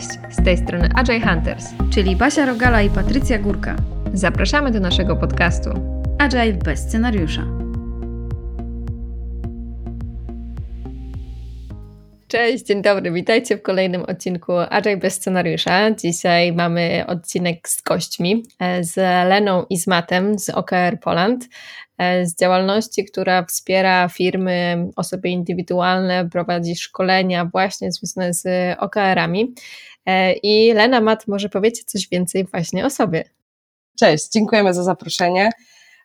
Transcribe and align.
Cześć, 0.00 0.18
z 0.30 0.44
tej 0.44 0.56
strony 0.56 0.88
Agile 0.94 1.20
Hunters, 1.20 1.66
czyli 1.94 2.16
Basia 2.16 2.46
Rogala 2.46 2.82
i 2.82 2.90
Patrycja 2.90 3.38
Górka. 3.38 3.76
Zapraszamy 4.14 4.70
do 4.70 4.80
naszego 4.80 5.16
podcastu 5.16 5.70
Agile 6.18 6.52
bez 6.52 6.80
scenariusza. 6.80 7.42
Cześć, 12.28 12.64
dzień 12.64 12.82
dobry, 12.82 13.12
witajcie 13.12 13.56
w 13.56 13.62
kolejnym 13.62 14.02
odcinku 14.02 14.52
Agile 14.70 14.96
bez 14.96 15.14
scenariusza. 15.14 15.90
Dzisiaj 15.90 16.52
mamy 16.52 17.04
odcinek 17.06 17.68
z 17.68 17.82
gośćmi, 17.82 18.42
e, 18.58 18.84
z 18.84 18.96
Leną 19.28 19.66
i 19.70 19.78
z 19.78 19.86
Matem 19.86 20.38
z 20.38 20.50
OKR 20.50 21.00
Poland, 21.00 21.48
e, 21.98 22.26
z 22.26 22.36
działalności, 22.36 23.04
która 23.04 23.44
wspiera 23.44 24.08
firmy, 24.08 24.86
osoby 24.96 25.28
indywidualne, 25.28 26.28
prowadzi 26.32 26.76
szkolenia 26.76 27.44
właśnie 27.44 27.92
związane 27.92 28.34
z 28.34 28.46
OKR-ami. 28.78 29.54
E, 30.10 30.32
I 30.32 30.72
Lena, 30.72 31.00
Mat, 31.00 31.28
może 31.28 31.48
powiecie 31.48 31.84
coś 31.84 32.08
więcej 32.08 32.44
właśnie 32.44 32.86
o 32.86 32.90
sobie. 32.90 33.24
Cześć, 33.98 34.28
dziękujemy 34.28 34.74
za 34.74 34.82
zaproszenie. 34.82 35.50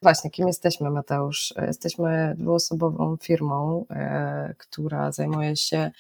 Właśnie, 0.02 0.30
kim 0.32 0.48
jesteśmy, 0.48 0.90
Mateusz? 0.90 1.54
Jesteśmy 1.68 2.36
dwuosobową 2.38 3.18
firmą, 3.22 3.86
e, 3.90 4.54
która 4.58 5.12
zajmuje 5.12 5.56
się 5.56 5.92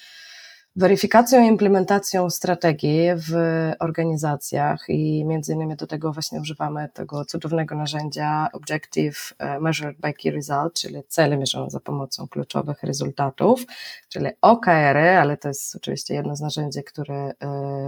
weryfikacją 0.75 1.43
i 1.43 1.47
implementacją 1.47 2.29
strategii 2.29 3.07
w 3.15 3.31
organizacjach 3.79 4.85
i 4.89 5.25
między 5.25 5.53
innymi 5.53 5.75
do 5.75 5.87
tego 5.87 6.11
właśnie 6.11 6.41
używamy 6.41 6.89
tego 6.93 7.25
cudownego 7.25 7.75
narzędzia 7.75 8.47
Objective 8.53 9.33
e, 9.39 9.59
Measured 9.59 9.99
by 9.99 10.13
Key 10.13 10.31
Result, 10.31 10.73
czyli 10.73 11.03
cele 11.07 11.37
mierzone 11.37 11.69
za 11.69 11.79
pomocą 11.79 12.27
kluczowych 12.27 12.83
rezultatów, 12.83 13.65
czyli 14.09 14.25
OKR-y, 14.41 15.17
ale 15.17 15.37
to 15.37 15.47
jest 15.47 15.75
oczywiście 15.75 16.13
jedno 16.13 16.35
z 16.35 16.41
narzędzi, 16.41 16.83
które 16.83 17.15
e, 17.15 17.33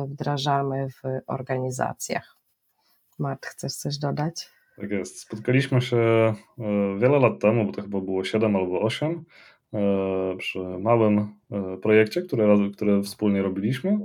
wdrażamy 0.10 0.88
w 0.90 1.02
organizacjach. 1.28 2.38
Mart, 3.20 3.46
chcesz 3.46 3.74
coś 3.74 3.98
dodać? 3.98 4.50
Tak 4.78 4.92
jest. 4.92 5.20
Spotkaliśmy 5.20 5.82
się 5.82 5.98
e, 5.98 6.34
wiele 7.00 7.20
lat 7.20 7.40
temu, 7.40 7.66
bo 7.66 7.72
to 7.72 7.82
chyba 7.82 8.02
było 8.02 8.24
7 8.24 8.56
albo 8.56 8.82
8, 8.82 9.12
e, 9.12 9.24
przy 10.38 10.60
małym 10.60 11.20
e, 11.52 11.78
projekcie, 11.82 12.22
które, 12.22 12.58
które 12.74 13.02
wspólnie 13.02 13.42
robiliśmy. 13.42 14.00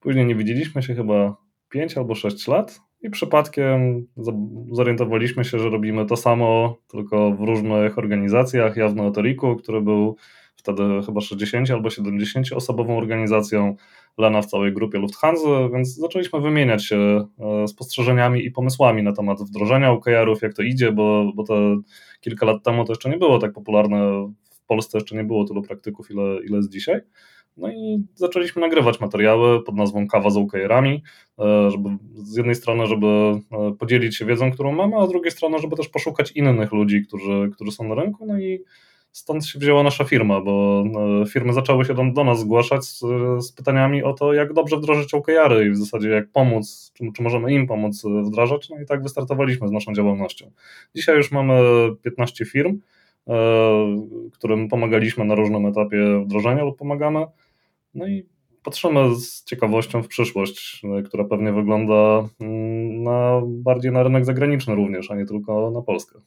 Później 0.00 0.26
nie 0.26 0.34
widzieliśmy 0.34 0.82
się 0.82 0.94
chyba 0.94 1.36
5 1.68 1.98
albo 1.98 2.14
6 2.14 2.48
lat 2.48 2.80
i 3.02 3.10
przypadkiem 3.10 4.06
zorientowaliśmy 4.72 5.44
się, 5.44 5.58
że 5.58 5.70
robimy 5.70 6.06
to 6.06 6.16
samo, 6.16 6.76
tylko 6.88 7.32
w 7.32 7.40
różnych 7.40 7.98
organizacjach. 7.98 8.76
Ja 8.76 8.88
w 8.88 8.96
Neotoriku, 8.96 9.56
który 9.56 9.80
był 9.80 10.16
wtedy 10.56 10.82
chyba 11.06 11.20
60 11.20 11.70
albo 11.70 11.90
70 11.90 12.52
osobową 12.52 12.98
organizacją, 12.98 13.76
Lena 14.18 14.42
w 14.42 14.46
całej 14.46 14.72
grupie 14.72 14.98
Lufthansa, 14.98 15.68
więc 15.74 15.94
zaczęliśmy 15.94 16.40
wymieniać 16.40 16.84
się 16.84 17.26
e, 17.38 17.68
spostrzeżeniami 17.68 18.44
i 18.44 18.50
pomysłami 18.50 19.02
na 19.02 19.12
temat 19.12 19.42
wdrożenia 19.42 19.90
OKR-ów, 19.90 20.42
jak 20.42 20.54
to 20.54 20.62
idzie, 20.62 20.92
bo, 20.92 21.32
bo 21.34 21.44
to 21.44 21.76
kilka 22.20 22.46
lat 22.46 22.62
temu 22.64 22.84
to 22.84 22.92
jeszcze 22.92 23.10
nie 23.10 23.18
było 23.18 23.38
tak 23.38 23.52
popularne, 23.52 24.32
Polsce 24.68 24.98
jeszcze 24.98 25.16
nie 25.16 25.24
było 25.24 25.44
tylu 25.44 25.62
praktyków, 25.62 26.10
ile, 26.10 26.22
ile 26.44 26.56
jest 26.56 26.70
dzisiaj. 26.70 27.00
No 27.58 27.70
i 27.70 28.04
zaczęliśmy 28.14 28.62
nagrywać 28.62 29.00
materiały 29.00 29.62
pod 29.64 29.76
nazwą 29.76 30.06
Kawa 30.06 30.30
z 30.30 30.36
OKR-ami, 30.36 31.02
e, 31.38 31.70
żeby 31.70 31.88
z 32.14 32.36
jednej 32.36 32.54
strony, 32.54 32.86
żeby 32.86 33.06
e, 33.06 33.40
podzielić 33.78 34.16
się 34.16 34.24
wiedzą, 34.24 34.52
którą 34.52 34.72
mamy, 34.72 34.96
a 34.96 35.06
z 35.06 35.08
drugiej 35.08 35.30
strony, 35.30 35.58
żeby 35.58 35.76
też 35.76 35.88
poszukać 35.88 36.32
innych 36.32 36.72
ludzi, 36.72 37.02
którzy, 37.08 37.50
którzy 37.54 37.72
są 37.72 37.88
na 37.88 37.94
rynku, 37.94 38.26
no 38.26 38.38
i 38.38 38.64
stąd 39.12 39.46
się 39.46 39.58
wzięła 39.58 39.82
nasza 39.82 40.04
firma, 40.04 40.40
bo 40.40 40.84
no, 40.86 41.26
firmy 41.26 41.52
zaczęły 41.52 41.84
się 41.84 41.94
do, 41.94 42.04
do 42.12 42.24
nas 42.24 42.40
zgłaszać 42.40 42.84
z, 42.84 43.00
z, 43.38 43.52
pytaniami 43.52 44.02
o 44.02 44.12
to, 44.12 44.32
jak 44.32 44.52
dobrze 44.52 44.76
wdrożyć 44.76 45.14
OKR-y 45.14 45.66
i 45.66 45.70
w 45.70 45.76
zasadzie 45.76 46.08
jak 46.08 46.30
pomóc, 46.30 46.92
czy, 46.94 47.04
czy, 47.16 47.22
możemy 47.22 47.52
im 47.52 47.66
pomóc 47.66 48.02
wdrażać, 48.24 48.68
no 48.70 48.80
i 48.80 48.86
tak 48.86 49.02
wystartowaliśmy 49.02 49.68
z 49.68 49.70
naszą 49.70 49.94
działalnością. 49.94 50.50
Dzisiaj 50.94 51.16
już 51.16 51.32
mamy 51.32 51.60
15 52.02 52.44
firm, 52.44 52.70
e, 52.70 52.97
którym 54.32 54.68
pomagaliśmy 54.68 55.24
na 55.24 55.34
różnym 55.34 55.66
etapie 55.66 56.24
wdrożenia 56.24 56.64
lub 56.64 56.78
pomagamy, 56.78 57.26
no 57.94 58.06
i 58.06 58.26
patrzymy 58.62 59.14
z 59.14 59.44
ciekawością 59.44 60.02
w 60.02 60.08
przyszłość, 60.08 60.82
która 61.04 61.24
pewnie 61.24 61.52
wygląda 61.52 62.28
mm, 62.40 63.02
na, 63.02 63.40
bardziej 63.44 63.92
na 63.92 64.02
rynek 64.02 64.24
zagraniczny 64.24 64.74
również, 64.74 65.10
a 65.10 65.16
nie 65.16 65.26
tylko 65.26 65.70
na 65.70 65.82
Polskę. 65.82 66.18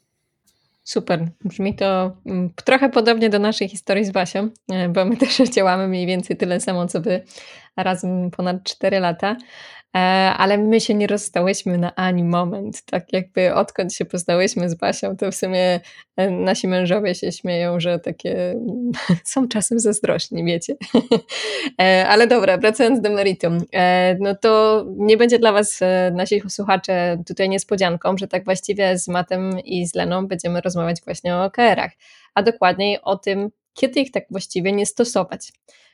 Super. 0.83 1.27
Brzmi 1.45 1.75
to 1.75 2.11
mm, 2.25 2.49
trochę 2.65 2.89
podobnie 2.89 3.29
do 3.29 3.39
naszej 3.39 3.69
historii 3.69 4.05
z 4.05 4.11
Basią, 4.11 4.49
e, 4.71 4.89
bo 4.89 5.05
my 5.05 5.17
też 5.27 5.37
działamy 5.37 5.87
mniej 5.87 6.07
więcej 6.07 6.37
tyle 6.37 6.59
samo, 6.59 6.87
co 6.87 7.01
wy, 7.01 7.23
razem 7.77 8.31
ponad 8.31 8.63
4 8.63 8.99
lata. 8.99 9.35
E, 9.95 9.99
ale 10.37 10.57
my 10.57 10.81
się 10.81 10.93
nie 10.93 11.07
rozstałyśmy 11.07 11.77
na 11.77 11.95
ani 11.95 12.23
moment. 12.23 12.81
Tak 12.85 13.13
jakby 13.13 13.53
odkąd 13.53 13.93
się 13.93 14.05
poznałyśmy 14.05 14.69
z 14.69 14.75
Basią, 14.75 15.17
to 15.17 15.31
w 15.31 15.35
sumie 15.35 15.79
e, 16.17 16.31
nasi 16.31 16.67
mężowie 16.67 17.15
się 17.15 17.31
śmieją, 17.31 17.79
że 17.79 17.99
takie 17.99 18.55
są 19.23 19.47
czasem 19.47 19.79
zazdrośni, 19.79 20.45
wiecie. 20.45 20.75
E, 21.81 22.07
ale 22.07 22.27
dobra, 22.27 22.57
wracając 22.57 23.01
do 23.01 23.09
meritum, 23.09 23.57
no 24.19 24.35
to 24.35 24.85
nie 24.97 25.17
będzie 25.17 25.39
dla 25.39 25.51
Was, 25.51 25.79
nasi 26.13 26.41
słuchacze, 26.49 27.17
tutaj 27.27 27.49
niespodzianką, 27.49 28.17
że 28.17 28.27
tak 28.27 28.45
właściwie 28.45 28.97
z 28.97 29.07
Matem 29.07 29.59
i 29.59 29.87
z 29.87 29.95
Leną 29.95 30.27
będziemy 30.27 30.61
rozmawiać 30.61 31.01
właśnie 31.05 31.35
o 31.35 31.43
OKR-ach, 31.43 31.91
a 32.35 32.43
dokładniej 32.43 33.01
o 33.01 33.17
tym, 33.17 33.49
kiedy 33.73 33.99
ich 33.99 34.11
tak 34.11 34.23
właściwie 34.29 34.71
nie 34.71 34.85
stosować. 34.85 35.51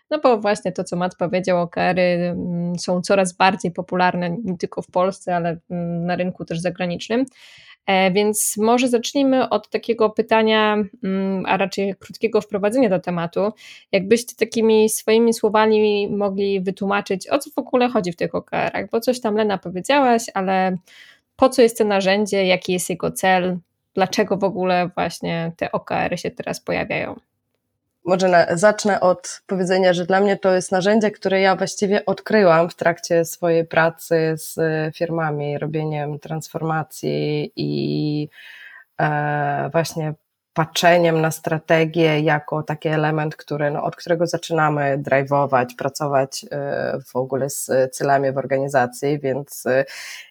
No 0.09 0.19
bo 0.19 0.37
właśnie 0.37 0.71
to, 0.71 0.83
co 0.83 0.95
Matt 0.95 1.15
powiedział, 1.15 1.61
OKR-y 1.61 2.01
mm, 2.01 2.79
są 2.79 3.01
coraz 3.01 3.33
bardziej 3.33 3.71
popularne 3.71 4.29
nie 4.29 4.57
tylko 4.57 4.81
w 4.81 4.87
Polsce, 4.87 5.35
ale 5.35 5.57
mm, 5.69 6.05
na 6.05 6.15
rynku 6.15 6.45
też 6.45 6.59
zagranicznym. 6.59 7.25
E, 7.87 8.11
więc 8.11 8.57
może 8.57 8.87
zacznijmy 8.87 9.49
od 9.49 9.69
takiego 9.69 10.09
pytania, 10.09 10.77
mm, 11.03 11.45
a 11.45 11.57
raczej 11.57 11.95
krótkiego 11.99 12.41
wprowadzenia 12.41 12.89
do 12.89 12.99
tematu. 12.99 13.51
Jakbyście 13.91 14.35
takimi 14.35 14.89
swoimi 14.89 15.33
słowami 15.33 16.09
mogli 16.09 16.61
wytłumaczyć, 16.61 17.29
o 17.29 17.39
co 17.39 17.49
w 17.49 17.57
ogóle 17.57 17.89
chodzi 17.89 18.11
w 18.11 18.15
tych 18.15 18.35
OKR-ach, 18.35 18.89
bo 18.91 18.99
coś 18.99 19.21
tam 19.21 19.35
Lena 19.35 19.57
powiedziałaś, 19.57 20.23
ale 20.33 20.77
po 21.35 21.49
co 21.49 21.61
jest 21.61 21.77
to 21.77 21.85
narzędzie, 21.85 22.45
jaki 22.45 22.73
jest 22.73 22.89
jego 22.89 23.11
cel, 23.11 23.57
dlaczego 23.93 24.37
w 24.37 24.43
ogóle 24.43 24.89
właśnie 24.95 25.51
te 25.57 25.71
OKR-y 25.71 26.17
się 26.17 26.31
teraz 26.31 26.61
pojawiają? 26.61 27.15
Może 28.07 28.27
na, 28.27 28.57
zacznę 28.57 28.99
od 28.99 29.41
powiedzenia, 29.47 29.93
że 29.93 30.05
dla 30.05 30.19
mnie 30.19 30.37
to 30.37 30.55
jest 30.55 30.71
narzędzie, 30.71 31.11
które 31.11 31.41
ja 31.41 31.55
właściwie 31.55 32.05
odkryłam 32.05 32.69
w 32.69 32.75
trakcie 32.75 33.25
swojej 33.25 33.65
pracy 33.67 34.35
z 34.37 34.55
firmami, 34.95 35.57
robieniem 35.57 36.19
transformacji 36.19 37.51
i 37.55 38.29
e, 38.99 39.69
właśnie 39.71 40.13
patrzeniem 40.57 41.21
na 41.21 41.31
strategię 41.31 42.19
jako 42.19 42.63
taki 42.63 42.89
element, 42.89 43.35
który, 43.35 43.71
no, 43.71 43.83
od 43.83 43.95
którego 43.95 44.27
zaczynamy 44.27 44.97
drive'ować, 44.97 45.65
pracować 45.77 46.45
e, 46.51 46.99
w 47.05 47.15
ogóle 47.15 47.49
z 47.49 47.71
celami 47.91 48.31
w 48.31 48.37
organizacji, 48.37 49.19
więc 49.19 49.65
e, 49.65 49.85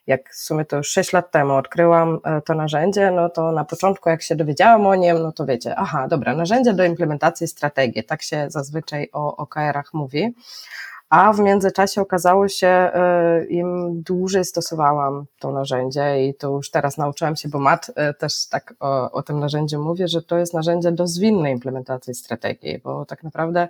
jak 0.07 0.31
w 0.31 0.37
sumie 0.37 0.65
to 0.65 0.77
już 0.77 0.89
6 0.89 1.13
lat 1.13 1.31
temu 1.31 1.55
odkryłam 1.55 2.19
e, 2.25 2.43
to 2.43 2.55
narzędzie, 2.55 3.11
no 3.11 3.29
to 3.29 3.53
na 3.53 3.65
początku 3.65 4.09
jak 4.09 4.23
się 4.23 4.37
dowiedziałam 4.37 4.87
o 4.87 4.95
nim, 4.95 5.23
no 5.23 5.33
to 5.33 5.47
wiecie, 5.47 5.75
aha, 5.77 6.09
dobra, 6.09 6.35
narzędzie 6.35 6.73
do 6.73 6.85
implementacji 6.85 7.49
strategii, 7.49 8.05
tak 8.05 8.23
się 8.23 8.47
zazwyczaj 8.51 9.09
o 9.13 9.37
OKR-ach 9.37 9.95
mówi 9.95 10.35
a 11.11 11.33
w 11.33 11.41
międzyczasie 11.41 12.01
okazało 12.01 12.49
się, 12.49 12.91
y, 13.43 13.47
im 13.47 14.03
dłużej 14.03 14.45
stosowałam 14.45 15.27
to 15.39 15.53
narzędzie 15.53 16.27
i 16.27 16.35
to 16.35 16.51
już 16.51 16.71
teraz 16.71 16.99
nauczyłam 16.99 17.37
się, 17.37 17.49
bo 17.49 17.59
Mat 17.59 17.89
y, 17.89 18.15
też 18.15 18.49
tak 18.49 18.75
o, 18.81 19.11
o 19.11 19.23
tym 19.23 19.41
narzędziu 19.41 19.83
mówię, 19.83 20.09
że 20.09 20.23
to 20.23 20.39
jest 20.39 20.55
narzędzie 20.55 20.93
do 20.93 21.07
zwinnej 21.07 21.53
implementacji 21.53 22.15
strategii, 22.15 22.79
bo 22.85 23.05
tak 23.05 23.23
naprawdę 23.23 23.69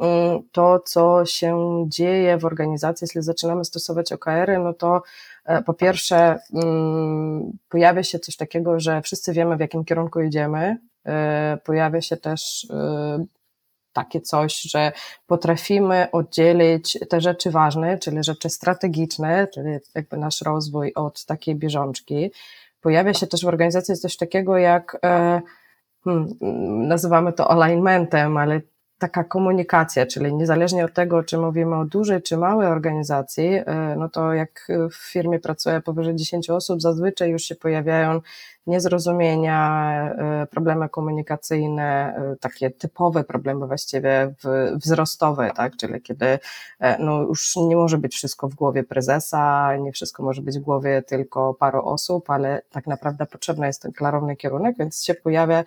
y, 0.00 0.04
to, 0.52 0.80
co 0.80 1.26
się 1.26 1.84
dzieje 1.88 2.38
w 2.38 2.44
organizacji, 2.44 3.04
jeśli 3.04 3.22
zaczynamy 3.22 3.64
stosować 3.64 4.12
OKR-y, 4.12 4.58
no 4.58 4.74
to 4.74 5.02
po 5.66 5.74
pierwsze 5.74 6.38
pojawia 7.68 8.02
się 8.02 8.18
coś 8.18 8.36
takiego, 8.36 8.80
że 8.80 9.02
wszyscy 9.02 9.32
wiemy, 9.32 9.56
w 9.56 9.60
jakim 9.60 9.84
kierunku 9.84 10.20
idziemy, 10.20 10.78
pojawia 11.64 12.00
się 12.00 12.16
też 12.16 12.66
takie 13.92 14.20
coś, 14.20 14.60
że 14.60 14.92
potrafimy 15.26 16.10
oddzielić 16.12 16.98
te 17.08 17.20
rzeczy 17.20 17.50
ważne, 17.50 17.98
czyli 17.98 18.24
rzeczy 18.24 18.50
strategiczne, 18.50 19.48
czyli 19.54 19.70
jakby 19.94 20.16
nasz 20.16 20.42
rozwój 20.42 20.94
od 20.94 21.24
takiej 21.24 21.54
bieżączki. 21.54 22.30
Pojawia 22.80 23.14
się 23.14 23.26
też 23.26 23.44
w 23.44 23.48
organizacji 23.48 23.96
coś 23.96 24.16
takiego 24.16 24.58
jak, 24.58 24.98
e, 25.04 25.42
hmm, 26.04 26.28
nazywamy 26.88 27.32
to 27.32 27.50
alignmentem, 27.50 28.36
ale 28.36 28.60
taka 29.02 29.24
komunikacja, 29.24 30.06
czyli 30.06 30.34
niezależnie 30.34 30.84
od 30.84 30.92
tego, 30.92 31.22
czy 31.22 31.38
mówimy 31.38 31.76
o 31.76 31.84
dużej 31.84 32.22
czy 32.22 32.36
małej 32.36 32.68
organizacji, 32.68 33.50
no 33.96 34.08
to 34.08 34.34
jak 34.34 34.68
w 34.90 35.12
firmie 35.12 35.38
pracuje 35.38 35.80
powyżej 35.80 36.16
10 36.16 36.50
osób, 36.50 36.82
zazwyczaj 36.82 37.30
już 37.30 37.42
się 37.42 37.54
pojawiają 37.54 38.20
niezrozumienia, 38.66 40.14
problemy 40.50 40.88
komunikacyjne, 40.88 42.14
takie 42.40 42.70
typowe 42.70 43.24
problemy 43.24 43.66
właściwie 43.66 44.34
wzrostowe, 44.74 45.50
tak, 45.56 45.76
czyli 45.76 46.02
kiedy 46.02 46.38
no 46.98 47.22
już 47.22 47.56
nie 47.56 47.76
może 47.76 47.98
być 47.98 48.14
wszystko 48.14 48.48
w 48.48 48.54
głowie 48.54 48.84
prezesa, 48.84 49.76
nie 49.76 49.92
wszystko 49.92 50.22
może 50.22 50.42
być 50.42 50.58
w 50.58 50.62
głowie 50.62 51.02
tylko 51.02 51.54
paru 51.54 51.84
osób, 51.84 52.30
ale 52.30 52.62
tak 52.70 52.86
naprawdę 52.86 53.26
potrzebny 53.26 53.66
jest 53.66 53.82
ten 53.82 53.92
klarowny 53.92 54.36
kierunek, 54.36 54.76
więc 54.78 55.04
się 55.04 55.14
pojawia 55.14 55.64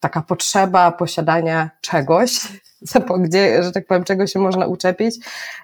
taka 0.00 0.22
potrzeba 0.22 0.92
posiadania 0.92 1.70
czegoś, 1.80 2.48
gdzie, 3.24 3.62
że 3.62 3.72
tak 3.72 3.86
powiem, 3.86 4.04
czego 4.04 4.26
się 4.26 4.38
można 4.38 4.66
uczepić. 4.66 5.16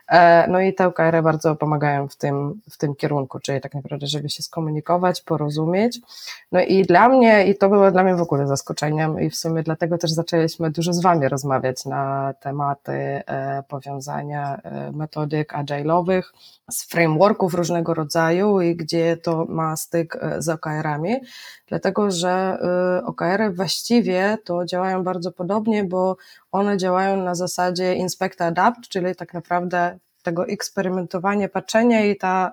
E, 0.09 0.47
no 0.51 0.61
i 0.61 0.75
te 0.75 0.87
OKR 0.87 1.23
bardzo 1.23 1.57
pomagają 1.57 2.09
w 2.09 2.17
tym, 2.17 2.61
w 2.71 2.79
tym 2.79 2.95
kierunku, 2.95 3.39
czyli 3.41 3.61
tak 3.61 3.75
naprawdę, 3.75 4.07
żeby 4.07 4.31
się 4.31 4.43
skomunikować, 4.43 5.21
porozumieć. 5.21 6.01
No 6.53 6.61
i 6.61 6.83
dla 6.83 7.09
mnie, 7.09 7.47
i 7.47 7.57
to 7.57 7.69
było 7.69 7.91
dla 7.91 8.05
mnie 8.05 8.15
w 8.15 8.21
ogóle 8.21 8.47
zaskoczeniem 8.47 9.21
i 9.21 9.31
w 9.31 9.37
sumie 9.37 9.63
dlatego 9.63 9.99
też 9.99 10.11
zaczęliśmy 10.11 10.71
dużo 10.71 10.93
z 10.93 11.03
Wami 11.03 11.29
rozmawiać 11.29 11.85
na 11.85 12.35
tematy 12.41 12.93
e, 12.93 13.63
powiązania 13.69 14.57
e, 14.57 14.93
metodyk 14.93 15.53
agile'owych 15.53 16.23
z 16.71 16.85
frameworków 16.85 17.55
różnego 17.55 17.95
rodzaju 17.95 18.61
i 18.61 18.77
gdzie 18.77 19.17
to 19.17 19.45
ma 19.49 19.77
styk 19.77 20.19
z 20.39 20.49
OKR-ami, 20.49 21.17
dlatego 21.67 22.11
że 22.11 22.59
OKR-y 23.07 23.51
właściwie 23.51 24.39
to 24.45 24.65
działają 24.65 25.05
bardzo 25.05 25.33
podobnie, 25.33 25.85
bo 25.85 26.17
one 26.53 26.77
działają 26.77 27.02
na 27.17 27.35
zasadzie 27.35 27.95
inspect 27.95 28.41
adapt, 28.41 28.89
czyli 28.89 29.17
tak 29.17 29.35
naprawdę 29.35 29.99
tego 30.23 30.47
eksperymentowania, 30.47 31.49
patrzenia 31.49 32.05
i 32.05 32.17
ta 32.17 32.53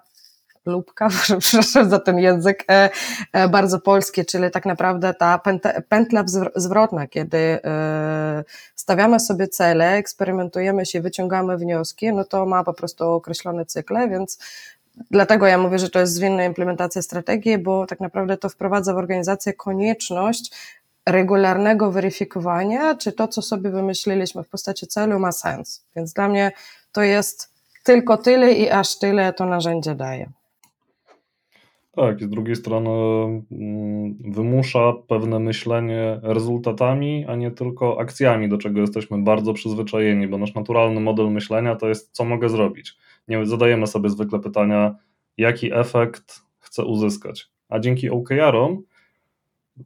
lubka, 0.66 1.10
przepraszam 1.40 1.90
za 1.90 2.00
ten 2.00 2.20
język 2.20 2.66
e, 2.72 2.90
e, 3.34 3.50
bardzo 3.50 3.80
polski, 3.80 4.26
czyli 4.26 4.52
tak 4.52 4.66
naprawdę 4.66 5.14
ta 5.14 5.42
pętla 5.90 6.24
zwrotna, 6.56 7.08
kiedy 7.08 7.38
e, 7.38 8.44
stawiamy 8.76 9.20
sobie 9.20 9.48
cele, 9.48 9.94
eksperymentujemy 9.94 10.86
się, 10.86 11.02
wyciągamy 11.02 11.58
wnioski, 11.58 12.14
no 12.14 12.24
to 12.24 12.46
ma 12.46 12.64
po 12.64 12.74
prostu 12.74 13.10
określone 13.10 13.66
cykle, 13.66 14.10
więc 14.10 14.40
Dlatego 15.12 15.48
ja 15.48 15.58
mówię, 15.58 15.80
że 15.80 15.90
to 15.90 16.00
jest 16.00 16.14
zwinna 16.14 16.46
implementacja 16.46 17.02
strategii, 17.02 17.58
bo 17.58 17.86
tak 17.86 18.00
naprawdę 18.00 18.38
to 18.38 18.50
wprowadza 18.50 18.94
w 18.94 18.98
organizację 18.98 19.54
konieczność 19.54 20.52
regularnego 21.12 21.92
weryfikowania, 21.92 22.96
czy 22.96 23.12
to, 23.12 23.28
co 23.28 23.42
sobie 23.42 23.70
wymyśliliśmy 23.70 24.44
w 24.44 24.50
postaci 24.50 24.88
celu, 24.88 25.20
ma 25.20 25.32
sens. 25.32 25.86
Więc 25.96 26.14
dla 26.14 26.28
mnie 26.28 26.52
to 26.92 27.02
jest 27.02 27.54
tylko 27.84 28.18
tyle 28.18 28.54
i 28.54 28.70
aż 28.70 29.00
tyle 29.00 29.34
to 29.34 29.46
narzędzie 29.46 29.96
daje. 29.96 30.32
Tak, 31.96 32.22
i 32.22 32.26
z 32.26 32.30
drugiej 32.30 32.56
strony 32.56 32.90
mm, 33.52 34.18
wymusza 34.20 34.94
pewne 35.08 35.40
myślenie 35.40 36.20
rezultatami, 36.24 37.26
a 37.28 37.36
nie 37.36 37.52
tylko 37.52 38.00
akcjami, 38.00 38.50
do 38.50 38.58
czego 38.58 38.82
jesteśmy 38.82 39.18
bardzo 39.18 39.54
przyzwyczajeni, 39.54 40.28
bo 40.28 40.38
nasz 40.38 40.54
naturalny 40.54 41.00
model 41.00 41.32
myślenia 41.32 41.76
to 41.76 41.88
jest, 41.88 42.12
co 42.12 42.26
mogę 42.26 42.50
zrobić. 42.50 42.98
Nie 43.28 43.46
zadajemy 43.46 43.88
sobie 43.88 44.10
zwykle 44.10 44.40
pytania, 44.40 44.96
jaki 45.38 45.74
efekt 45.74 46.40
chcę 46.60 46.86
uzyskać. 46.86 47.48
A 47.70 47.80
dzięki 47.80 48.10
OKR-om 48.10 48.84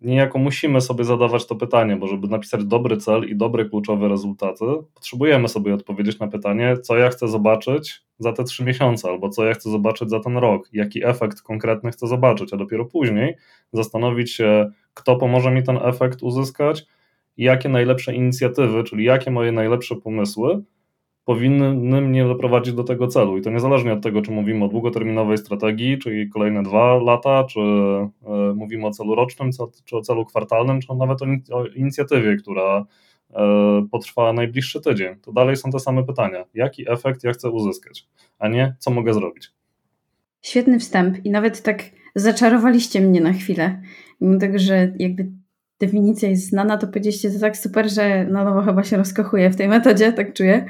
niejako 0.02 0.40
musimy 0.40 0.82
sobie 0.82 1.04
zadawać 1.04 1.48
to 1.48 1.56
pytanie, 1.56 1.96
bo 1.96 2.08
żeby 2.08 2.28
napisać 2.28 2.66
dobry 2.66 2.98
cel 2.98 3.30
i 3.30 3.36
dobre 3.36 3.66
kluczowe 3.66 4.08
rezultaty, 4.08 4.66
potrzebujemy 4.94 5.48
sobie 5.48 5.74
odpowiedzieć 5.74 6.20
na 6.20 6.28
pytanie, 6.28 6.78
co 6.78 6.98
ja 6.98 7.10
chcę 7.10 7.28
zobaczyć 7.28 8.04
za 8.20 8.34
te 8.34 8.44
trzy 8.44 8.64
miesiące, 8.64 9.10
albo 9.10 9.30
co 9.30 9.46
ja 9.46 9.54
chcę 9.54 9.70
zobaczyć 9.70 10.10
za 10.10 10.20
ten 10.20 10.38
rok, 10.38 10.70
jaki 10.74 11.06
efekt 11.06 11.42
konkretny 11.42 11.92
chcę 11.92 12.08
zobaczyć, 12.08 12.54
a 12.54 12.58
dopiero 12.58 12.86
później 12.86 13.36
zastanowić 13.74 14.32
się, 14.32 14.72
kto 14.94 15.16
pomoże 15.16 15.52
mi 15.52 15.64
ten 15.64 15.78
efekt 15.82 16.24
uzyskać, 16.24 16.86
jakie 17.38 17.70
najlepsze 17.70 18.16
inicjatywy, 18.16 18.84
czyli 18.84 19.04
jakie 19.04 19.32
moje 19.32 19.52
najlepsze 19.52 19.96
pomysły 19.96 20.64
powinny 21.26 22.02
mnie 22.02 22.26
doprowadzić 22.26 22.74
do 22.74 22.84
tego 22.84 23.08
celu. 23.08 23.38
I 23.38 23.42
to 23.42 23.50
niezależnie 23.50 23.94
od 23.94 24.04
tego, 24.04 24.22
czy 24.22 24.32
mówimy 24.32 24.66
o 24.66 24.68
długoterminowej 24.68 25.38
strategii, 25.38 25.98
czyli 25.98 26.30
kolejne 26.30 26.64
dwa 26.64 26.96
lata, 26.96 27.44
czy 27.44 27.60
e, 27.60 28.10
mówimy 28.56 28.88
o 28.88 28.92
celu 28.92 29.16
rocznym, 29.16 29.50
czy 29.86 29.98
o 29.98 30.02
celu 30.02 30.26
kwartalnym, 30.26 30.82
czy 30.82 30.96
nawet 30.96 31.20
o 31.52 31.66
inicjatywie, 31.66 32.36
która 32.36 32.86
e, 33.34 33.88
potrwa 33.92 34.34
najbliższy 34.34 34.82
tydzień. 34.82 35.16
To 35.22 35.34
dalej 35.34 35.56
są 35.56 35.72
te 35.72 35.80
same 35.80 36.04
pytania. 36.04 36.46
Jaki 36.54 36.92
efekt 36.92 37.24
ja 37.24 37.32
chcę 37.32 37.50
uzyskać, 37.50 38.08
a 38.40 38.48
nie 38.48 38.76
co 38.80 38.92
mogę 38.92 39.14
zrobić. 39.14 39.52
Świetny 40.42 40.80
wstęp 40.80 41.26
i 41.26 41.30
nawet 41.30 41.62
tak 41.62 41.84
zaczarowaliście 42.16 43.02
mnie 43.02 43.22
na 43.22 43.34
chwilę. 43.34 43.82
Mimo 44.22 44.40
tego, 44.40 44.60
że 44.60 44.94
jakby 45.00 45.32
definicja 45.80 46.30
jest 46.30 46.50
znana, 46.50 46.78
to 46.78 46.88
powiedzieliście 46.88 47.32
to 47.32 47.40
tak 47.40 47.58
super, 47.58 47.90
że 47.90 48.26
na 48.26 48.44
nowo 48.44 48.62
chyba 48.62 48.84
się 48.84 48.98
rozkochuje 48.98 49.50
w 49.50 49.56
tej 49.56 49.68
metodzie, 49.68 50.14
tak 50.14 50.34
czuję. 50.34 50.66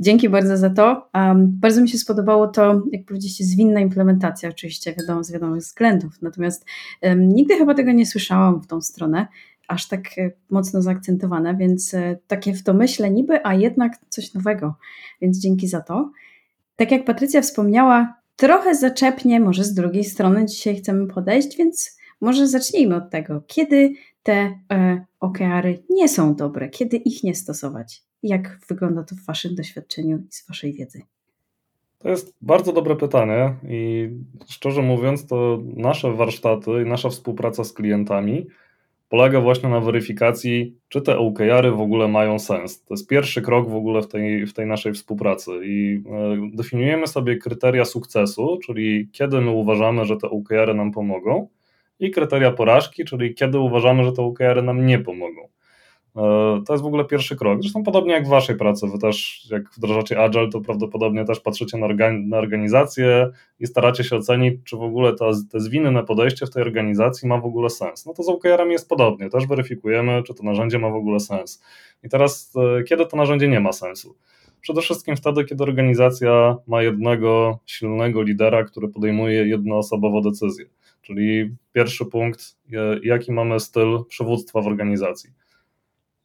Dzięki 0.00 0.28
bardzo 0.28 0.56
za 0.56 0.70
to. 0.70 1.08
Um, 1.14 1.46
bardzo 1.60 1.80
mi 1.80 1.88
się 1.88 1.98
spodobało 1.98 2.48
to, 2.48 2.82
jak 2.92 3.04
powiedzieliście, 3.04 3.44
zwinna 3.44 3.80
implementacja, 3.80 4.48
oczywiście 4.48 4.94
wiadomo, 4.94 5.24
z 5.24 5.32
wiadomych 5.32 5.62
względów. 5.62 6.22
Natomiast 6.22 6.64
um, 7.02 7.28
nigdy 7.28 7.56
chyba 7.56 7.74
tego 7.74 7.92
nie 7.92 8.06
słyszałam 8.06 8.60
w 8.60 8.66
tą 8.66 8.80
stronę, 8.80 9.26
aż 9.68 9.88
tak 9.88 10.18
e, 10.18 10.30
mocno 10.50 10.82
zaakcentowane, 10.82 11.56
więc 11.56 11.94
e, 11.94 12.18
takie 12.26 12.54
w 12.54 12.62
to 12.62 12.74
myślę 12.74 13.10
niby, 13.10 13.46
a 13.46 13.54
jednak 13.54 13.92
coś 14.08 14.34
nowego. 14.34 14.74
Więc 15.20 15.38
dzięki 15.38 15.68
za 15.68 15.80
to. 15.80 16.10
Tak 16.76 16.90
jak 16.90 17.04
Patrycja 17.04 17.42
wspomniała, 17.42 18.14
trochę 18.36 18.74
zaczepnie, 18.74 19.40
może 19.40 19.64
z 19.64 19.74
drugiej 19.74 20.04
strony 20.04 20.46
dzisiaj 20.46 20.76
chcemy 20.76 21.06
podejść, 21.06 21.56
więc 21.56 21.98
może 22.20 22.48
zacznijmy 22.48 22.96
od 22.96 23.10
tego, 23.10 23.42
kiedy 23.46 23.92
te 24.22 24.58
e, 24.72 25.04
OKR-y 25.20 25.82
nie 25.90 26.08
są 26.08 26.34
dobre, 26.34 26.68
kiedy 26.68 26.96
ich 26.96 27.24
nie 27.24 27.34
stosować. 27.34 28.05
Jak 28.22 28.60
wygląda 28.68 29.02
to 29.02 29.14
w 29.14 29.26
Waszym 29.26 29.54
doświadczeniu 29.54 30.18
i 30.18 30.32
z 30.32 30.48
Waszej 30.48 30.72
wiedzy? 30.72 31.02
To 31.98 32.08
jest 32.08 32.34
bardzo 32.40 32.72
dobre 32.72 32.96
pytanie 32.96 33.54
i 33.68 34.10
szczerze 34.48 34.82
mówiąc, 34.82 35.26
to 35.26 35.62
nasze 35.76 36.12
warsztaty 36.12 36.70
i 36.86 36.88
nasza 36.88 37.10
współpraca 37.10 37.64
z 37.64 37.72
klientami 37.72 38.46
polega 39.08 39.40
właśnie 39.40 39.68
na 39.68 39.80
weryfikacji, 39.80 40.76
czy 40.88 41.02
te 41.02 41.18
OKR-y 41.18 41.70
w 41.70 41.80
ogóle 41.80 42.08
mają 42.08 42.38
sens. 42.38 42.84
To 42.84 42.94
jest 42.94 43.08
pierwszy 43.08 43.42
krok 43.42 43.70
w 43.70 43.74
ogóle 43.74 44.02
w 44.02 44.08
tej, 44.08 44.46
w 44.46 44.52
tej 44.52 44.66
naszej 44.66 44.92
współpracy 44.92 45.50
i 45.64 46.02
e, 46.06 46.50
definiujemy 46.54 47.06
sobie 47.06 47.36
kryteria 47.36 47.84
sukcesu, 47.84 48.58
czyli 48.66 49.08
kiedy 49.12 49.40
my 49.40 49.50
uważamy, 49.50 50.04
że 50.04 50.16
te 50.16 50.30
OKR-y 50.30 50.74
nam 50.74 50.92
pomogą 50.92 51.48
i 52.00 52.10
kryteria 52.10 52.52
porażki, 52.52 53.04
czyli 53.04 53.34
kiedy 53.34 53.58
uważamy, 53.58 54.04
że 54.04 54.12
te 54.12 54.22
OKR-y 54.22 54.62
nam 54.62 54.86
nie 54.86 54.98
pomogą. 54.98 55.48
E, 56.16 56.62
to 56.66 56.72
jest 56.72 56.82
w 56.82 56.86
ogóle 56.86 57.04
pierwszy 57.04 57.36
krok. 57.36 57.62
Zresztą 57.62 57.82
podobnie 57.82 58.12
jak 58.12 58.26
w 58.26 58.28
waszej 58.28 58.56
pracy, 58.56 58.86
wy 58.86 58.98
też 58.98 59.46
jak 59.50 59.70
wdrażacie 59.76 60.20
Agile, 60.20 60.48
to 60.48 60.60
prawdopodobnie 60.60 61.24
też 61.24 61.40
patrzycie 61.40 61.78
na, 61.78 61.86
organi 61.86 62.26
na 62.26 62.38
organizację 62.38 63.30
i 63.60 63.66
staracie 63.66 64.04
się 64.04 64.16
ocenić, 64.16 64.60
czy 64.64 64.76
w 64.76 64.82
ogóle 64.82 65.14
to, 65.14 65.30
te 65.52 65.60
zwinne 65.60 66.04
podejście 66.04 66.46
w 66.46 66.50
tej 66.50 66.62
organizacji 66.62 67.28
ma 67.28 67.38
w 67.38 67.44
ogóle 67.44 67.70
sens. 67.70 68.06
No 68.06 68.14
to 68.14 68.22
z 68.22 68.28
OKR-em 68.28 68.70
jest 68.70 68.88
podobnie, 68.88 69.30
też 69.30 69.46
weryfikujemy, 69.46 70.22
czy 70.22 70.34
to 70.34 70.42
narzędzie 70.42 70.78
ma 70.78 70.90
w 70.90 70.94
ogóle 70.94 71.20
sens. 71.20 71.62
I 72.04 72.08
teraz, 72.08 72.52
e, 72.80 72.82
kiedy 72.84 73.06
to 73.06 73.16
narzędzie 73.16 73.48
nie 73.48 73.60
ma 73.60 73.72
sensu? 73.72 74.14
Przede 74.60 74.80
wszystkim 74.80 75.16
wtedy, 75.16 75.44
kiedy 75.44 75.62
organizacja 75.62 76.56
ma 76.66 76.82
jednego 76.82 77.58
silnego 77.66 78.22
lidera, 78.22 78.64
który 78.64 78.88
podejmuje 78.88 79.46
jednoosobowo 79.48 80.20
decyzję. 80.20 80.64
Czyli 81.02 81.54
pierwszy 81.72 82.06
punkt, 82.06 82.56
e, 82.72 82.76
jaki 83.02 83.32
mamy 83.32 83.60
styl 83.60 83.98
przywództwa 84.08 84.60
w 84.60 84.66
organizacji 84.66 85.30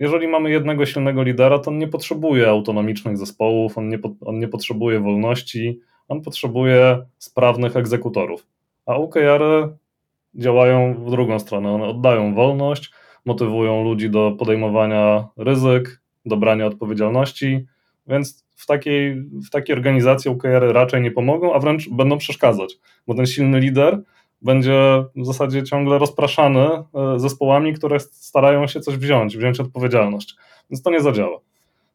jeżeli 0.02 0.28
mamy 0.28 0.52
jednego 0.52 0.86
silnego 0.86 1.24
lidera, 1.24 1.60
to 1.60 1.72
on 1.72 1.78
nie 1.78 1.88
potrzebuje 1.88 2.50
autonomicznych 2.50 3.18
zespołów, 3.18 3.78
on 3.78 3.90
nie, 3.90 4.00
on 4.26 4.40
nie 4.40 4.48
potrzebuje 4.48 5.00
wolności, 5.00 5.80
on 6.08 6.22
potrzebuje 6.22 7.06
sprawnych 7.18 7.78
egzekutorów. 7.78 8.48
A 8.86 8.96
OKR-y 8.96 9.78
działają 10.36 10.94
w 10.94 11.12
drugą 11.12 11.40
stronę. 11.40 11.72
One 11.72 11.86
oddają 11.86 12.36
wolność, 12.36 12.92
motywują 13.26 13.84
ludzi 13.84 14.10
do 14.10 14.36
podejmowania 14.40 15.28
ryzyk, 15.38 16.02
do 16.26 16.38
brania 16.38 16.66
odpowiedzialności, 16.66 17.66
więc 18.08 18.46
w 18.56 18.66
takiej, 18.66 19.16
w 19.22 19.50
takiej 19.50 19.76
organizacji 19.76 20.32
OKR-y 20.32 20.74
raczej 20.74 21.02
nie 21.02 21.12
pomogą, 21.12 21.54
a 21.54 21.60
wręcz 21.60 21.90
będą 21.90 22.18
przeszkadzać, 22.18 22.78
bo 23.08 23.14
ten 23.14 23.26
silny 23.26 23.60
lider 23.60 24.02
będzie 24.42 25.04
w 25.16 25.26
zasadzie 25.26 25.64
ciągle 25.64 25.98
rozpraszany 25.98 26.60
e, 26.60 26.84
zespołami, 27.16 27.74
które 27.74 28.00
starają 28.00 28.68
się 28.68 28.80
coś 28.80 28.98
wziąć, 28.98 29.38
wziąć 29.38 29.60
odpowiedzialność. 29.60 30.36
Więc 30.70 30.82
to 30.84 30.92
nie 30.92 31.02
zadziała. 31.02 31.40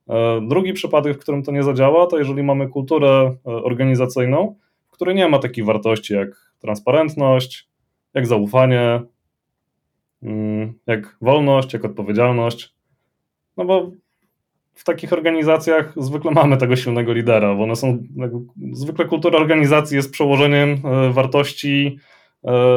E, 0.09 0.41
drugi 0.49 0.73
przypadek, 0.73 1.17
w 1.17 1.21
którym 1.21 1.43
to 1.43 1.53
nie 1.53 1.63
zadziała, 1.63 2.07
to 2.07 2.19
jeżeli 2.19 2.43
mamy 2.43 2.69
kulturę 2.69 3.37
e, 3.47 3.51
organizacyjną, 3.51 4.55
w 4.89 4.93
której 4.93 5.15
nie 5.15 5.29
ma 5.29 5.39
takich 5.39 5.65
wartości 5.65 6.15
jak 6.15 6.53
transparentność, 6.59 7.69
jak 8.15 8.27
zaufanie, 8.27 9.03
mm, 10.23 10.75
jak 10.87 11.17
wolność, 11.21 11.73
jak 11.73 11.85
odpowiedzialność. 11.85 12.75
No 13.57 13.65
bo 13.65 13.91
w 14.75 14.85
takich 14.85 15.13
organizacjach 15.13 15.95
zwykle 15.97 16.31
mamy 16.31 16.57
tego 16.57 16.77
silnego 16.77 17.13
lidera, 17.13 17.55
bo 17.55 17.63
one 17.63 17.77
są, 17.77 17.99
zwykle 18.73 19.05
kultura 19.05 19.39
organizacji 19.39 19.97
jest 19.97 20.13
przełożeniem 20.13 20.83
wartości 21.13 21.99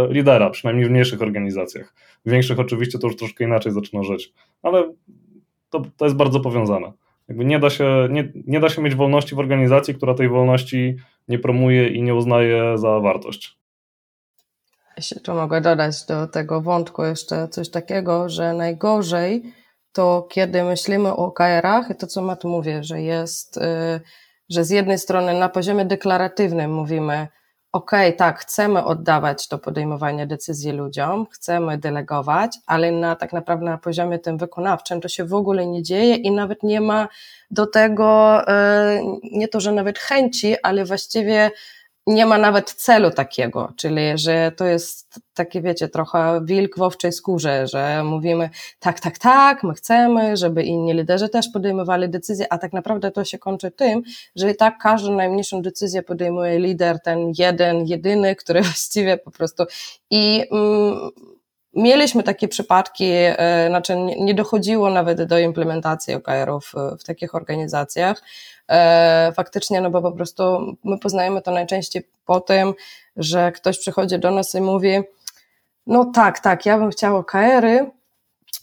lidera, 0.09 0.49
przynajmniej 0.49 0.87
w 0.87 0.91
mniejszych 0.91 1.21
organizacjach. 1.21 1.93
W 2.25 2.31
większych 2.31 2.59
oczywiście 2.59 2.99
to 2.99 3.07
już 3.07 3.15
troszkę 3.15 3.43
inaczej 3.43 3.71
zaczyna 3.71 4.03
żyć, 4.03 4.33
ale 4.63 4.93
to, 5.69 5.81
to 5.97 6.05
jest 6.05 6.17
bardzo 6.17 6.39
powiązane. 6.39 6.91
Jakby 7.27 7.45
nie, 7.45 7.59
da 7.59 7.69
się, 7.69 8.07
nie, 8.11 8.31
nie 8.47 8.59
da 8.59 8.69
się 8.69 8.81
mieć 8.81 8.95
wolności 8.95 9.35
w 9.35 9.39
organizacji, 9.39 9.95
która 9.95 10.13
tej 10.13 10.29
wolności 10.29 10.95
nie 11.27 11.39
promuje 11.39 11.87
i 11.87 12.01
nie 12.01 12.15
uznaje 12.15 12.77
za 12.77 12.99
wartość. 12.99 13.59
Jeśli 14.97 15.21
tu 15.21 15.33
mogę 15.33 15.61
dodać 15.61 16.05
do 16.05 16.27
tego 16.27 16.61
wątku 16.61 17.03
jeszcze 17.03 17.47
coś 17.47 17.69
takiego, 17.69 18.29
że 18.29 18.53
najgorzej 18.53 19.43
to 19.91 20.27
kiedy 20.29 20.63
myślimy 20.63 21.09
o 21.09 21.17
OKR-ach 21.17 21.89
i 21.89 21.95
to, 21.95 22.07
co 22.07 22.21
Mat 22.21 22.43
mówię, 22.43 22.83
że 22.83 23.01
jest, 23.01 23.57
y, 23.57 23.61
że 24.49 24.63
z 24.63 24.69
jednej 24.69 24.99
strony 24.99 25.39
na 25.39 25.49
poziomie 25.49 25.85
deklaratywnym 25.85 26.73
mówimy, 26.73 27.27
OK, 27.71 27.91
tak, 28.17 28.39
chcemy 28.39 28.83
oddawać 28.85 29.47
to 29.47 29.57
podejmowanie 29.57 30.27
decyzji 30.27 30.71
ludziom, 30.71 31.25
chcemy 31.31 31.77
delegować, 31.77 32.57
ale 32.65 32.91
na 32.91 33.15
tak 33.15 33.33
naprawdę 33.33 33.65
na 33.65 33.77
poziomie 33.77 34.19
tym 34.19 34.37
wykonawczym 34.37 35.01
to 35.01 35.07
się 35.07 35.25
w 35.25 35.33
ogóle 35.33 35.65
nie 35.65 35.83
dzieje 35.83 36.15
i 36.15 36.31
nawet 36.31 36.63
nie 36.63 36.81
ma 36.81 37.07
do 37.51 37.67
tego, 37.67 38.41
y, 38.41 39.01
nie 39.31 39.47
to, 39.47 39.59
że 39.59 39.71
nawet 39.71 39.99
chęci, 39.99 40.55
ale 40.63 40.85
właściwie 40.85 41.51
nie 42.09 42.25
ma 42.25 42.37
nawet 42.37 42.71
celu 42.73 43.11
takiego, 43.11 43.73
czyli 43.75 44.01
że 44.15 44.51
to 44.57 44.65
jest 44.65 45.19
takie, 45.33 45.61
wiecie, 45.61 45.87
trochę 45.87 46.41
wilk 46.43 46.77
w 46.77 46.81
owczej 46.81 47.11
skórze, 47.11 47.67
że 47.67 48.03
mówimy 48.03 48.49
tak, 48.79 48.99
tak, 48.99 49.17
tak, 49.17 49.63
my 49.63 49.73
chcemy, 49.73 50.37
żeby 50.37 50.63
inni 50.63 50.93
liderzy 50.93 51.29
też 51.29 51.49
podejmowali 51.53 52.09
decyzje, 52.09 52.53
a 52.53 52.57
tak 52.57 52.73
naprawdę 52.73 53.11
to 53.11 53.23
się 53.23 53.37
kończy 53.37 53.71
tym, 53.71 54.01
że 54.35 54.51
i 54.51 54.55
tak 54.55 54.77
każdą 54.77 55.15
najmniejszą 55.15 55.61
decyzję 55.61 56.03
podejmuje 56.03 56.59
lider, 56.59 57.01
ten 57.01 57.31
jeden, 57.37 57.85
jedyny, 57.85 58.35
który 58.35 58.61
właściwie 58.71 59.17
po 59.17 59.31
prostu 59.31 59.63
i 60.09 60.45
mm, 60.51 61.09
Mieliśmy 61.73 62.23
takie 62.23 62.47
przypadki, 62.47 63.05
e, 63.13 63.65
znaczy 63.69 63.95
nie 64.19 64.33
dochodziło 64.33 64.89
nawet 64.89 65.23
do 65.23 65.39
implementacji 65.39 66.13
OKR-ów 66.13 66.73
w 66.99 67.03
takich 67.03 67.35
organizacjach, 67.35 68.21
faktycznie, 69.35 69.81
no 69.81 69.89
bo 69.89 70.01
po 70.01 70.11
prostu 70.11 70.43
my 70.83 70.99
poznajemy 70.99 71.41
to 71.41 71.51
najczęściej 71.51 72.03
po 72.25 72.41
tym, 72.41 72.73
że 73.15 73.51
ktoś 73.51 73.79
przychodzi 73.79 74.19
do 74.19 74.31
nas 74.31 74.55
i 74.55 74.61
mówi, 74.61 74.99
no 75.87 76.05
tak, 76.05 76.39
tak, 76.39 76.65
ja 76.65 76.77
bym 76.77 76.89
chciał 76.89 77.17
OKR-y, 77.17 77.91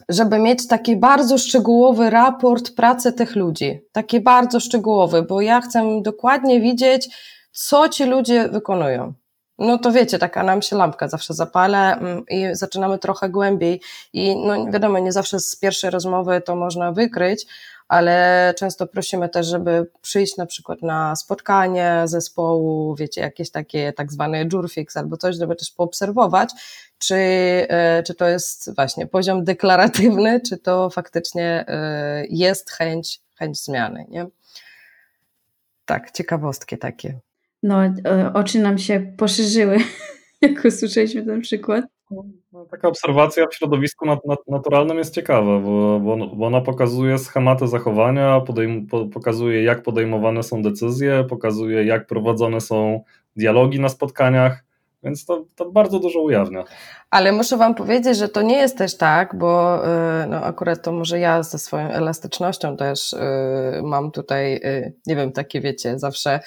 żeby 0.09 0.39
mieć 0.39 0.69
taki 0.69 0.97
bardzo 0.97 1.39
szczegółowy 1.39 2.11
raport 2.11 2.75
pracy 2.75 3.13
tych 3.13 3.37
ludzi, 3.37 3.81
taki 3.93 4.21
bardzo 4.21 4.61
szczegółowy, 4.61 5.23
bo 5.23 5.41
ja 5.41 5.61
chcę 5.61 6.01
dokładnie 6.03 6.61
widzieć, 6.61 7.09
co 7.53 7.89
ci 7.89 8.05
ludzie 8.05 8.49
wykonują. 8.49 9.13
No 9.59 9.79
to 9.79 9.93
wiecie, 9.93 10.19
taka 10.19 10.43
nam 10.43 10.63
się 10.63 10.77
lampka 10.77 11.09
zawsze 11.09 11.35
zapala 11.35 11.97
mm, 11.97 12.25
i 12.31 12.47
zaczynamy 12.53 12.99
trochę 12.99 13.29
głębiej 13.29 13.81
i 14.13 14.37
no 14.37 14.67
wiadomo, 14.73 14.99
nie 14.99 15.13
zawsze 15.13 15.41
z 15.41 15.57
pierwszej 15.57 15.91
rozmowy 15.91 16.41
to 16.41 16.57
można 16.57 16.93
wykryć, 16.93 17.47
ale 17.89 18.55
często 18.59 18.87
prosimy 18.87 19.29
też, 19.29 19.47
żeby 19.47 19.91
przyjść 20.03 20.37
na 20.37 20.47
przykład 20.47 20.83
na 20.83 21.17
spotkanie 21.17 22.03
zespołu, 22.05 22.95
wiecie, 22.95 23.21
jakieś 23.21 23.51
takie 23.51 23.93
tak 23.93 24.13
zwane 24.13 24.45
jurfix 24.53 24.97
albo 24.97 25.17
coś, 25.17 25.37
żeby 25.37 25.57
też 25.57 25.71
poobserwować, 25.71 26.51
czy, 26.99 27.15
e, 27.69 28.03
czy 28.03 28.15
to 28.15 28.29
jest 28.29 28.75
właśnie 28.75 29.07
poziom 29.07 29.45
deklaratywny, 29.45 30.41
czy 30.41 30.57
to 30.59 30.91
faktycznie 30.91 31.65
e, 31.69 32.25
jest 32.31 32.71
chęć, 32.71 33.21
chęć 33.35 33.65
zmiany, 33.65 34.07
nie? 34.09 34.27
Tak, 35.85 36.11
ciekawostki 36.11 36.79
takie. 36.79 37.19
No, 37.63 37.85
e, 37.85 38.33
oczy 38.35 38.59
nam 38.59 38.79
się 38.79 39.01
poszerzyły, 39.17 39.79
jak 40.43 40.65
usłyszeliśmy 40.65 41.23
ten 41.23 41.41
przykład. 41.41 41.85
No, 42.53 42.65
taka 42.71 42.89
obserwacja 42.89 43.47
w 43.47 43.55
środowisku 43.55 44.07
nat 44.07 44.25
nat 44.25 44.39
naturalnym 44.49 44.99
jest 44.99 45.15
ciekawa, 45.15 45.59
bo, 45.61 46.01
bo, 46.01 46.17
bo, 46.37 46.47
ona 46.47 46.61
pokazuje 46.61 47.19
schematy 47.19 47.69
zachowania, 47.69 48.43
pokazuje 49.13 49.63
jak 49.63 49.83
podejmowane 49.83 50.43
są 50.43 50.63
decyzje, 50.63 51.25
pokazuje 51.29 51.85
jak 51.85 52.07
prowadzone 52.07 52.61
są 52.61 53.05
dialogi 53.37 53.81
na 53.81 53.89
spotkaniach, 53.89 54.66
więc 55.07 55.25
to, 55.25 55.45
to 55.55 55.71
bardzo 55.71 55.99
dużo 55.99 56.21
ujawnia. 56.21 56.65
Ale 57.11 57.33
muszę 57.33 57.57
Wam 57.57 57.75
powiedzieć, 57.75 58.19
że 58.19 58.29
to 58.29 58.43
nie 58.43 58.57
jest 58.57 58.79
też 58.79 58.97
tak, 58.97 59.39
bo 59.39 59.85
y, 59.85 60.27
no 60.27 60.37
akurat 60.37 60.83
to 60.83 60.93
może 60.93 61.19
ja 61.19 61.43
ze 61.43 61.59
swoją 61.59 61.89
elastycznością 61.89 62.77
też 62.77 63.13
y, 63.13 63.19
mam 63.83 64.11
tutaj, 64.11 64.55
y, 64.55 64.93
nie 65.07 65.17
wiem, 65.17 65.33
takie 65.33 65.61
wiecie, 65.61 65.99
zawsze 65.99 66.41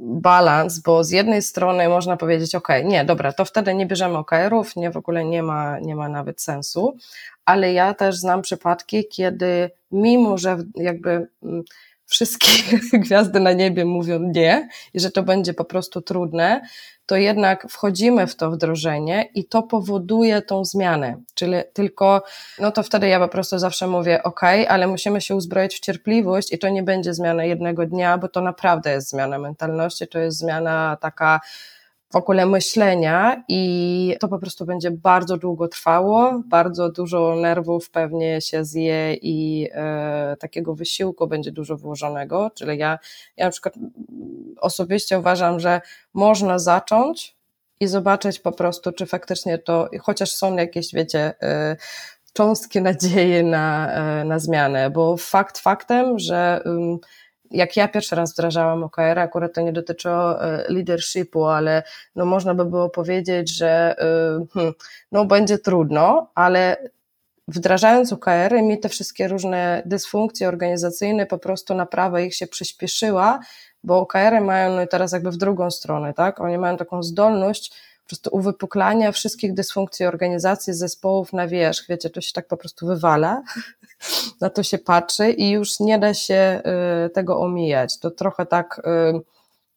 balans, 0.00 0.78
bo 0.78 1.04
z 1.04 1.10
jednej 1.10 1.42
strony 1.42 1.88
można 1.88 2.16
powiedzieć, 2.16 2.54
ok, 2.54 2.68
nie, 2.84 3.04
dobra, 3.04 3.32
to 3.32 3.44
wtedy 3.44 3.74
nie 3.74 3.86
bierzemy 3.86 4.18
OKR-ów, 4.18 4.76
nie, 4.76 4.90
w 4.90 4.96
ogóle 4.96 5.24
nie 5.24 5.42
ma, 5.42 5.78
nie 5.78 5.96
ma 5.96 6.08
nawet 6.08 6.42
sensu, 6.42 6.96
ale 7.44 7.72
ja 7.72 7.94
też 7.94 8.16
znam 8.16 8.42
przypadki, 8.42 9.08
kiedy 9.08 9.70
mimo, 9.92 10.38
że 10.38 10.56
jakby 10.74 11.10
mm, 11.42 11.62
wszystkie 12.12 12.78
gwiazdy 13.04 13.40
na 13.40 13.52
niebie 13.52 13.84
mówią 13.84 14.18
nie 14.18 14.68
i 14.94 15.00
że 15.00 15.10
to 15.10 15.22
będzie 15.22 15.54
po 15.54 15.64
prostu 15.64 16.02
trudne, 16.02 16.60
to 17.06 17.16
jednak 17.16 17.66
wchodzimy 17.70 18.26
w 18.26 18.36
to 18.36 18.50
wdrożenie 18.50 19.28
i 19.34 19.44
to 19.44 19.62
powoduje 19.62 20.42
tą 20.42 20.64
zmianę. 20.64 21.16
Czyli 21.34 21.54
tylko, 21.72 22.22
no 22.58 22.72
to 22.72 22.82
wtedy 22.82 23.08
ja 23.08 23.20
po 23.20 23.28
prostu 23.28 23.58
zawsze 23.58 23.86
mówię, 23.86 24.22
ok, 24.22 24.40
ale 24.68 24.86
musimy 24.86 25.20
się 25.20 25.34
uzbroić 25.34 25.74
w 25.74 25.80
cierpliwość 25.80 26.52
i 26.52 26.58
to 26.58 26.68
nie 26.68 26.82
będzie 26.82 27.14
zmiana 27.14 27.44
jednego 27.44 27.86
dnia, 27.86 28.18
bo 28.18 28.28
to 28.28 28.40
naprawdę 28.40 28.92
jest 28.92 29.10
zmiana 29.10 29.38
mentalności, 29.38 30.08
to 30.08 30.18
jest 30.18 30.38
zmiana 30.38 30.96
taka 31.00 31.40
w 32.12 32.16
ogóle 32.16 32.46
myślenia 32.46 33.44
i 33.48 34.16
to 34.20 34.28
po 34.28 34.38
prostu 34.38 34.66
będzie 34.66 34.90
bardzo 34.90 35.36
długo 35.36 35.68
trwało, 35.68 36.42
bardzo 36.46 36.90
dużo 36.90 37.36
nerwów 37.36 37.90
pewnie 37.90 38.40
się 38.40 38.64
zje 38.64 39.14
i 39.14 39.68
e, 39.72 40.36
takiego 40.40 40.74
wysiłku 40.74 41.26
będzie 41.26 41.52
dużo 41.52 41.76
włożonego, 41.76 42.50
czyli 42.54 42.78
ja, 42.78 42.98
ja 43.36 43.44
na 43.44 43.50
przykład 43.50 43.74
osobiście 44.60 45.18
uważam, 45.18 45.60
że 45.60 45.80
można 46.14 46.58
zacząć 46.58 47.36
i 47.80 47.86
zobaczyć 47.86 48.38
po 48.38 48.52
prostu, 48.52 48.92
czy 48.92 49.06
faktycznie 49.06 49.58
to, 49.58 49.88
chociaż 50.00 50.32
są 50.32 50.56
jakieś, 50.56 50.92
wiecie, 50.94 51.34
e, 51.42 51.76
cząstki 52.32 52.82
nadziei 52.88 53.44
na, 53.44 53.92
e, 53.92 54.24
na 54.24 54.38
zmianę, 54.38 54.90
bo 54.90 55.16
fakt 55.16 55.58
faktem, 55.58 56.18
że 56.18 56.64
jak 57.52 57.76
ja 57.76 57.88
pierwszy 57.88 58.16
raz 58.16 58.32
wdrażałam 58.32 58.84
OKR, 58.84 59.18
akurat 59.18 59.54
to 59.54 59.60
nie 59.60 59.72
dotyczyło 59.72 60.44
e, 60.44 60.64
leadershipu, 60.68 61.44
ale 61.44 61.82
no 62.16 62.24
można 62.24 62.54
by 62.54 62.64
było 62.64 62.90
powiedzieć, 62.90 63.56
że 63.56 63.94
e, 63.98 64.46
hmm, 64.54 64.72
no 65.12 65.24
będzie 65.24 65.58
trudno, 65.58 66.30
ale 66.34 66.76
wdrażając 67.48 68.12
OKR-y 68.12 68.62
mi 68.62 68.80
te 68.80 68.88
wszystkie 68.88 69.28
różne 69.28 69.82
dysfunkcje 69.86 70.48
organizacyjne 70.48 71.26
po 71.26 71.38
prostu 71.38 71.74
naprawa 71.74 72.20
ich 72.20 72.34
się 72.34 72.46
przyspieszyła, 72.46 73.40
bo 73.84 74.00
OKR-y 74.00 74.40
mają 74.40 74.76
no 74.76 74.86
teraz 74.86 75.12
jakby 75.12 75.30
w 75.30 75.36
drugą 75.36 75.70
stronę, 75.70 76.14
tak? 76.14 76.40
Oni 76.40 76.58
mają 76.58 76.76
taką 76.76 77.02
zdolność 77.02 77.72
po 78.02 78.08
prostu 78.08 78.30
uwypuklania 78.32 79.12
wszystkich 79.12 79.54
dysfunkcji 79.54 80.06
organizacji, 80.06 80.74
zespołów 80.74 81.32
na 81.32 81.48
wierzch, 81.48 81.88
wiecie, 81.88 82.10
to 82.10 82.20
się 82.20 82.32
tak 82.32 82.46
po 82.48 82.56
prostu 82.56 82.86
wywala 82.86 83.42
na 84.40 84.50
to 84.50 84.62
się 84.62 84.78
patrzy 84.78 85.30
i 85.30 85.50
już 85.50 85.80
nie 85.80 85.98
da 85.98 86.14
się 86.14 86.62
y, 87.06 87.10
tego 87.10 87.40
omijać. 87.40 87.98
To 87.98 88.10
trochę 88.10 88.46
tak, 88.46 88.82
y, 89.14 89.20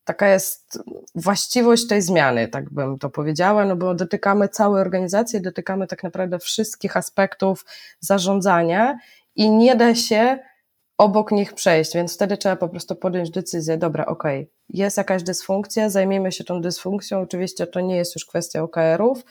taka 0.04 0.28
jest 0.28 0.84
właściwość 1.16 1.88
tej 1.88 2.02
zmiany, 2.02 2.48
tak 2.48 2.70
bym 2.70 3.00
to 3.00 3.10
powiedziała, 3.10 3.66
no 3.66 3.76
bo 3.76 3.96
dotykamy 3.96 4.50
całej 4.50 4.82
organizacji, 4.82 5.42
dotykamy 5.42 5.88
tak 5.88 6.04
naprawdę 6.04 6.40
wszystkich 6.40 6.98
aspektów 6.98 7.66
zarządzania 8.00 8.98
i 9.36 9.50
nie 9.50 9.76
da 9.76 9.96
się 9.96 10.40
obok 10.98 11.32
nich 11.32 11.54
przejść, 11.54 11.94
więc 11.94 12.16
wtedy 12.16 12.38
trzeba 12.38 12.56
po 12.56 12.70
prostu 12.70 12.96
podjąć 12.96 13.32
decyzję, 13.32 13.78
dobra, 13.78 14.06
okej, 14.06 14.50
jest 14.70 14.98
jakaś 14.98 15.24
dysfunkcja, 15.24 15.90
zajmijmy 15.90 16.32
się 16.32 16.44
tą 16.44 16.62
dysfunkcją, 16.62 17.22
oczywiście 17.22 17.68
to 17.68 17.80
nie 17.80 17.96
jest 17.98 18.16
już 18.16 18.26
kwestia 18.26 18.64
OKR-ów, 18.64 19.26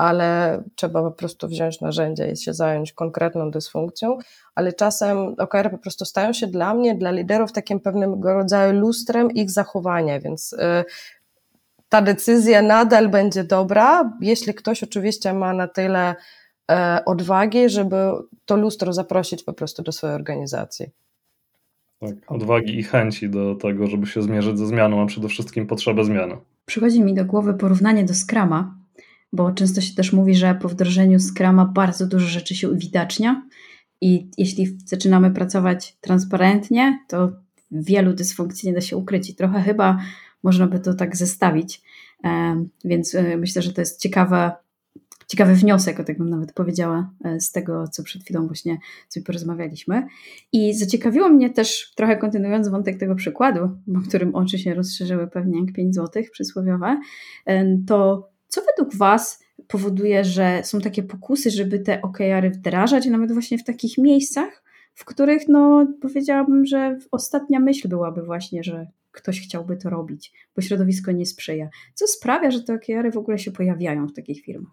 ale 0.00 0.62
trzeba 0.74 1.02
po 1.02 1.10
prostu 1.10 1.48
wziąć 1.48 1.80
narzędzia 1.80 2.26
i 2.26 2.36
się 2.36 2.54
zająć 2.54 2.92
konkretną 2.92 3.50
dysfunkcją, 3.50 4.18
ale 4.54 4.72
czasem 4.72 5.34
OKR 5.38 5.70
po 5.70 5.78
prostu 5.78 6.04
stają 6.04 6.32
się 6.32 6.46
dla 6.46 6.74
mnie, 6.74 6.94
dla 6.94 7.10
liderów 7.10 7.52
takim 7.52 7.80
pewnego 7.80 8.34
rodzaju 8.34 8.80
lustrem 8.80 9.30
ich 9.30 9.50
zachowania, 9.50 10.20
więc 10.20 10.52
y, 10.52 10.58
ta 11.88 12.02
decyzja 12.02 12.62
nadal 12.62 13.08
będzie 13.08 13.44
dobra, 13.44 14.12
jeśli 14.20 14.54
ktoś 14.54 14.82
oczywiście 14.82 15.32
ma 15.32 15.52
na 15.52 15.68
tyle 15.68 16.14
e, 16.70 17.02
odwagi, 17.04 17.68
żeby 17.68 17.96
to 18.44 18.56
lustro 18.56 18.92
zaprosić 18.92 19.42
po 19.42 19.52
prostu 19.52 19.82
do 19.82 19.92
swojej 19.92 20.16
organizacji. 20.16 20.86
Tak, 21.98 22.14
odwagi 22.28 22.78
i 22.78 22.82
chęci 22.82 23.30
do 23.30 23.54
tego, 23.54 23.86
żeby 23.86 24.06
się 24.06 24.22
zmierzyć 24.22 24.58
ze 24.58 24.66
zmianą, 24.66 25.02
a 25.02 25.06
przede 25.06 25.28
wszystkim 25.28 25.66
potrzebę 25.66 26.04
zmiany. 26.04 26.36
Przychodzi 26.66 27.02
mi 27.02 27.14
do 27.14 27.24
głowy 27.24 27.54
porównanie 27.54 28.04
do 28.04 28.14
Scrama, 28.14 28.79
bo 29.32 29.52
często 29.52 29.80
się 29.80 29.94
też 29.94 30.12
mówi, 30.12 30.34
że 30.34 30.54
po 30.54 30.68
wdrożeniu 30.68 31.18
Scrama 31.20 31.64
bardzo 31.64 32.06
dużo 32.06 32.26
rzeczy 32.26 32.54
się 32.54 32.70
uwidacznia 32.70 33.46
I 34.00 34.30
jeśli 34.38 34.78
zaczynamy 34.86 35.30
pracować 35.30 35.96
transparentnie, 36.00 36.98
to 37.08 37.32
wielu 37.70 38.12
dysfunkcji 38.12 38.68
nie 38.68 38.74
da 38.74 38.80
się 38.80 38.96
ukryć 38.96 39.30
i 39.30 39.34
trochę 39.34 39.62
chyba 39.62 39.98
można 40.42 40.66
by 40.66 40.80
to 40.80 40.94
tak 40.94 41.16
zestawić. 41.16 41.82
Więc 42.84 43.16
myślę, 43.38 43.62
że 43.62 43.72
to 43.72 43.80
jest 43.80 44.00
ciekawe 44.00 44.52
ciekawy 45.30 45.54
wniosek, 45.54 46.00
o 46.00 46.04
tak 46.04 46.18
bym 46.18 46.30
nawet 46.30 46.52
powiedziała, 46.52 47.10
e, 47.24 47.40
z 47.40 47.52
tego, 47.52 47.88
co 47.88 48.02
przed 48.02 48.22
chwilą 48.22 48.46
właśnie 48.46 48.78
sobie 49.08 49.26
porozmawialiśmy. 49.26 50.06
I 50.52 50.74
zaciekawiło 50.74 51.28
mnie 51.28 51.50
też, 51.50 51.92
trochę 51.96 52.16
kontynuując 52.16 52.68
wątek 52.68 52.98
tego 52.98 53.14
przykładu, 53.14 53.64
o 53.96 54.08
którym 54.08 54.34
oczy 54.34 54.58
się 54.58 54.74
rozszerzyły 54.74 55.26
pewnie 55.26 55.60
jak 55.60 55.72
5 55.72 55.94
zł 55.94 56.22
przysłowiowe, 56.32 57.00
e, 57.46 57.78
to 57.86 58.28
co 58.50 58.60
według 58.60 58.96
Was 58.96 59.44
powoduje, 59.68 60.24
że 60.24 60.60
są 60.64 60.80
takie 60.80 61.02
pokusy, 61.02 61.50
żeby 61.50 61.78
te 61.78 62.02
OKR-y 62.02 62.50
wdrażać, 62.50 63.06
nawet 63.06 63.32
właśnie 63.32 63.58
w 63.58 63.64
takich 63.64 63.98
miejscach, 63.98 64.62
w 64.94 65.04
których 65.04 65.48
no 65.48 65.86
powiedziałabym, 66.02 66.66
że 66.66 66.98
ostatnia 67.10 67.60
myśl 67.60 67.88
byłaby 67.88 68.22
właśnie, 68.22 68.64
że 68.64 68.86
ktoś 69.12 69.40
chciałby 69.40 69.76
to 69.76 69.90
robić, 69.90 70.32
bo 70.56 70.62
środowisko 70.62 71.12
nie 71.12 71.26
sprzyja. 71.26 71.68
Co 71.94 72.06
sprawia, 72.06 72.50
że 72.50 72.62
te 72.62 72.74
OKR-y 72.74 73.10
w 73.10 73.16
ogóle 73.16 73.38
się 73.38 73.50
pojawiają 73.50 74.06
w 74.06 74.12
takich 74.12 74.44
firmach? 74.44 74.72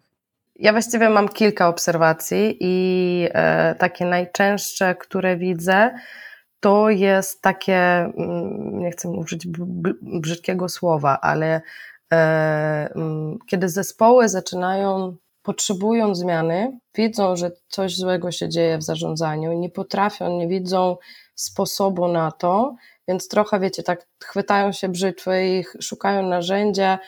Ja 0.56 0.72
właściwie 0.72 1.10
mam 1.10 1.28
kilka 1.28 1.68
obserwacji 1.68 2.56
i 2.60 3.28
e, 3.32 3.74
takie 3.74 4.04
najczęstsze, 4.04 4.94
które 4.94 5.36
widzę, 5.36 5.90
to 6.60 6.90
jest 6.90 7.42
takie, 7.42 7.76
mm, 7.76 8.78
nie 8.78 8.90
chcę 8.90 9.08
użyć 9.08 9.48
brzydkiego 10.02 10.68
słowa, 10.68 11.18
ale 11.20 11.60
kiedy 13.50 13.68
zespoły 13.68 14.28
zaczynają, 14.28 15.16
potrzebują 15.42 16.14
zmiany, 16.14 16.78
widzą, 16.94 17.36
że 17.36 17.50
coś 17.68 17.96
złego 17.96 18.32
się 18.32 18.48
dzieje 18.48 18.78
w 18.78 18.82
zarządzaniu, 18.82 19.52
nie 19.52 19.70
potrafią, 19.70 20.38
nie 20.38 20.48
widzą 20.48 20.96
sposobu 21.34 22.08
na 22.08 22.32
to, 22.32 22.74
więc 23.08 23.28
trochę, 23.28 23.60
wiecie, 23.60 23.82
tak 23.82 24.06
chwytają 24.24 24.72
się 24.72 24.88
brzytwy 24.88 25.46
i 25.46 25.64
szukają 25.82 26.22
narzędzia, 26.22 26.98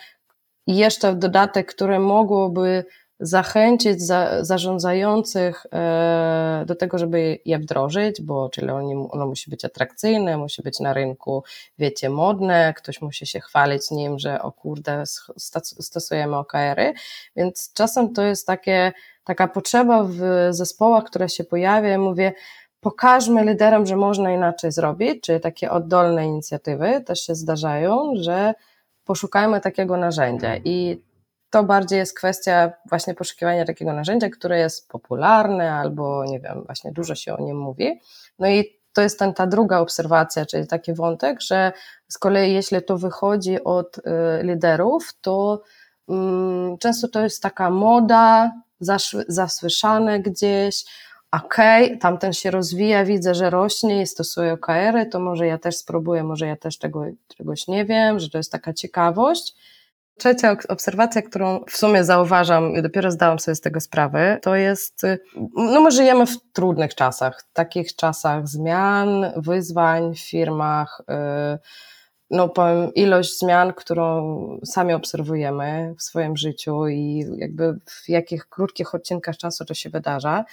i 0.67 0.77
jeszcze 0.77 1.11
w 1.11 1.15
dodatek, 1.15 1.75
które 1.75 1.99
mogłoby 1.99 2.85
zachęcić 3.21 4.01
za, 4.01 4.45
zarządzających 4.45 5.65
e, 5.73 6.63
do 6.67 6.75
tego, 6.75 6.97
żeby 6.97 7.39
je 7.45 7.59
wdrożyć, 7.59 8.21
bo 8.21 8.49
czyli 8.49 8.69
oni, 8.69 9.07
ono 9.09 9.27
musi 9.27 9.49
być 9.49 9.65
atrakcyjne, 9.65 10.37
musi 10.37 10.61
być 10.61 10.79
na 10.79 10.93
rynku, 10.93 11.43
wiecie, 11.79 12.09
modne, 12.09 12.73
ktoś 12.77 13.01
musi 13.01 13.25
się 13.27 13.39
chwalić 13.39 13.91
nim, 13.91 14.19
że 14.19 14.41
o 14.41 14.51
kurde, 14.51 15.03
stosujemy 15.79 16.37
OKR-y, 16.37 16.93
więc 17.35 17.73
czasem 17.73 18.13
to 18.13 18.21
jest 18.21 18.47
takie, 18.47 18.91
taka 19.23 19.47
potrzeba 19.47 20.03
w 20.03 20.47
zespołach, 20.49 21.03
która 21.03 21.27
się 21.27 21.43
pojawia, 21.43 21.89
ja 21.89 21.99
mówię, 21.99 22.33
pokażmy 22.79 23.45
liderom, 23.45 23.85
że 23.85 23.95
można 23.95 24.31
inaczej 24.31 24.71
zrobić, 24.71 25.23
czyli 25.23 25.39
takie 25.39 25.71
oddolne 25.71 26.25
inicjatywy 26.25 27.01
też 27.01 27.25
się 27.25 27.35
zdarzają, 27.35 28.11
że 28.15 28.53
poszukajmy 29.05 29.61
takiego 29.61 29.97
narzędzia. 29.97 30.57
I 30.57 31.01
to 31.51 31.63
bardziej 31.63 31.99
jest 31.99 32.17
kwestia 32.17 32.71
właśnie 32.89 33.13
poszukiwania 33.13 33.65
takiego 33.65 33.93
narzędzia, 33.93 34.29
które 34.29 34.59
jest 34.59 34.89
popularne 34.89 35.73
albo 35.73 36.25
nie 36.25 36.39
wiem, 36.39 36.63
właśnie 36.65 36.91
dużo 36.91 37.15
się 37.15 37.37
o 37.37 37.41
nim 37.41 37.57
mówi. 37.57 38.01
No 38.39 38.49
i 38.49 38.81
to 38.93 39.01
jest 39.01 39.19
ten, 39.19 39.33
ta 39.33 39.47
druga 39.47 39.79
obserwacja, 39.79 40.45
czyli 40.45 40.67
taki 40.67 40.93
wątek, 40.93 41.41
że 41.41 41.71
z 42.07 42.17
kolei 42.17 42.53
jeśli 42.53 42.83
to 42.83 42.97
wychodzi 42.97 43.63
od 43.63 43.97
y, 43.97 44.01
liderów, 44.43 45.13
to 45.21 45.61
y, 46.09 46.13
często 46.79 47.07
to 47.07 47.21
jest 47.21 47.43
taka 47.43 47.69
moda, 47.69 48.51
zasłyszane 49.27 50.19
gdzieś, 50.19 50.85
okej, 51.31 51.85
okay, 51.85 51.97
tamten 51.97 52.33
się 52.33 52.51
rozwija, 52.51 53.05
widzę, 53.05 53.35
że 53.35 53.49
rośnie 53.49 54.01
i 54.01 54.07
stosuje 54.07 54.53
OKR-y, 54.53 55.05
to 55.05 55.19
może 55.19 55.47
ja 55.47 55.57
też 55.57 55.77
spróbuję, 55.77 56.23
może 56.23 56.47
ja 56.47 56.55
też 56.55 56.77
tego, 56.77 57.05
czegoś 57.37 57.67
nie 57.67 57.85
wiem, 57.85 58.19
że 58.19 58.29
to 58.29 58.37
jest 58.37 58.51
taka 58.51 58.73
ciekawość. 58.73 59.55
Trzecia 60.21 60.57
obserwacja, 60.69 61.21
którą 61.21 61.59
w 61.69 61.77
sumie 61.77 62.03
zauważam, 62.03 62.81
dopiero 62.81 63.11
zdałam 63.11 63.39
sobie 63.39 63.55
z 63.55 63.61
tego 63.61 63.79
sprawę, 63.79 64.39
to 64.41 64.55
jest, 64.55 65.01
no 65.55 65.81
my 65.81 65.91
żyjemy 65.91 66.25
w 66.25 66.37
trudnych 66.53 66.95
czasach, 66.95 67.43
takich 67.53 67.95
czasach 67.95 68.47
zmian, 68.47 69.25
wyzwań 69.37 70.15
w 70.15 70.19
firmach, 70.19 71.01
y, 71.01 71.59
no 72.29 72.49
powiem, 72.49 72.93
ilość 72.93 73.39
zmian, 73.39 73.73
którą 73.73 74.59
sami 74.65 74.93
obserwujemy 74.93 75.95
w 75.97 76.03
swoim 76.03 76.37
życiu 76.37 76.87
i 76.87 77.25
jakby 77.37 77.79
w 77.85 78.09
jakich 78.09 78.49
krótkich 78.49 78.95
odcinkach 78.95 79.37
czasu 79.37 79.65
to 79.65 79.73
się 79.73 79.89
wydarza, 79.89 80.45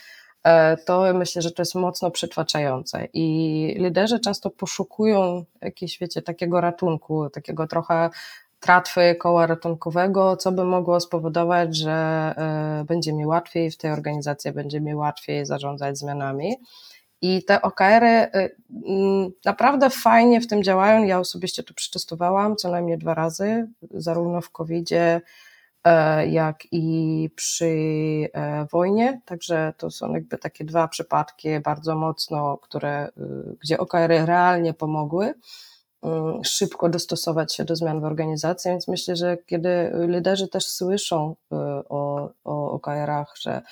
e, 0.44 0.76
to 0.76 1.14
myślę, 1.14 1.42
że 1.42 1.50
to 1.50 1.62
jest 1.62 1.74
mocno 1.74 2.10
przytłaczające. 2.10 3.08
I 3.12 3.76
liderzy 3.78 4.20
często 4.20 4.50
poszukują 4.50 5.44
jakiegoś, 5.62 5.98
wiecie, 5.98 6.22
takiego 6.22 6.60
ratunku, 6.60 7.30
takiego 7.30 7.66
trochę 7.66 8.10
tratwy 8.60 9.14
koła 9.14 9.46
ratunkowego, 9.46 10.36
co 10.36 10.52
by 10.52 10.64
mogło 10.64 11.00
spowodować, 11.00 11.76
że 11.76 11.92
e, 11.92 12.84
będzie 12.84 13.12
mi 13.12 13.26
łatwiej 13.26 13.70
w 13.70 13.76
tej 13.76 13.90
organizacji, 13.90 14.52
będzie 14.52 14.80
mi 14.80 14.94
łatwiej 14.94 15.46
zarządzać 15.46 15.98
zmianami. 15.98 16.56
I 17.20 17.44
te 17.44 17.62
OKR-y 17.62 18.06
e, 18.06 18.50
naprawdę 19.44 19.90
fajnie 19.90 20.40
w 20.40 20.46
tym 20.46 20.62
działają. 20.62 21.04
Ja 21.04 21.18
osobiście 21.18 21.62
to 21.62 21.74
przetestowałam 21.74 22.56
co 22.56 22.70
najmniej 22.70 22.98
dwa 22.98 23.14
razy, 23.14 23.68
zarówno 23.90 24.40
w 24.40 24.50
COVID-zie, 24.50 25.20
e, 25.84 26.26
jak 26.28 26.58
i 26.72 27.30
przy 27.36 27.68
wojnie. 28.72 29.20
Także 29.24 29.72
to 29.76 29.90
są 29.90 30.14
jakby 30.14 30.38
takie 30.38 30.64
dwa 30.64 30.88
przypadki 30.88 31.60
bardzo 31.60 31.96
mocno, 31.96 32.58
które, 32.58 33.08
gdzie 33.60 33.78
OKR-y 33.78 34.26
realnie 34.26 34.74
pomogły. 34.74 35.34
Y, 36.06 36.44
szybko 36.44 36.88
dostosować 36.88 37.54
się 37.54 37.64
do 37.64 37.76
zmian 37.76 38.00
w 38.00 38.04
organizacji, 38.04 38.70
więc 38.70 38.88
myślę, 38.88 39.16
że 39.16 39.36
kiedy 39.46 39.92
liderzy 40.08 40.48
też 40.48 40.66
słyszą 40.66 41.36
y, 41.52 41.56
o, 41.88 42.30
o 42.44 42.72
OKR-ach, 42.72 43.34
że 43.40 43.62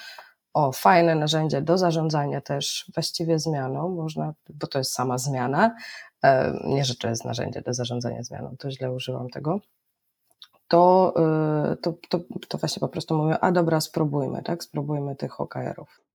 o, 0.55 0.73
fajne 0.73 1.15
narzędzie 1.15 1.62
do 1.62 1.79
zarządzania 1.79 2.41
też 2.41 2.91
właściwie 2.95 3.39
zmianą, 3.39 3.89
można, 3.89 4.35
bo 4.49 4.67
to 4.67 4.79
jest 4.79 4.93
sama 4.93 5.19
zmiana, 5.19 5.77
e, 6.23 6.61
nie, 6.65 6.85
że 6.85 6.95
to 6.95 7.09
jest 7.09 7.25
narzędzie 7.25 7.62
do 7.62 7.75
zarządzania 7.75 8.23
zmianą, 8.23 8.57
to 8.59 8.71
źle 8.71 8.93
użyłam 8.93 9.31
tego, 9.31 9.61
to, 10.69 11.15
y, 11.73 11.77
to, 11.77 11.95
to, 12.09 12.21
to 12.49 12.59
właśnie 12.59 12.81
po 12.81 12.89
prostu 12.89 13.17
mówię, 13.17 13.39
a 13.41 13.53
dobra, 13.53 13.81
spróbujmy, 13.81 14.43
tak, 14.43 14.65
spróbujmy 14.65 15.17
tych 15.17 15.41
OKR-ów. 15.41 16.06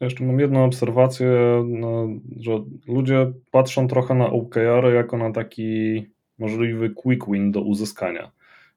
Jeszcze 0.00 0.24
mam 0.24 0.40
jedną 0.40 0.64
obserwację, 0.64 1.28
no, 1.66 2.08
że 2.36 2.64
ludzie 2.88 3.32
patrzą 3.50 3.88
trochę 3.88 4.14
na 4.14 4.30
OKR 4.30 4.94
jako 4.94 5.16
na 5.18 5.32
taki 5.32 6.06
możliwy 6.38 6.90
quick 6.90 7.26
win 7.30 7.52
do 7.52 7.60
uzyskania. 7.60 8.32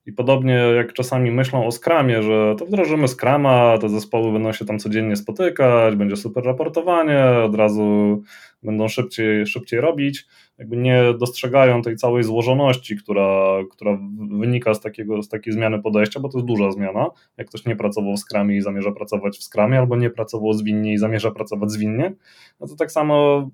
I 0.07 0.13
podobnie 0.13 0.53
jak 0.53 0.93
czasami 0.93 1.31
myślą 1.31 1.65
o 1.65 1.71
skramie, 1.71 2.23
że 2.23 2.55
to 2.57 2.65
wdrożymy 2.65 3.07
skrama, 3.07 3.77
te 3.77 3.89
zespoły 3.89 4.33
będą 4.33 4.53
się 4.53 4.65
tam 4.65 4.79
codziennie 4.79 5.15
spotykać, 5.15 5.95
będzie 5.95 6.15
super 6.15 6.43
raportowanie, 6.43 7.25
od 7.45 7.55
razu 7.55 8.21
będą 8.63 8.87
szybciej, 8.87 9.47
szybciej 9.47 9.81
robić, 9.81 10.25
jakby 10.57 10.77
nie 10.77 11.03
dostrzegają 11.19 11.81
tej 11.81 11.95
całej 11.95 12.23
złożoności, 12.23 12.97
która, 12.97 13.57
która 13.71 13.97
wynika 14.29 14.73
z, 14.73 14.81
takiego, 14.81 15.23
z 15.23 15.29
takiej 15.29 15.53
zmiany 15.53 15.81
podejścia, 15.81 16.19
bo 16.19 16.29
to 16.29 16.37
jest 16.37 16.47
duża 16.47 16.71
zmiana. 16.71 17.09
Jak 17.37 17.47
ktoś 17.47 17.65
nie 17.65 17.75
pracował 17.75 18.15
w 18.15 18.19
skramie 18.19 18.57
i 18.57 18.61
zamierza 18.61 18.91
pracować 18.91 19.37
w 19.37 19.43
skramie, 19.43 19.79
albo 19.79 19.95
nie 19.95 20.09
pracował 20.09 20.53
zwinnie 20.53 20.93
i 20.93 20.97
zamierza 20.97 21.31
pracować 21.31 21.71
zwinnie, 21.71 22.13
no 22.59 22.67
to 22.67 22.75
tak 22.75 22.91
samo 22.91 23.49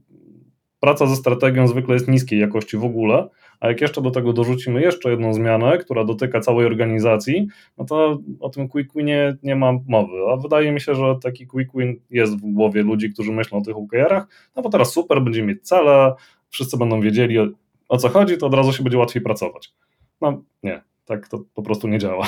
praca 0.80 1.08
ze 1.08 1.16
strategią 1.16 1.68
zwykle 1.68 1.94
jest 1.94 2.08
niskiej 2.08 2.39
jakości 2.39 2.78
w 2.78 2.84
ogóle, 2.84 3.30
a 3.63 3.67
jak 3.67 3.82
jeszcze 3.82 4.02
do 4.02 4.12
tego 4.12 4.34
dorzucimy 4.34 4.82
jeszcze 4.82 5.12
jedną 5.12 5.34
zmianę, 5.34 5.78
która 5.78 6.04
dotyka 6.04 6.39
całej 6.39 6.65
organizacji, 6.65 7.47
no 7.78 7.86
to 7.86 8.19
o 8.39 8.49
tym 8.49 8.67
quick 8.67 8.95
winie 8.95 9.38
nie 9.43 9.56
ma 9.56 9.73
mowy. 9.88 10.17
A 10.32 10.38
wydaje 10.38 10.71
mi 10.71 10.82
się, 10.82 10.95
że 10.95 11.15
taki 11.21 11.47
quick 11.47 11.71
win 11.76 11.99
jest 12.10 12.38
w 12.38 12.54
głowie 12.54 12.84
ludzi, 12.84 13.13
którzy 13.13 13.32
myślą 13.32 13.58
o 13.58 13.62
tych 13.62 13.78
OKR-ach, 13.78 14.28
no 14.56 14.62
bo 14.62 14.69
teraz 14.69 14.93
super, 14.93 15.21
będziemy 15.21 15.47
mieć 15.47 15.67
cele, 15.67 16.13
wszyscy 16.49 16.78
będą 16.78 17.02
wiedzieli 17.02 17.39
o, 17.39 17.47
o 17.89 17.97
co 17.97 18.10
chodzi, 18.10 18.38
to 18.38 18.47
od 18.47 18.54
razu 18.54 18.73
się 18.73 18.84
będzie 18.84 18.97
łatwiej 18.97 19.21
pracować. 19.21 19.73
No 20.21 20.41
nie, 20.63 20.82
tak 21.06 21.28
to 21.28 21.39
po 21.54 21.62
prostu 21.62 21.88
nie 21.88 21.99
działa. 21.99 22.28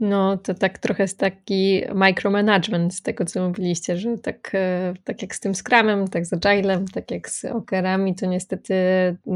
No, 0.00 0.36
to 0.36 0.54
tak 0.54 0.78
trochę 0.78 1.02
jest 1.02 1.18
taki 1.18 1.82
micromanagement 1.94 2.94
z 2.94 3.02
tego, 3.02 3.24
co 3.24 3.48
mówiliście, 3.48 3.96
że 3.96 4.18
tak, 4.18 4.50
e, 4.54 4.94
tak 5.04 5.22
jak 5.22 5.34
z 5.34 5.40
tym 5.40 5.54
Scrumem, 5.54 6.08
tak 6.08 6.26
z 6.26 6.32
Agilem, 6.32 6.88
tak 6.88 7.10
jak 7.10 7.30
z 7.30 7.44
OKR-ami, 7.44 8.14
to 8.14 8.26
niestety 8.26 8.74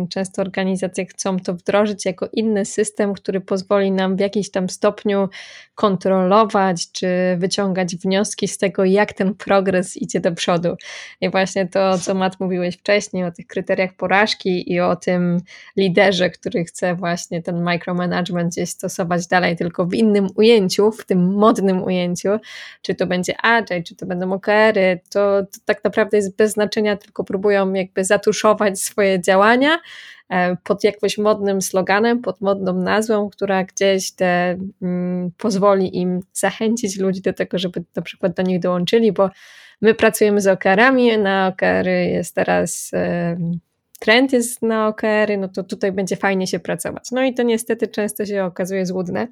często 0.08 0.42
organizacje 0.42 1.06
chcą 1.06 1.40
to 1.40 1.54
wdrożyć 1.54 2.06
jako 2.06 2.28
inny 2.32 2.64
system, 2.64 3.14
który 3.14 3.40
pozwoli 3.40 3.92
nam 3.92 4.16
w 4.16 4.20
jakimś 4.20 4.50
tam 4.50 4.68
stopniu 4.68 5.28
kontrolować, 5.74 6.92
czy 6.92 7.36
wyciągać 7.38 7.96
wnioski 7.96 8.48
z 8.48 8.58
tego, 8.58 8.84
jak 8.84 9.12
ten 9.12 9.34
progres 9.34 9.96
idzie 9.96 10.20
do 10.20 10.32
przodu. 10.32 10.76
I 11.20 11.30
właśnie 11.30 11.66
to, 11.66 11.98
co 11.98 12.14
Matt 12.14 12.40
mówiłeś 12.40 12.76
wcześniej, 12.76 13.24
o 13.24 13.32
tych 13.32 13.46
kryteriach 13.46 13.94
porażki 13.94 14.72
i 14.72 14.80
o 14.80 14.96
tym 14.96 15.40
liderze, 15.76 16.30
który 16.30 16.64
chce 16.64 16.94
właśnie 16.94 17.42
ten 17.42 17.64
micromanagement 17.64 18.52
gdzieś 18.52 18.70
stosować 18.70 19.26
dalej, 19.26 19.56
tylko 19.56 19.86
w 19.86 19.94
innym 19.94 20.26
ujęciu, 20.36 20.51
ujęciu, 20.52 20.92
w 20.92 21.04
tym 21.04 21.34
modnym 21.34 21.82
ujęciu, 21.82 22.28
czy 22.82 22.94
to 22.94 23.06
będzie 23.06 23.34
Agile, 23.42 23.82
czy 23.82 23.96
to 23.96 24.06
będą 24.06 24.32
OKR-y, 24.32 25.00
to, 25.10 25.42
to 25.42 25.58
tak 25.64 25.84
naprawdę 25.84 26.16
jest 26.16 26.36
bez 26.36 26.52
znaczenia, 26.52 26.96
tylko 26.96 27.24
próbują 27.24 27.72
jakby 27.72 28.04
zatuszować 28.04 28.80
swoje 28.80 29.20
działania 29.20 29.78
e, 30.28 30.56
pod 30.64 30.84
jakimś 30.84 31.18
modnym 31.18 31.62
sloganem, 31.62 32.20
pod 32.20 32.40
modną 32.40 32.72
nazwą, 32.72 33.30
która 33.30 33.64
gdzieś 33.64 34.12
te, 34.12 34.58
mm, 34.82 35.30
pozwoli 35.38 35.96
im 35.98 36.20
zachęcić 36.32 36.98
ludzi 36.98 37.20
do 37.20 37.32
tego, 37.32 37.58
żeby 37.58 37.84
na 37.96 38.02
przykład 38.02 38.34
do 38.34 38.42
nich 38.42 38.60
dołączyli, 38.60 39.12
bo 39.12 39.30
my 39.80 39.94
pracujemy 39.94 40.40
z 40.40 40.46
OKR-ami, 40.46 41.18
na 41.18 41.46
OKR-y 41.48 42.04
jest 42.04 42.34
teraz 42.34 42.90
trend 44.02 44.32
jest 44.32 44.62
na 44.62 44.88
OKR-y, 44.88 45.36
no 45.38 45.48
to 45.48 45.62
tutaj 45.62 45.92
będzie 45.92 46.16
fajnie 46.16 46.46
się 46.46 46.60
pracować. 46.60 47.10
No 47.12 47.22
i 47.22 47.34
to 47.34 47.42
niestety 47.42 47.88
często 47.88 48.26
się 48.26 48.44
okazuje 48.44 48.86
złudne. 48.86 49.28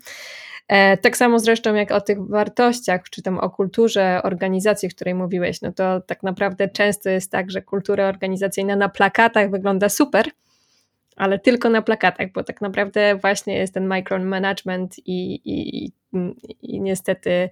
E, 0.71 0.97
tak 0.97 1.17
samo 1.17 1.39
zresztą 1.39 1.75
jak 1.75 1.91
o 1.91 2.01
tych 2.01 2.27
wartościach, 2.27 3.11
czy 3.11 3.23
tam 3.23 3.39
o 3.39 3.51
kulturze 3.51 4.21
organizacji, 4.23 4.89
o 4.89 4.91
której 4.91 5.15
mówiłeś, 5.15 5.63
no 5.63 5.73
to 5.73 6.01
tak 6.01 6.23
naprawdę 6.23 6.69
często 6.69 7.11
jest 7.11 7.31
tak, 7.31 7.51
że 7.51 7.63
kultura 7.63 8.09
organizacyjna 8.09 8.77
na 8.77 8.89
plakatach 8.89 9.51
wygląda 9.51 9.89
super, 9.89 10.31
ale 11.17 11.39
tylko 11.39 11.71
na 11.71 11.83
plakatach, 11.83 12.33
bo 12.33 12.45
tak 12.45 12.61
naprawdę 12.61 13.17
właśnie 13.17 13.57
jest 13.57 13.75
ten 13.75 13.89
micromanagement 13.89 14.99
i, 14.99 15.41
i, 15.45 15.85
i, 16.63 16.81
niestety 16.81 17.49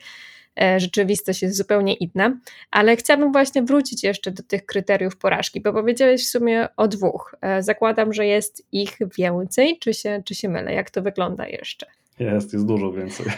E, 0.60 0.80
rzeczywistość 0.80 1.42
jest 1.42 1.56
zupełnie 1.56 1.94
inna, 1.94 2.38
ale 2.70 2.96
chciałabym 2.96 3.32
właśnie 3.32 3.62
wrócić 3.62 4.04
jeszcze 4.04 4.30
do 4.30 4.42
tych 4.42 4.66
kryteriów 4.66 5.16
porażki, 5.16 5.60
bo 5.60 5.72
powiedziałeś 5.72 6.26
w 6.26 6.30
sumie 6.30 6.68
o 6.76 6.88
dwóch. 6.88 7.34
E, 7.40 7.62
zakładam, 7.62 8.12
że 8.12 8.26
jest 8.26 8.66
ich 8.72 8.98
więcej, 9.18 9.78
czy 9.78 9.94
się, 9.94 10.22
czy 10.24 10.34
się 10.34 10.48
mylę? 10.48 10.74
Jak 10.74 10.90
to 10.90 11.02
wygląda 11.02 11.46
jeszcze? 11.46 11.86
Jest, 12.18 12.52
jest 12.52 12.66
dużo 12.66 12.92
więcej. 12.92 13.26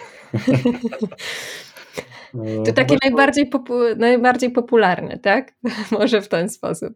To 2.67 2.73
taki 2.73 2.97
najbardziej, 3.03 3.51
popu- 3.51 3.97
najbardziej 3.97 4.51
popularny, 4.51 5.19
tak? 5.19 5.55
Może 5.99 6.23
w 6.23 6.29
ten 6.29 6.49
sposób. 6.49 6.95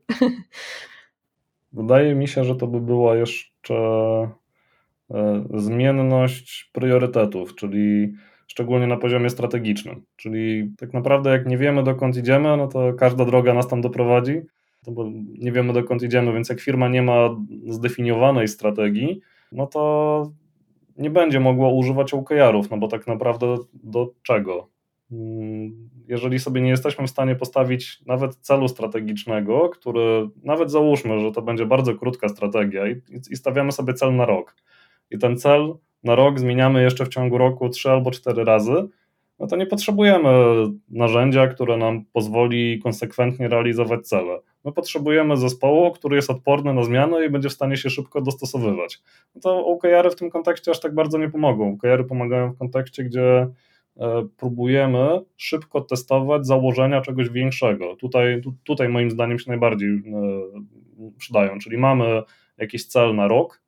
Wydaje 1.73 2.15
mi 2.15 2.29
się, 2.29 2.45
że 2.45 2.57
to 2.57 2.67
by 2.67 2.81
była 2.81 3.17
jeszcze 3.17 3.75
e, 5.11 5.45
zmienność 5.55 6.71
priorytetów, 6.73 7.55
czyli 7.55 8.13
szczególnie 8.47 8.87
na 8.87 8.97
poziomie 8.97 9.31
strategicznym. 9.31 10.03
Czyli 10.17 10.73
tak 10.79 10.93
naprawdę, 10.93 11.31
jak 11.31 11.47
nie 11.47 11.59
wiemy, 11.59 11.83
dokąd 11.83 12.17
idziemy, 12.17 12.57
no 12.57 12.69
to 12.69 12.93
każda 12.93 13.25
droga 13.25 13.55
nas 13.55 13.69
tam 13.69 13.81
doprowadzi, 13.81 14.41
no 14.87 14.93
bo 14.93 15.11
nie 15.39 15.53
wiemy, 15.53 15.73
dokąd 15.73 16.03
idziemy, 16.03 16.33
więc 16.33 16.49
jak 16.49 16.61
firma 16.61 16.89
nie 16.89 17.03
ma 17.03 17.37
zdefiniowanej 17.67 18.49
strategii, 18.49 19.21
no 19.53 19.67
to 19.67 20.33
nie 20.99 21.11
będzie 21.11 21.41
mogła 21.41 21.69
używać 21.69 22.15
OKR-ów, 22.15 22.71
no 22.71 22.77
bo 22.77 22.89
tak 22.89 23.07
naprawdę 23.07 23.57
do 23.75 24.11
czego? 24.23 24.69
Mm, 25.13 25.91
jeżeli 26.09 26.39
sobie 26.39 26.61
nie 26.61 26.71
jesteśmy 26.71 27.07
w 27.07 27.11
stanie 27.11 27.37
postawić 27.37 28.03
nawet 28.07 28.37
celu 28.37 28.69
strategicznego, 28.69 29.69
który 29.69 30.29
nawet 30.43 30.71
załóżmy, 30.71 31.21
że 31.21 31.33
to 31.33 31.43
będzie 31.43 31.67
bardzo 31.67 31.95
krótka 31.95 32.29
strategia 32.29 32.89
i, 32.89 33.03
i 33.31 33.37
stawiamy 33.37 33.73
sobie 33.73 33.95
cel 33.95 34.17
na 34.17 34.27
rok, 34.27 34.57
i 35.11 35.19
ten 35.19 35.37
cel 35.37 35.75
na 36.05 36.15
rok 36.15 36.41
zmieniamy 36.41 36.83
jeszcze 36.83 37.05
w 37.05 37.09
ciągu 37.09 37.39
roku 37.39 37.69
trzy 37.69 37.91
albo 37.91 38.11
cztery 38.11 38.45
razy, 38.45 38.89
no 39.39 39.47
to 39.47 39.57
nie 39.57 39.67
potrzebujemy 39.67 40.31
narzędzia, 40.89 41.47
które 41.47 41.77
nam 41.77 42.05
pozwoli 42.13 42.79
konsekwentnie 42.83 43.49
realizować 43.49 44.09
cele. 44.09 44.39
My 44.65 44.73
potrzebujemy 44.73 45.37
zespołu, 45.37 45.93
który 45.93 46.17
jest 46.17 46.31
odporny 46.31 46.75
na 46.75 46.85
zmiany 46.85 47.27
i 47.27 47.31
będzie 47.31 47.49
w 47.49 47.53
stanie 47.53 47.77
się 47.77 47.91
szybko 47.91 48.21
dostosowywać. 48.21 49.03
No 49.35 49.41
to 49.41 49.67
OKR-y 49.67 50.11
w 50.11 50.17
tym 50.17 50.31
kontekście 50.31 50.71
aż 50.71 50.81
tak 50.81 50.95
bardzo 50.95 51.19
nie 51.19 51.31
pomogą. 51.31 51.73
OKR-y 51.75 52.05
pomagają 52.05 52.53
w 52.53 52.59
kontekście, 52.59 53.05
gdzie 53.05 53.49
e, 53.97 54.27
próbujemy 54.37 55.21
szybko 55.37 55.81
testować 55.81 56.47
założenia 56.47 57.01
czegoś 57.01 57.29
większego. 57.29 57.97
Tutaj, 57.97 58.41
tu, 58.43 58.55
tutaj 58.65 58.89
moim 58.89 59.11
zdaniem 59.11 59.39
się 59.39 59.51
najbardziej 59.51 59.89
e, 59.89 60.01
przydają, 61.19 61.59
czyli 61.59 61.79
mamy 61.79 62.23
jakiś 62.59 62.87
cel 62.87 63.15
na 63.15 63.29
rok 63.29 63.63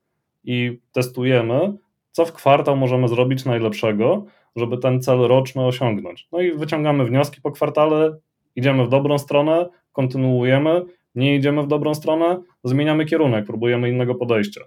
i 0.44 0.80
testujemy, 0.92 1.72
co 2.10 2.24
w 2.24 2.32
kwartał 2.32 2.76
możemy 2.76 3.08
zrobić 3.08 3.44
najlepszego, 3.44 4.24
żeby 4.56 4.78
ten 4.78 5.02
cel 5.02 5.18
roczny 5.18 5.66
osiągnąć. 5.66 6.28
No 6.32 6.40
i 6.40 6.52
wyciągamy 6.52 7.04
wnioski 7.04 7.40
po 7.40 7.50
kwartale, 7.50 8.16
idziemy 8.56 8.84
w 8.84 8.88
dobrą 8.88 9.18
stronę, 9.18 9.68
kontynuujemy, 9.96 10.82
nie 11.14 11.36
idziemy 11.36 11.62
w 11.62 11.66
dobrą 11.66 11.94
stronę, 11.94 12.42
zmieniamy 12.64 13.04
kierunek, 13.04 13.46
próbujemy 13.46 13.90
innego 13.90 14.14
podejścia. 14.14 14.60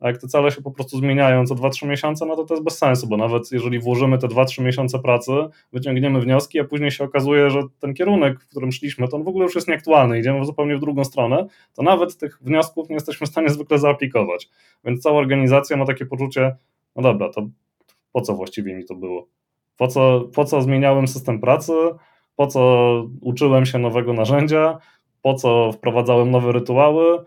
A 0.00 0.08
jak 0.08 0.18
te 0.18 0.28
cele 0.28 0.50
się 0.50 0.62
po 0.62 0.70
prostu 0.70 0.98
zmieniają 0.98 1.46
co 1.46 1.54
2-3 1.54 1.86
miesiące, 1.86 2.26
no 2.26 2.36
to 2.36 2.44
to 2.44 2.54
jest 2.54 2.64
bez 2.64 2.78
sensu, 2.78 3.06
bo 3.06 3.16
nawet 3.16 3.52
jeżeli 3.52 3.78
włożymy 3.78 4.18
te 4.18 4.26
2-3 4.26 4.62
miesiące 4.62 4.98
pracy, 4.98 5.32
wyciągniemy 5.72 6.20
wnioski, 6.20 6.60
a 6.60 6.64
później 6.64 6.90
się 6.90 7.04
okazuje, 7.04 7.50
że 7.50 7.62
ten 7.80 7.94
kierunek, 7.94 8.40
w 8.40 8.46
którym 8.46 8.72
szliśmy, 8.72 9.08
to 9.08 9.16
on 9.16 9.24
w 9.24 9.28
ogóle 9.28 9.44
już 9.44 9.54
jest 9.54 9.68
nieaktualny, 9.68 10.18
idziemy 10.18 10.44
zupełnie 10.44 10.76
w 10.76 10.80
drugą 10.80 11.04
stronę, 11.04 11.46
to 11.74 11.82
nawet 11.82 12.16
tych 12.16 12.38
wniosków 12.42 12.88
nie 12.88 12.94
jesteśmy 12.94 13.26
w 13.26 13.30
stanie 13.30 13.48
zwykle 13.48 13.78
zaaplikować. 13.78 14.48
Więc 14.84 15.02
cała 15.02 15.18
organizacja 15.18 15.76
ma 15.76 15.86
takie 15.86 16.06
poczucie, 16.06 16.56
no 16.96 17.02
dobra, 17.02 17.28
to 17.28 17.48
po 18.12 18.20
co 18.20 18.34
właściwie 18.34 18.74
mi 18.74 18.84
to 18.84 18.94
było? 18.94 19.26
Po 19.76 19.88
co, 19.88 20.20
po 20.34 20.44
co 20.44 20.62
zmieniałem 20.62 21.08
system 21.08 21.40
pracy? 21.40 21.72
Po 22.40 22.46
co 22.46 23.04
uczyłem 23.20 23.66
się 23.66 23.78
nowego 23.78 24.12
narzędzia? 24.12 24.78
Po 25.22 25.34
co 25.34 25.72
wprowadzałem 25.72 26.30
nowe 26.30 26.52
rytuały? 26.52 27.24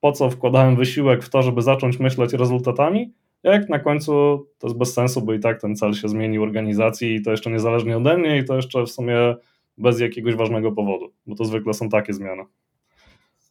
po 0.00 0.12
co 0.12 0.30
wkładałem 0.30 0.76
wysiłek 0.76 1.24
w 1.24 1.30
to, 1.30 1.42
żeby 1.42 1.62
zacząć 1.62 1.98
myśleć 1.98 2.32
rezultatami, 2.32 3.12
jak 3.42 3.68
na 3.68 3.78
końcu 3.78 4.12
to 4.58 4.66
jest 4.66 4.78
bez 4.78 4.94
sensu, 4.94 5.22
bo 5.22 5.32
i 5.34 5.40
tak 5.40 5.60
ten 5.60 5.76
cel 5.76 5.94
się 5.94 6.08
zmienił 6.08 6.42
organizacji 6.42 7.14
i 7.14 7.22
to 7.22 7.30
jeszcze 7.30 7.50
niezależnie 7.50 7.96
ode 7.96 8.18
mnie 8.18 8.38
i 8.38 8.44
to 8.44 8.56
jeszcze 8.56 8.82
w 8.82 8.90
sumie 8.90 9.34
bez 9.78 10.00
jakiegoś 10.00 10.34
ważnego 10.34 10.72
powodu, 10.72 11.12
bo 11.26 11.34
to 11.36 11.44
zwykle 11.44 11.74
są 11.74 11.88
takie 11.88 12.12
zmiany. 12.12 12.42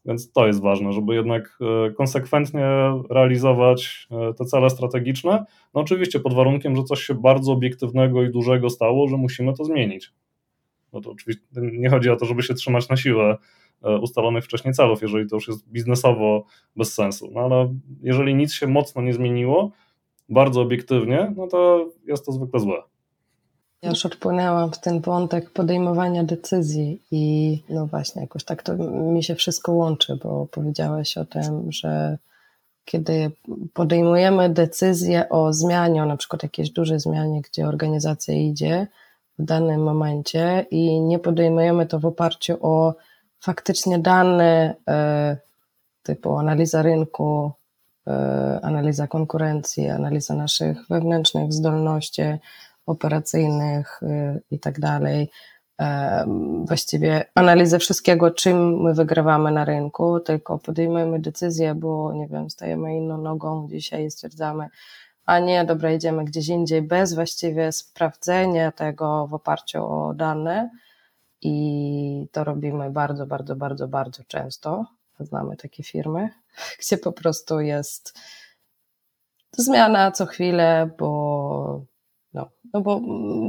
Więc 0.05 0.31
to 0.31 0.47
jest 0.47 0.61
ważne, 0.61 0.93
żeby 0.93 1.15
jednak 1.15 1.59
e, 1.61 1.91
konsekwentnie 1.91 2.65
realizować 3.09 4.07
e, 4.11 4.33
te 4.33 4.45
cele 4.45 4.69
strategiczne. 4.69 5.45
No 5.73 5.81
oczywiście 5.81 6.19
pod 6.19 6.33
warunkiem, 6.33 6.75
że 6.75 6.83
coś 6.83 7.03
się 7.03 7.13
bardzo 7.13 7.51
obiektywnego 7.51 8.23
i 8.23 8.29
dużego 8.29 8.69
stało, 8.69 9.07
że 9.07 9.17
musimy 9.17 9.53
to 9.53 9.65
zmienić. 9.65 10.11
No 10.93 11.01
to 11.01 11.11
oczywiście 11.11 11.43
nie 11.55 11.89
chodzi 11.89 12.09
o 12.09 12.15
to, 12.15 12.25
żeby 12.25 12.43
się 12.43 12.53
trzymać 12.53 12.89
na 12.89 12.97
siłę 12.97 13.37
E, 13.83 13.97
ustalonych 13.97 14.45
wcześniej 14.45 14.73
celów, 14.73 15.01
jeżeli 15.01 15.29
to 15.29 15.35
już 15.35 15.47
jest 15.47 15.69
biznesowo 15.69 16.43
bez 16.75 16.93
sensu. 16.93 17.29
No 17.33 17.41
ale 17.41 17.75
jeżeli 18.01 18.35
nic 18.35 18.53
się 18.53 18.67
mocno 18.67 19.01
nie 19.01 19.13
zmieniło, 19.13 19.71
bardzo 20.29 20.61
obiektywnie, 20.61 21.33
no 21.37 21.47
to 21.47 21.89
jest 22.07 22.25
to 22.25 22.31
zwykle 22.31 22.59
złe. 22.59 22.83
Ja 23.81 23.89
już 23.89 24.05
odpłynęłam 24.05 24.71
w 24.71 24.79
ten 24.79 25.01
wątek 25.01 25.49
podejmowania 25.49 26.23
decyzji 26.23 27.01
i 27.11 27.57
no 27.69 27.87
właśnie, 27.87 28.21
jakoś 28.21 28.43
tak 28.43 28.63
to 28.63 28.75
mi 29.13 29.23
się 29.23 29.35
wszystko 29.35 29.71
łączy, 29.71 30.19
bo 30.23 30.47
powiedziałeś 30.51 31.17
o 31.17 31.25
tym, 31.25 31.71
że 31.71 32.17
kiedy 32.85 33.31
podejmujemy 33.73 34.49
decyzję 34.49 35.29
o 35.29 35.53
zmianie, 35.53 36.03
o 36.03 36.05
na 36.05 36.17
przykład 36.17 36.43
jakiejś 36.43 36.69
dużej 36.69 36.99
zmianie, 36.99 37.41
gdzie 37.41 37.67
organizacja 37.67 38.33
idzie 38.33 38.87
w 39.39 39.43
danym 39.45 39.83
momencie 39.83 40.65
i 40.71 41.01
nie 41.01 41.19
podejmujemy 41.19 41.85
to 41.85 41.99
w 41.99 42.05
oparciu 42.05 42.57
o 42.61 42.95
faktycznie 43.39 43.99
dane 43.99 44.75
e, 44.87 45.37
typu 46.03 46.37
analiza 46.37 46.81
rynku, 46.81 47.51
e, 48.07 48.59
analiza 48.63 49.07
konkurencji, 49.07 49.89
analiza 49.89 50.35
naszych 50.35 50.87
wewnętrznych 50.87 51.53
zdolności 51.53 52.21
operacyjnych 52.85 54.03
e, 54.03 54.39
i 54.51 54.59
tak 54.59 54.79
dalej, 54.79 55.29
właściwie 56.63 57.25
analizę 57.35 57.79
wszystkiego, 57.79 58.31
czym 58.31 58.81
my 58.81 58.93
wygrywamy 58.93 59.51
na 59.51 59.65
rynku, 59.65 60.19
tylko 60.19 60.57
podejmujemy 60.57 61.19
decyzję, 61.19 61.75
bo 61.75 62.13
nie 62.13 62.27
wiem, 62.27 62.49
stajemy 62.49 62.97
inną 62.97 63.17
nogą 63.17 63.67
dzisiaj 63.71 64.05
i 64.05 64.11
stwierdzamy, 64.11 64.69
a 65.29 65.39
nie, 65.39 65.65
dobra, 65.65 65.91
idziemy 65.91 66.25
gdzieś 66.25 66.47
indziej, 66.47 66.81
bez 66.81 67.13
właściwie 67.13 67.71
sprawdzenia 67.71 68.71
tego 68.71 69.27
w 69.27 69.33
oparciu 69.33 69.85
o 69.85 70.13
dane, 70.13 70.69
i 71.41 72.27
to 72.31 72.43
robimy 72.43 72.89
bardzo, 72.89 73.25
bardzo, 73.25 73.55
bardzo, 73.55 73.87
bardzo 73.87 74.23
często. 74.23 74.85
Znamy 75.19 75.57
takie 75.57 75.83
firmy, 75.83 76.29
gdzie 76.79 76.97
po 76.97 77.11
prostu 77.11 77.59
jest 77.59 78.19
zmiana 79.57 80.11
co 80.11 80.25
chwilę, 80.25 80.89
bo, 80.99 81.85
no, 82.33 82.49
no 82.73 82.81
bo, 82.81 83.01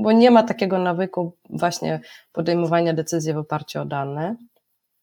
bo 0.03 0.13
nie 0.13 0.31
ma 0.31 0.43
takiego 0.43 0.79
nawyku 0.79 1.37
właśnie 1.51 2.01
podejmowania 2.33 2.95
decyzji 2.95 3.35
w 3.35 3.39
oparciu 3.39 3.81
o 3.81 3.85
dane, 3.85 4.37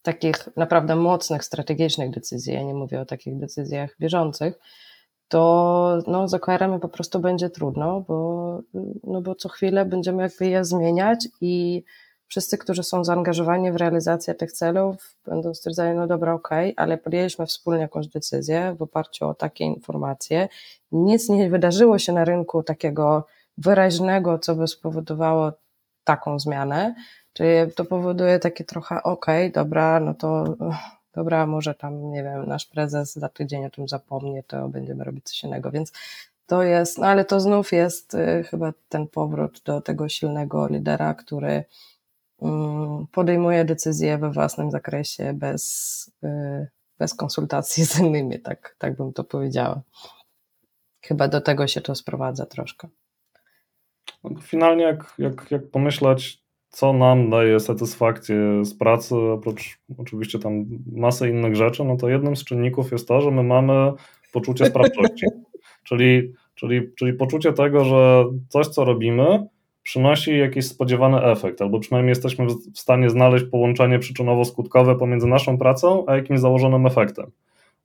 takich 0.02 0.48
naprawdę 0.56 0.96
mocnych, 0.96 1.44
strategicznych 1.44 2.10
decyzji, 2.10 2.54
ja 2.54 2.62
nie 2.62 2.74
mówię 2.74 3.00
o 3.00 3.06
takich 3.06 3.38
decyzjach 3.38 3.96
bieżących, 4.00 4.58
to 5.28 5.98
no, 6.06 6.28
z 6.28 6.34
OKR-ami 6.34 6.80
po 6.80 6.88
prostu 6.88 7.20
będzie 7.20 7.50
trudno, 7.50 8.00
bo, 8.00 8.60
no 9.04 9.22
bo 9.22 9.34
co 9.34 9.48
chwilę 9.48 9.84
będziemy 9.84 10.22
jakby 10.22 10.46
je 10.46 10.64
zmieniać 10.64 11.28
i 11.40 11.84
wszyscy, 12.28 12.58
którzy 12.58 12.82
są 12.82 13.04
zaangażowani 13.04 13.72
w 13.72 13.76
realizację 13.76 14.34
tych 14.34 14.52
celów, 14.52 15.16
będą 15.26 15.54
stwierdzali, 15.54 15.96
no 15.96 16.06
dobra, 16.06 16.34
okej, 16.34 16.72
okay, 16.72 16.84
ale 16.84 16.98
podjęliśmy 16.98 17.46
wspólnie 17.46 17.80
jakąś 17.80 18.08
decyzję 18.08 18.76
w 18.78 18.82
oparciu 18.82 19.28
o 19.28 19.34
takie 19.34 19.64
informacje. 19.64 20.48
Nic 20.92 21.28
nie 21.28 21.50
wydarzyło 21.50 21.98
się 21.98 22.12
na 22.12 22.24
rynku 22.24 22.62
takiego 22.62 23.26
wyraźnego, 23.58 24.38
co 24.38 24.54
by 24.54 24.68
spowodowało 24.68 25.52
taką 26.04 26.38
zmianę. 26.38 26.94
Czyli 27.32 27.72
to 27.72 27.84
powoduje 27.84 28.38
takie 28.38 28.64
trochę, 28.64 29.02
okej, 29.02 29.48
okay, 29.48 29.64
dobra, 29.64 30.00
no 30.00 30.14
to 30.14 30.56
dobra, 31.18 31.46
może 31.46 31.74
tam, 31.74 32.10
nie 32.10 32.22
wiem, 32.22 32.46
nasz 32.46 32.66
prezes 32.66 33.14
za 33.14 33.28
tydzień 33.28 33.64
o 33.64 33.70
tym 33.70 33.88
zapomnie, 33.88 34.42
to 34.42 34.68
będziemy 34.68 35.04
robić 35.04 35.24
coś 35.24 35.44
innego. 35.44 35.70
Więc 35.70 35.92
to 36.46 36.62
jest, 36.62 36.98
no 36.98 37.06
ale 37.06 37.24
to 37.24 37.40
znów 37.40 37.72
jest 37.72 38.14
y, 38.14 38.44
chyba 38.50 38.72
ten 38.88 39.06
powrót 39.08 39.62
do 39.64 39.80
tego 39.80 40.08
silnego 40.08 40.66
lidera, 40.66 41.14
który 41.14 41.64
mm, 42.42 43.06
podejmuje 43.12 43.64
decyzje 43.64 44.18
we 44.18 44.30
własnym 44.30 44.70
zakresie 44.70 45.32
bez, 45.32 45.64
y, 46.24 46.68
bez 46.98 47.14
konsultacji 47.14 47.84
z 47.90 47.98
innymi, 47.98 48.40
tak, 48.40 48.76
tak 48.78 48.96
bym 48.96 49.12
to 49.12 49.24
powiedziała. 49.24 49.80
Chyba 51.02 51.28
do 51.28 51.40
tego 51.40 51.66
się 51.66 51.80
to 51.80 51.94
sprowadza 51.94 52.46
troszkę. 52.46 52.88
Finalnie, 54.42 54.84
jak, 54.84 55.14
jak, 55.18 55.50
jak 55.50 55.70
pomyśleć, 55.70 56.42
co 56.70 56.92
nam 56.92 57.30
daje 57.30 57.60
satysfakcję 57.60 58.64
z 58.64 58.74
pracy, 58.74 59.16
oprócz 59.16 59.78
oczywiście 59.98 60.38
tam 60.38 60.64
masy 60.92 61.28
innych 61.28 61.56
rzeczy, 61.56 61.84
no 61.84 61.96
to 61.96 62.08
jednym 62.08 62.36
z 62.36 62.44
czynników 62.44 62.92
jest 62.92 63.08
to, 63.08 63.20
że 63.20 63.30
my 63.30 63.42
mamy 63.42 63.92
poczucie 64.32 64.66
sprawczości. 64.70 65.26
czyli, 65.84 66.32
czyli, 66.54 66.80
czyli 66.94 67.12
poczucie 67.12 67.52
tego, 67.52 67.84
że 67.84 68.24
coś, 68.48 68.66
co 68.66 68.84
robimy, 68.84 69.46
przynosi 69.82 70.38
jakiś 70.38 70.66
spodziewany 70.66 71.22
efekt, 71.22 71.62
albo 71.62 71.80
przynajmniej 71.80 72.10
jesteśmy 72.10 72.46
w 72.46 72.78
stanie 72.78 73.10
znaleźć 73.10 73.44
połączenie 73.44 73.98
przyczynowo-skutkowe 73.98 74.98
pomiędzy 74.98 75.26
naszą 75.26 75.58
pracą 75.58 76.04
a 76.06 76.16
jakimś 76.16 76.40
założonym 76.40 76.86
efektem. 76.86 77.30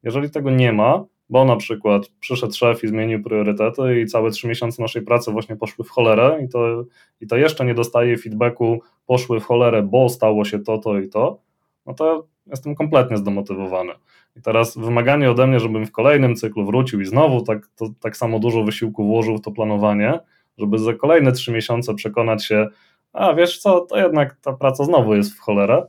Jeżeli 0.04 0.30
tego 0.30 0.52
nie 0.52 0.74
ma, 0.74 1.06
bo 1.34 1.46
na 1.46 1.56
przykład 1.56 2.08
przyszedł 2.20 2.54
szef 2.54 2.84
i 2.84 2.88
zmienił 2.88 3.24
priorytety 3.24 4.02
i 4.02 4.06
całe 4.06 4.32
trzy 4.32 4.48
miesiące 4.48 4.82
naszej 4.82 5.02
pracy 5.02 5.32
właśnie 5.32 5.56
poszły 5.56 5.86
w 5.86 5.90
cholerę 5.90 6.40
i 6.46 6.50
to, 6.50 6.84
i 7.22 7.28
to 7.28 7.38
jeszcze 7.38 7.66
nie 7.66 7.74
dostaje 7.74 8.18
feedbacku, 8.18 8.82
poszły 9.06 9.40
w 9.40 9.46
cholerę, 9.46 9.84
bo 9.84 10.10
stało 10.10 10.46
się 10.46 10.60
to, 10.60 10.78
to 10.78 11.00
i 11.00 11.10
to, 11.10 11.40
no 11.86 11.94
to 11.94 12.28
jestem 12.48 12.76
kompletnie 12.76 13.18
zdemotywowany. 13.18 13.94
I 14.36 14.42
teraz 14.42 14.78
wymaganie 14.78 15.32
ode 15.32 15.48
mnie, 15.48 15.60
żebym 15.60 15.86
w 15.86 15.92
kolejnym 15.92 16.36
cyklu 16.36 16.66
wrócił 16.66 17.02
i 17.02 17.06
znowu 17.06 17.42
tak, 17.42 17.68
to, 17.76 17.90
tak 18.00 18.18
samo 18.18 18.40
dużo 18.40 18.64
wysiłku 18.64 19.06
włożył 19.06 19.38
w 19.38 19.42
to 19.42 19.52
planowanie, 19.52 20.20
żeby 20.58 20.78
za 20.78 20.94
kolejne 20.94 21.32
trzy 21.32 21.52
miesiące 21.52 21.94
przekonać 21.94 22.46
się, 22.46 22.68
a 23.14 23.34
wiesz 23.34 23.60
co, 23.60 23.82
to 23.82 23.98
jednak 23.98 24.36
ta 24.42 24.54
praca 24.54 24.84
znowu 24.84 25.16
jest 25.16 25.34
w 25.34 25.40
cholerę, 25.40 25.88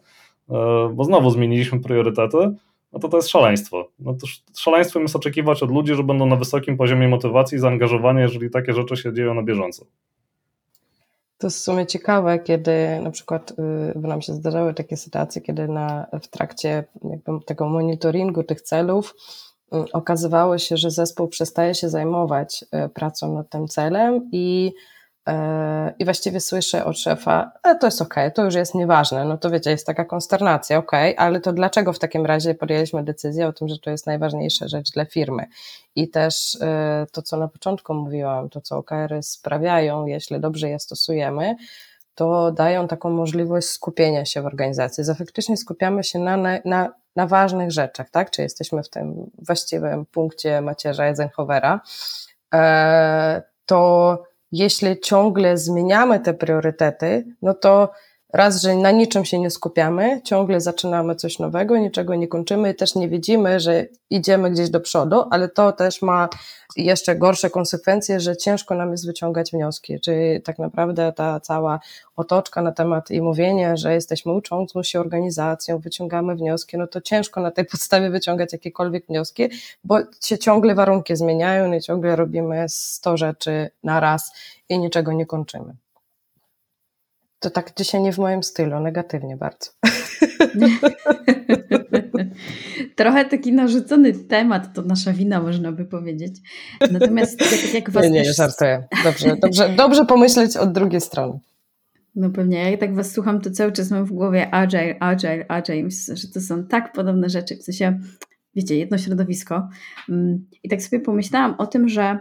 e, 0.51 0.91
bo 0.95 1.05
znowu 1.05 1.31
zmieniliśmy 1.31 1.81
priorytety, 1.81 2.55
no 2.95 3.01
to 3.01 3.09
to 3.09 3.17
jest 3.17 3.29
szaleństwo. 3.29 3.89
No 3.99 4.15
to 4.15 4.27
szaleństwem 4.57 5.03
jest 5.03 5.17
oczekiwać 5.17 5.63
od 5.63 5.71
ludzi, 5.71 5.95
że 5.95 6.03
będą 6.03 6.27
na 6.27 6.37
wysokim 6.37 6.77
poziomie 6.77 7.09
motywacji 7.09 7.57
i 7.57 7.61
zaangażowania, 7.61 8.23
jeżeli 8.23 8.51
takie 8.51 8.73
rzeczy 8.73 8.97
się 8.97 9.13
dzieją 9.13 9.35
na 9.35 9.43
bieżąco. 9.43 9.87
To 11.39 11.47
jest 11.47 11.59
w 11.59 11.63
sumie 11.63 11.87
ciekawe, 11.87 12.39
kiedy 12.39 13.01
na 13.03 13.11
przykład 13.11 13.53
y, 13.97 13.99
nam 13.99 14.23
się 14.23 14.33
zdarzały 14.33 14.75
takie 14.75 14.97
sytuacje, 14.97 15.43
kiedy 15.43 15.69
na, 15.69 16.07
w 16.23 16.29
trakcie 16.29 16.85
tego 17.47 17.69
monitoringu 17.69 18.43
tych 18.43 18.61
celów 18.61 19.15
y, 19.75 19.93
okazywało 19.93 20.59
się, 20.59 20.77
że 20.77 20.91
zespół 20.91 21.29
przestaje 21.29 21.75
się 21.75 21.89
zajmować 21.89 22.65
y, 22.87 22.89
pracą 22.89 23.35
nad 23.35 23.51
tym 23.51 23.69
celem 23.69 24.29
i 24.33 24.73
I 25.99 26.05
właściwie 26.05 26.41
słyszę 26.41 26.85
od 26.85 26.99
szefa, 26.99 27.53
ale 27.63 27.79
to 27.79 27.87
jest 27.87 28.03
okej, 28.03 28.25
okay, 28.25 28.31
to 28.31 28.45
już 28.45 28.55
jest 28.55 28.75
nieważne. 28.75 29.25
No 29.25 29.39
to 29.39 29.51
wiecie, 29.51 29.71
jest 29.71 29.87
taka 29.87 30.05
konsternacja, 30.05 30.79
okej, 30.79 31.15
okay, 31.15 31.27
ale 31.27 31.41
to 31.41 31.53
dlaczego 31.53 31.93
w 31.93 31.99
takim 31.99 32.27
razie 32.27 32.55
podjęliśmy 32.55 33.05
decyzję 33.05 33.47
o 33.47 33.53
tym, 33.53 33.69
że 33.69 33.79
to 33.79 33.91
jest 33.91 34.07
najważniejsza 34.07 34.69
rzecz 34.69 34.93
dla 34.93 35.05
firmy? 35.05 35.47
I 35.97 36.09
też 36.11 36.59
e, 36.61 37.07
to, 37.13 37.23
co 37.23 37.37
na 37.37 37.49
początku 37.49 37.95
mówiłam, 37.95 38.51
to, 38.51 38.61
co 38.61 38.77
OKR-y 38.77 39.23
sprawiają, 39.23 40.07
jeśli 40.07 40.41
dobrze 40.41 40.69
je 40.69 40.79
stosujemy, 40.79 41.57
to 42.15 42.53
dają 42.53 42.89
taką 42.89 43.11
możliwość 43.11 43.69
skupienia 43.69 44.25
się 44.25 44.43
w 44.43 44.47
organizacji. 44.47 45.05
Za 45.05 45.15
faktycznie 45.15 45.57
skupiamy 45.57 46.05
się 46.05 46.19
na, 46.19 46.37
na, 46.65 46.93
na 47.17 47.27
ważnych 47.27 47.71
rzeczach, 47.71 48.11
tak? 48.11 48.31
Czy 48.31 48.43
jesteśmy 48.43 48.83
w 48.83 48.91
tym 48.91 49.31
właściwym 49.39 50.07
punkcie 50.07 50.61
macierza 50.61 51.05
Eisenhowera, 51.05 51.81
e, 52.55 53.43
to 53.67 54.23
jeśli 54.55 55.01
ciągle 55.01 55.59
zmieniamy 55.59 56.21
te 56.21 56.35
priorytety, 56.35 57.25
no 57.43 57.55
to 57.55 57.93
raz, 58.35 58.63
że 58.63 58.77
na 58.77 58.91
niczym 58.91 59.25
się 59.25 59.39
nie 59.39 59.51
skupiamy, 59.51 60.21
ciągle 60.25 60.61
zaczynamy 60.61 61.15
coś 61.15 61.39
nowego, 61.39 61.77
niczego 61.77 62.15
nie 62.15 62.29
kończymy 62.29 62.75
też 62.75 62.95
nie 62.95 63.09
widzimy, 63.09 63.61
że 63.61 63.87
idziemy 64.11 64.51
gdzieś 64.51 64.71
do 64.71 64.81
przodu, 64.81 65.25
ale 65.31 65.49
to 65.49 65.73
też 65.73 66.03
ma 66.03 66.29
jeszcze 66.77 67.17
gorsze 67.17 67.51
konsekwencje, 67.51 68.21
że 68.21 68.37
ciężko 68.37 68.75
nam 68.75 68.91
jest 68.91 69.07
wyciągać 69.07 69.53
wnioski. 69.53 70.01
Czyli 70.01 70.43
tak 70.43 70.59
naprawdę 70.59 71.13
ta 71.13 71.41
cała 71.41 71.81
otoczka 72.17 72.63
na 72.63 72.73
temat 72.73 73.11
i 73.11 73.23
mówienie, 73.23 73.77
że 73.77 73.95
jesteśmy 73.95 74.33
uczącą 74.33 74.83
się 74.83 75.01
organizacją, 75.01 75.79
wyciągamy 75.79 76.35
wnioski, 76.35 76.79
no 76.79 76.87
to 76.87 77.01
ciężko 77.01 77.41
na 77.41 77.51
tej 77.51 77.65
podstawie 77.73 78.11
wyciągać 78.11 78.53
jakiekolwiek 78.53 79.07
wnioski, 79.07 79.49
bo 79.85 79.99
się 80.25 80.39
ciągle 80.39 80.75
warunki 80.75 81.17
zmieniają 81.17 81.73
i 81.73 81.81
ciągle 81.81 82.17
robimy 82.17 82.65
100 82.69 83.17
rzeczy 83.17 83.71
na 83.85 84.01
raz 84.01 84.33
i 84.69 84.79
niczego 84.79 85.13
nie 85.13 85.27
kończymy. 85.27 85.84
To 87.45 87.51
tak 87.51 87.73
dzisiaj 87.77 88.03
nie 88.03 88.13
w 88.13 88.19
moim 88.19 88.43
stylu, 88.43 88.81
negatywnie 88.81 89.37
bardzo. 89.37 89.71
Trochę 92.97 93.25
taki 93.25 93.53
narzucony 93.53 94.13
temat, 94.13 94.75
to 94.75 94.83
nasza 94.83 95.13
wina, 95.13 95.43
można 95.43 95.73
by 95.73 95.85
powiedzieć. 95.85 96.37
Natomiast 96.91 97.39
tak 97.39 97.75
jak 97.75 97.91
was. 97.91 98.05
Nie, 98.05 98.11
nie, 98.11 98.25
też... 98.25 98.37
żartuję. 98.37 98.87
Dobrze, 99.05 99.37
dobrze, 99.37 99.69
dobrze 99.77 100.07
pomyśleć 100.07 100.57
od 100.57 100.73
drugiej 100.73 101.01
strony. 101.01 101.39
No 102.15 102.31
pewnie, 102.31 102.71
jak 102.71 102.81
tak 102.81 102.95
was 102.95 103.13
słucham, 103.13 103.41
to 103.41 103.51
cały 103.51 103.73
czas 103.73 103.91
mam 103.91 104.05
w 104.05 104.13
głowie 104.13 104.55
agile, 104.55 104.97
agile, 105.01 105.45
agile, 105.49 105.83
Myślę, 105.83 106.17
że 106.17 106.29
to 106.29 106.41
są 106.41 106.67
tak 106.67 106.93
podobne 106.93 107.31
rzeczy, 107.31 107.57
w 107.57 107.63
sensie, 107.63 107.99
wiecie, 108.55 108.77
jedno 108.77 108.99
środowisko. 108.99 109.69
Mm, 110.09 110.47
I 110.63 110.69
tak 110.69 110.83
sobie 110.83 111.01
pomyślałam 111.01 111.55
o 111.59 111.67
tym, 111.67 111.89
że 111.89 112.19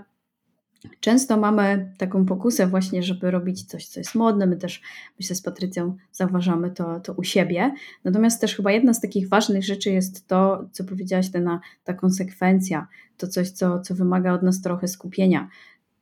Często 1.00 1.38
mamy 1.38 1.94
taką 1.98 2.26
pokusę 2.26 2.68
właśnie, 2.68 3.04
żeby 3.04 3.32
robić 3.32 3.64
coś, 3.64 3.88
co 3.88 4.00
jest 4.00 4.16
modne. 4.16 4.46
My 4.46 4.58
też, 4.58 4.82
myślę, 5.20 5.36
z 5.36 5.42
Patrycją 5.42 5.96
zauważamy 6.12 6.72
to, 6.72 7.00
to 7.00 7.14
u 7.14 7.24
siebie. 7.24 7.74
Natomiast 8.04 8.42
też 8.42 8.56
chyba 8.56 8.72
jedna 8.72 8.94
z 8.94 9.02
takich 9.02 9.30
ważnych 9.30 9.64
rzeczy 9.64 9.92
jest 9.92 10.28
to, 10.28 10.70
co 10.72 10.84
powiedziałaś, 10.84 11.32
ta, 11.32 11.60
ta 11.84 11.94
konsekwencja, 11.94 12.88
to 13.18 13.28
coś, 13.28 13.50
co, 13.50 13.80
co 13.80 13.96
wymaga 13.96 14.34
od 14.34 14.44
nas 14.44 14.62
trochę 14.62 14.88
skupienia. 14.88 15.50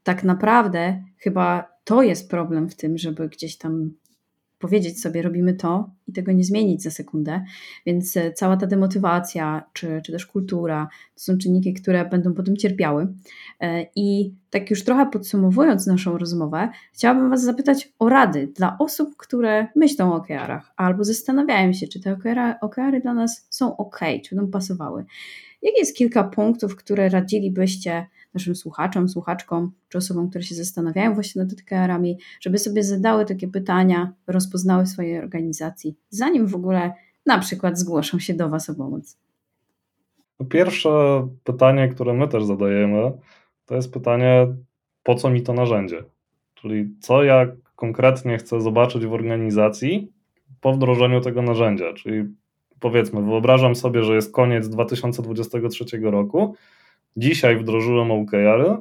Tak 0.03 0.23
naprawdę 0.23 1.03
chyba 1.17 1.71
to 1.83 2.03
jest 2.03 2.29
problem 2.29 2.69
w 2.69 2.75
tym, 2.75 2.97
żeby 2.97 3.29
gdzieś 3.29 3.57
tam 3.57 3.91
powiedzieć 4.61 5.01
sobie, 5.01 5.21
robimy 5.21 5.53
to 5.53 5.89
i 6.07 6.13
tego 6.13 6.31
nie 6.31 6.43
zmienić 6.43 6.83
za 6.83 6.91
sekundę. 6.91 7.43
Więc 7.85 8.17
e, 8.17 8.33
cała 8.33 8.57
ta 8.57 8.67
demotywacja, 8.67 9.63
czy, 9.73 10.01
czy 10.05 10.11
też 10.11 10.25
kultura, 10.25 10.87
to 11.15 11.19
są 11.23 11.37
czynniki, 11.37 11.73
które 11.73 12.05
będą 12.05 12.33
potem 12.33 12.57
cierpiały. 12.57 13.07
E, 13.59 13.85
I 13.95 14.33
tak 14.49 14.69
już 14.69 14.83
trochę 14.83 15.05
podsumowując 15.05 15.87
naszą 15.87 16.17
rozmowę, 16.17 16.69
chciałabym 16.93 17.29
Was 17.29 17.43
zapytać 17.43 17.93
o 17.99 18.09
rady 18.09 18.51
dla 18.55 18.77
osób, 18.79 19.17
które 19.17 19.67
myślą 19.75 20.13
o 20.13 20.15
OKR-ach 20.15 20.73
albo 20.75 21.03
zastanawiają 21.03 21.73
się, 21.73 21.87
czy 21.87 21.99
te 21.99 22.17
OKR-y 22.61 23.01
dla 23.01 23.13
nas 23.13 23.47
są 23.49 23.77
ok, 23.77 23.99
czy 24.25 24.35
będą 24.35 24.51
pasowały. 24.51 25.05
Jakie 25.61 25.79
jest 25.79 25.95
kilka 25.95 26.23
punktów, 26.23 26.75
które 26.75 27.09
radzilibyście 27.09 28.05
naszym 28.33 28.55
słuchaczom, 28.55 29.09
słuchaczkom, 29.09 29.71
czy 29.89 29.97
osobom, 29.97 30.29
które 30.29 30.43
się 30.43 30.55
zastanawiają 30.55 31.13
właśnie 31.13 31.43
nad 31.43 31.53
OKR-ami, 31.53 32.17
żeby 32.41 32.57
sobie 32.57 32.83
zadały 32.83 33.25
takie 33.25 33.47
pytania, 33.47 34.13
rozpoznały 34.27 34.83
w 34.83 34.89
swojej 34.89 35.19
organizacji, 35.19 35.95
zanim 36.09 36.47
w 36.47 36.55
ogóle 36.55 36.93
na 37.25 37.39
przykład 37.39 37.79
zgłoszą 37.79 38.19
się 38.19 38.33
do 38.33 38.49
Was 38.49 38.69
o 38.69 38.75
pomoc? 38.75 39.17
Pierwsze 40.49 40.89
pytanie, 41.43 41.89
które 41.89 42.13
my 42.13 42.27
też 42.27 42.43
zadajemy, 42.43 43.11
to 43.65 43.75
jest 43.75 43.93
pytanie, 43.93 44.47
po 45.03 45.15
co 45.15 45.29
mi 45.29 45.41
to 45.41 45.53
narzędzie? 45.53 46.03
Czyli 46.53 46.95
co 46.99 47.23
ja 47.23 47.47
konkretnie 47.75 48.37
chcę 48.37 48.61
zobaczyć 48.61 49.05
w 49.05 49.13
organizacji 49.13 50.11
po 50.61 50.73
wdrożeniu 50.73 51.21
tego 51.21 51.41
narzędzia. 51.41 51.93
Czyli 51.93 52.23
powiedzmy, 52.79 53.21
wyobrażam 53.21 53.75
sobie, 53.75 54.03
że 54.03 54.15
jest 54.15 54.33
koniec 54.33 54.69
2023 54.69 55.99
roku 56.01 56.55
Dzisiaj 57.17 57.57
wdrożyłem 57.57 58.11
OKR-y 58.11 58.77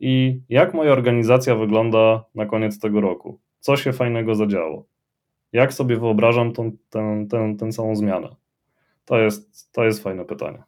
i 0.00 0.40
jak 0.48 0.74
moja 0.74 0.92
organizacja 0.92 1.54
wygląda 1.54 2.24
na 2.34 2.46
koniec 2.46 2.78
tego 2.78 3.00
roku? 3.00 3.38
Co 3.60 3.76
się 3.76 3.92
fajnego 3.92 4.34
zadziało? 4.34 4.86
Jak 5.52 5.72
sobie 5.72 5.96
wyobrażam 5.96 6.52
tą, 6.52 6.72
tę, 6.90 7.26
tę, 7.30 7.54
tę 7.58 7.72
całą 7.72 7.96
zmianę? 7.96 8.28
To 9.04 9.18
jest, 9.18 9.72
to 9.72 9.84
jest 9.84 10.02
fajne 10.02 10.24
pytanie. 10.24 10.62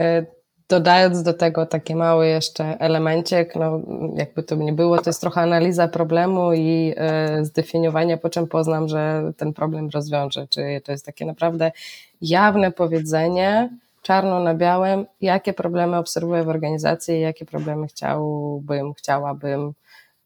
E, 0.00 0.26
dodając 0.68 1.22
do 1.22 1.34
tego 1.34 1.66
taki 1.66 1.94
mały 1.94 2.26
jeszcze 2.26 2.64
elemencik, 2.64 3.56
no 3.56 3.80
jakby 4.16 4.42
to 4.42 4.54
nie 4.56 4.72
było, 4.72 4.98
to 4.98 5.10
jest 5.10 5.20
trochę 5.20 5.40
analiza 5.40 5.88
problemu 5.88 6.52
i 6.52 6.94
e, 6.96 7.44
zdefiniowanie, 7.44 8.18
po 8.18 8.30
czym 8.30 8.46
poznam, 8.46 8.88
że 8.88 9.32
ten 9.36 9.52
problem 9.52 9.88
rozwiąże. 9.94 10.48
Czyli 10.48 10.82
to 10.82 10.92
jest 10.92 11.06
takie 11.06 11.26
naprawdę 11.26 11.72
jawne 12.20 12.72
powiedzenie, 12.72 13.70
czarno 14.02 14.40
na 14.40 14.54
białym, 14.54 15.06
jakie 15.20 15.52
problemy 15.52 15.96
obserwuję 15.96 16.42
w 16.42 16.48
organizacji, 16.48 17.20
jakie 17.20 17.46
problemy 17.46 17.86
chciałbym, 17.86 18.94
chciałabym 18.94 19.72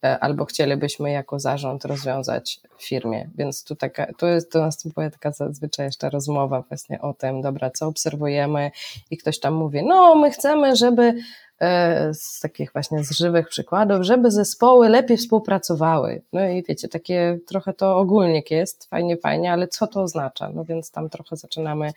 e, 0.05 0.19
albo 0.19 0.45
chcielibyśmy 0.45 1.11
jako 1.11 1.39
zarząd 1.39 1.85
rozwiązać 1.85 2.61
w 2.77 2.89
firmie. 2.89 3.31
Więc 3.35 3.65
tu, 3.65 3.77
taka, 3.77 4.13
tu, 4.13 4.27
jest, 4.27 4.53
tu 4.53 4.59
następuje 4.59 5.11
taka 5.11 5.33
zazwyczaj 5.33 5.87
jeszcze 5.87 6.11
rozmowa 6.11 6.63
właśnie 6.69 7.01
o 7.01 7.15
tym, 7.15 7.43
dobra, 7.43 7.71
co 7.71 7.87
obserwujemy 7.87 8.71
i 9.11 9.17
ktoś 9.17 9.41
tam 9.41 9.55
mówi, 9.55 9.83
no 9.87 10.15
my 10.15 10.31
chcemy, 10.31 10.77
żeby 10.77 11.15
e, 11.61 12.15
z 12.15 12.41
takich 12.41 12.73
właśnie 12.73 13.05
z 13.05 13.11
żywych 13.11 13.49
przykładów, 13.49 14.03
żeby 14.03 14.31
zespoły 14.31 14.89
lepiej 14.89 15.17
współpracowały. 15.17 16.23
No 16.33 16.49
i 16.49 16.63
wiecie, 16.69 16.89
takie 16.89 17.39
trochę 17.47 17.73
to 17.73 17.99
ogólnik 17.99 18.51
jest, 18.51 18.89
fajnie, 18.89 19.17
fajnie, 19.17 19.53
ale 19.53 19.69
co 19.69 19.87
to 19.87 20.03
oznacza? 20.03 20.51
No 20.55 20.65
więc 20.65 20.91
tam 20.91 21.11
trochę 21.11 21.37
zaczynamy 21.37 21.93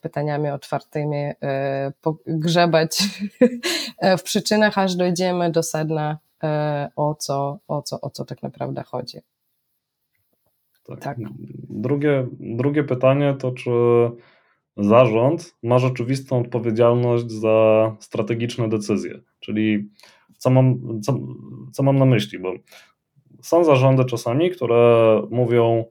pytaniami 0.00 0.50
otwartymi 0.50 1.16
e, 1.16 1.92
grzebać 2.26 2.98
w 4.18 4.22
przyczynach, 4.22 4.78
aż 4.78 4.96
dojdziemy 4.96 5.50
do 5.50 5.62
sedna, 5.62 6.18
e, 6.42 6.90
o 6.96 7.14
co, 7.14 7.58
o 7.68 7.82
co, 7.82 8.00
o 8.00 8.10
co 8.10 8.24
tak 8.24 8.42
naprawdę 8.42 8.82
chodzi. 8.82 9.18
Tak. 10.86 11.00
tak. 11.00 11.18
Drugie, 11.68 12.26
drugie 12.40 12.84
pytanie 12.84 13.34
to, 13.38 13.52
czy 13.52 13.70
zarząd 14.76 15.56
ma 15.62 15.78
rzeczywistą 15.78 16.38
odpowiedzialność 16.40 17.30
za 17.30 17.96
strategiczne 18.00 18.68
decyzje? 18.68 19.20
Czyli 19.40 19.90
co 20.38 20.50
mam, 20.50 21.00
co, 21.00 21.18
co 21.72 21.82
mam 21.82 21.96
na 21.96 22.04
myśli? 22.04 22.38
Bo 22.38 22.52
są 23.42 23.64
zarządy 23.64 24.04
czasami, 24.04 24.50
które 24.50 25.22
mówią, 25.30 25.84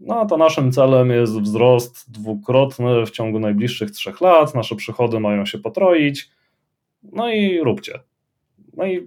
no 0.00 0.26
to 0.26 0.36
naszym 0.36 0.72
celem 0.72 1.10
jest 1.10 1.40
wzrost 1.40 2.10
dwukrotny 2.10 3.06
w 3.06 3.10
ciągu 3.10 3.38
najbliższych 3.38 3.90
trzech 3.90 4.20
lat, 4.20 4.54
nasze 4.54 4.76
przychody 4.76 5.20
mają 5.20 5.46
się 5.46 5.58
potroić, 5.58 6.30
no 7.02 7.32
i 7.32 7.60
róbcie. 7.60 8.00
No 8.76 8.86
i 8.86 9.06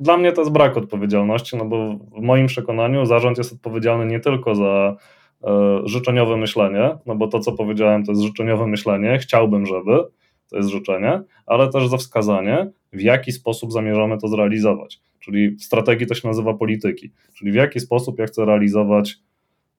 dla 0.00 0.16
mnie 0.16 0.32
to 0.32 0.40
jest 0.40 0.52
brak 0.52 0.76
odpowiedzialności, 0.76 1.56
no 1.56 1.64
bo 1.64 1.94
w 1.94 2.22
moim 2.22 2.46
przekonaniu 2.46 3.06
zarząd 3.06 3.38
jest 3.38 3.52
odpowiedzialny 3.52 4.06
nie 4.06 4.20
tylko 4.20 4.54
za 4.54 4.96
e, 5.44 5.80
życzeniowe 5.84 6.36
myślenie, 6.36 6.96
no 7.06 7.16
bo 7.16 7.28
to, 7.28 7.40
co 7.40 7.52
powiedziałem, 7.52 8.04
to 8.04 8.12
jest 8.12 8.22
życzeniowe 8.22 8.66
myślenie, 8.66 9.18
chciałbym, 9.18 9.66
żeby, 9.66 10.04
to 10.50 10.56
jest 10.56 10.68
życzenie, 10.68 11.22
ale 11.46 11.68
też 11.68 11.88
za 11.88 11.96
wskazanie, 11.96 12.70
w 12.92 13.00
jaki 13.00 13.32
sposób 13.32 13.72
zamierzamy 13.72 14.18
to 14.18 14.28
zrealizować. 14.28 15.00
Czyli 15.18 15.50
w 15.50 15.64
strategii 15.64 16.06
to 16.06 16.14
się 16.14 16.28
nazywa 16.28 16.54
polityki, 16.54 17.10
czyli 17.34 17.52
w 17.52 17.54
jaki 17.54 17.80
sposób 17.80 18.18
ja 18.18 18.26
chcę 18.26 18.44
realizować 18.44 19.18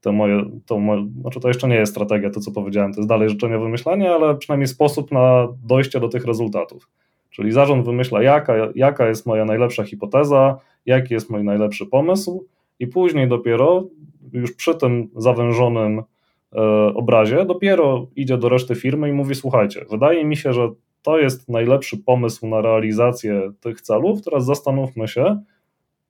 to 0.03 0.11
moje, 0.11 0.43
to 0.65 0.79
moje, 0.79 1.07
znaczy 1.21 1.39
to 1.39 1.47
jeszcze 1.47 1.67
nie 1.67 1.75
jest 1.75 1.91
strategia, 1.91 2.29
to 2.29 2.39
co 2.39 2.51
powiedziałem, 2.51 2.93
to 2.93 2.99
jest 2.99 3.09
dalej 3.09 3.29
życzeniowe 3.29 3.69
myślenie, 3.69 4.11
ale 4.11 4.35
przynajmniej 4.35 4.67
sposób 4.67 5.11
na 5.11 5.47
dojście 5.65 5.99
do 5.99 6.09
tych 6.09 6.25
rezultatów. 6.25 6.89
Czyli 7.29 7.51
zarząd 7.51 7.85
wymyśla, 7.85 8.23
jaka, 8.23 8.53
jaka 8.75 9.07
jest 9.07 9.25
moja 9.25 9.45
najlepsza 9.45 9.83
hipoteza, 9.83 10.57
jaki 10.85 11.13
jest 11.13 11.29
mój 11.29 11.43
najlepszy 11.43 11.85
pomysł, 11.85 12.47
i 12.79 12.87
później 12.87 13.27
dopiero, 13.27 13.87
już 14.33 14.55
przy 14.55 14.75
tym 14.75 15.09
zawężonym 15.15 15.99
e, 15.99 16.61
obrazie, 16.93 17.45
dopiero 17.45 18.07
idzie 18.15 18.37
do 18.37 18.49
reszty 18.49 18.75
firmy 18.75 19.09
i 19.09 19.13
mówi: 19.13 19.35
Słuchajcie, 19.35 19.85
wydaje 19.91 20.25
mi 20.25 20.37
się, 20.37 20.53
że 20.53 20.69
to 21.01 21.19
jest 21.19 21.49
najlepszy 21.49 21.97
pomysł 21.97 22.47
na 22.47 22.61
realizację 22.61 23.51
tych 23.59 23.81
celów. 23.81 24.21
Teraz 24.21 24.45
zastanówmy 24.45 25.07
się, 25.07 25.39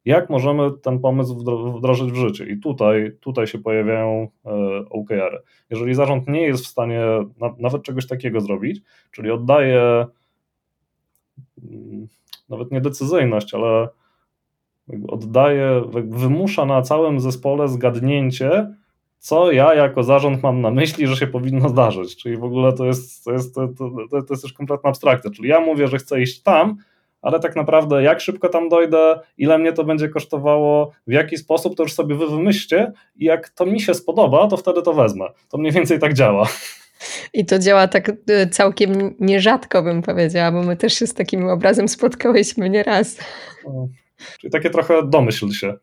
jak 0.05 0.29
możemy 0.29 0.71
ten 0.71 0.99
pomysł 0.99 1.35
wdrożyć 1.77 2.11
w 2.11 2.15
życie. 2.15 2.45
I 2.45 2.59
tutaj, 2.59 3.11
tutaj 3.19 3.47
się 3.47 3.59
pojawiają 3.59 4.27
e, 4.45 4.49
OKR-y. 4.89 5.41
Jeżeli 5.69 5.93
zarząd 5.93 6.27
nie 6.27 6.41
jest 6.41 6.65
w 6.65 6.67
stanie 6.67 7.01
nawet 7.59 7.83
czegoś 7.83 8.07
takiego 8.07 8.41
zrobić, 8.41 8.81
czyli 9.11 9.31
oddaje 9.31 10.05
mm, 11.63 12.07
nawet 12.49 12.71
nie 12.71 12.81
decyzyjność, 12.81 13.53
ale 13.53 13.87
oddaje, 15.07 15.81
wymusza 16.07 16.65
na 16.65 16.81
całym 16.81 17.19
zespole 17.19 17.67
zgadnięcie, 17.67 18.75
co 19.19 19.51
ja 19.51 19.73
jako 19.75 20.03
zarząd 20.03 20.43
mam 20.43 20.61
na 20.61 20.71
myśli, 20.71 21.07
że 21.07 21.15
się 21.15 21.27
powinno 21.27 21.69
zdarzyć. 21.69 22.15
Czyli 22.15 22.37
w 22.37 22.43
ogóle 22.43 22.73
to 22.73 22.85
jest, 22.85 23.25
to 23.25 23.31
jest, 23.31 23.55
to, 23.55 23.67
to, 23.67 23.89
to 24.09 24.33
jest 24.33 24.43
już 24.43 24.53
kompletna 24.53 24.89
abstrakcja. 24.89 25.31
Czyli 25.31 25.49
ja 25.49 25.59
mówię, 25.59 25.87
że 25.87 25.97
chcę 25.97 26.21
iść 26.21 26.41
tam, 26.41 26.77
ale 27.23 27.39
tak 27.39 27.55
naprawdę 27.55 28.03
jak 28.03 28.21
szybko 28.21 28.49
tam 28.49 28.69
dojdę, 28.69 29.19
ile 29.37 29.57
mnie 29.57 29.73
to 29.73 29.83
będzie 29.83 30.09
kosztowało, 30.09 30.91
w 31.07 31.11
jaki 31.11 31.37
sposób, 31.37 31.75
to 31.75 31.83
już 31.83 31.93
sobie 31.93 32.15
wy 32.15 32.27
wymyślcie 32.27 32.91
i 33.15 33.25
jak 33.25 33.49
to 33.49 33.65
mi 33.65 33.81
się 33.81 33.93
spodoba, 33.93 34.47
to 34.47 34.57
wtedy 34.57 34.81
to 34.81 34.93
wezmę. 34.93 35.25
To 35.49 35.57
mniej 35.57 35.71
więcej 35.71 35.99
tak 35.99 36.13
działa. 36.13 36.47
I 37.33 37.45
to 37.45 37.59
działa 37.59 37.87
tak 37.87 38.11
e, 38.29 38.47
całkiem 38.47 39.15
nierzadko, 39.19 39.83
bym 39.83 40.01
powiedziała, 40.01 40.51
bo 40.51 40.63
my 40.63 40.77
też 40.77 40.93
się 40.93 41.07
z 41.07 41.13
takim 41.13 41.47
obrazem 41.47 41.87
spotkałyśmy 41.87 42.69
nieraz. 42.69 43.17
No, 43.65 43.87
czyli 44.39 44.51
takie 44.51 44.69
trochę 44.69 45.07
domyśl 45.07 45.51
się. 45.51 45.73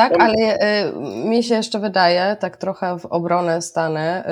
Tak, 0.00 0.22
ale 0.22 0.58
y, 0.88 0.92
mi 1.28 1.42
się 1.42 1.54
jeszcze 1.54 1.78
wydaje, 1.78 2.36
tak 2.40 2.56
trochę 2.56 2.98
w 2.98 3.06
obronę 3.06 3.62
stanę 3.62 4.24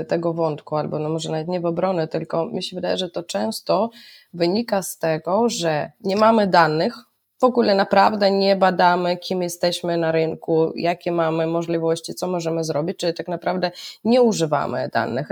y, 0.00 0.04
tego 0.04 0.34
wątku, 0.34 0.76
albo 0.76 0.98
no 0.98 1.08
może 1.08 1.30
nawet 1.30 1.48
nie 1.48 1.60
w 1.60 1.66
obronę, 1.66 2.08
tylko 2.08 2.46
mi 2.46 2.62
się 2.62 2.76
wydaje, 2.76 2.96
że 2.96 3.10
to 3.10 3.22
często 3.22 3.90
wynika 4.34 4.82
z 4.82 4.98
tego, 4.98 5.48
że 5.48 5.92
nie 6.00 6.16
mamy 6.16 6.46
danych, 6.46 6.94
w 7.42 7.44
ogóle 7.44 7.74
naprawdę 7.74 8.30
nie 8.30 8.56
badamy, 8.56 9.16
kim 9.16 9.42
jesteśmy 9.42 9.96
na 9.96 10.12
rynku, 10.12 10.72
jakie 10.76 11.12
mamy 11.12 11.46
możliwości, 11.46 12.14
co 12.14 12.26
możemy 12.26 12.64
zrobić, 12.64 12.96
czyli 12.96 13.14
tak 13.14 13.28
naprawdę 13.28 13.70
nie 14.04 14.22
używamy 14.22 14.88
danych, 14.92 15.28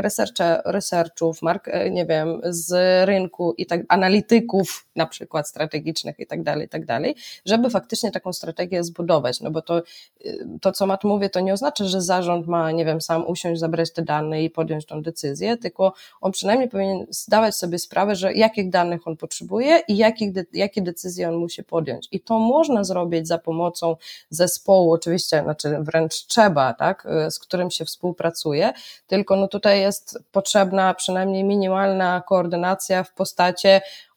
researchów, 0.65 1.43
mark, 1.43 1.69
e, 1.69 1.91
nie 1.91 2.07
wiem, 2.07 2.41
z 2.45 2.73
rynku 3.07 3.55
i 3.59 3.67
tak, 3.67 3.81
analityków 3.89 4.87
na 4.97 5.07
przykład 5.07 5.49
strategicznych 5.49 6.21
i 6.21 6.27
tak 6.27 6.43
dalej, 6.43 6.67
i 6.67 6.69
tak 6.69 6.87
dalej, 6.87 7.15
żeby 7.47 7.71
faktycznie 7.71 8.11
taką 8.11 8.33
strategię 8.33 8.85
zbudować, 8.85 9.41
no 9.41 9.51
bo 9.51 9.63
to, 9.63 9.79
y, 10.27 10.47
to 10.61 10.73
co 10.73 10.87
Mat 10.87 11.05
mówię, 11.05 11.31
to 11.31 11.41
nie 11.41 11.53
oznacza, 11.53 11.85
że 11.85 12.03
zarząd 12.03 12.47
ma, 12.47 12.71
nie 12.71 12.85
wiem, 12.85 13.01
sam 13.01 13.27
usiąść, 13.27 13.61
zabrać 13.61 13.93
te 13.93 14.03
dane 14.03 14.43
i 14.43 14.51
podjąć 14.51 14.87
tą 14.87 15.03
decyzję, 15.03 15.57
tylko 15.57 15.93
on 16.21 16.33
przynajmniej 16.33 16.69
powinien 16.69 17.07
zdawać 17.11 17.57
sobie 17.57 17.79
sprawę, 17.79 18.17
że 18.17 18.33
jakich 18.33 18.71
danych 18.71 19.07
on 19.07 19.17
potrzebuje 19.17 19.81
i 19.89 19.97
jakich, 19.97 20.33
jakie 20.53 20.83
decyzje 20.83 21.29
on 21.29 21.35
musi 21.37 21.65
podjąć 21.65 22.00
i 22.13 22.21
to 22.21 22.39
można 22.39 22.85
zrobić 22.85 23.29
za 23.29 23.39
pomocą 23.39 23.97
zespołu, 24.31 24.93
oczywiście, 24.93 25.43
znaczy 25.43 25.77
wręcz 25.81 26.27
trzeba, 26.27 26.75
tak, 26.75 27.07
z 27.31 27.39
którym 27.39 27.71
się 27.71 27.85
współpracuje, 27.85 28.73
tylko 29.07 29.37
no 29.37 29.49
tutaj 29.49 29.81
jest 29.81 30.19
potrzebna 30.33 30.95
przynajmniej 30.95 31.45
minimalna 31.45 32.23
koordynacja 32.29 33.05
w 33.05 33.13
postaci 33.13 33.69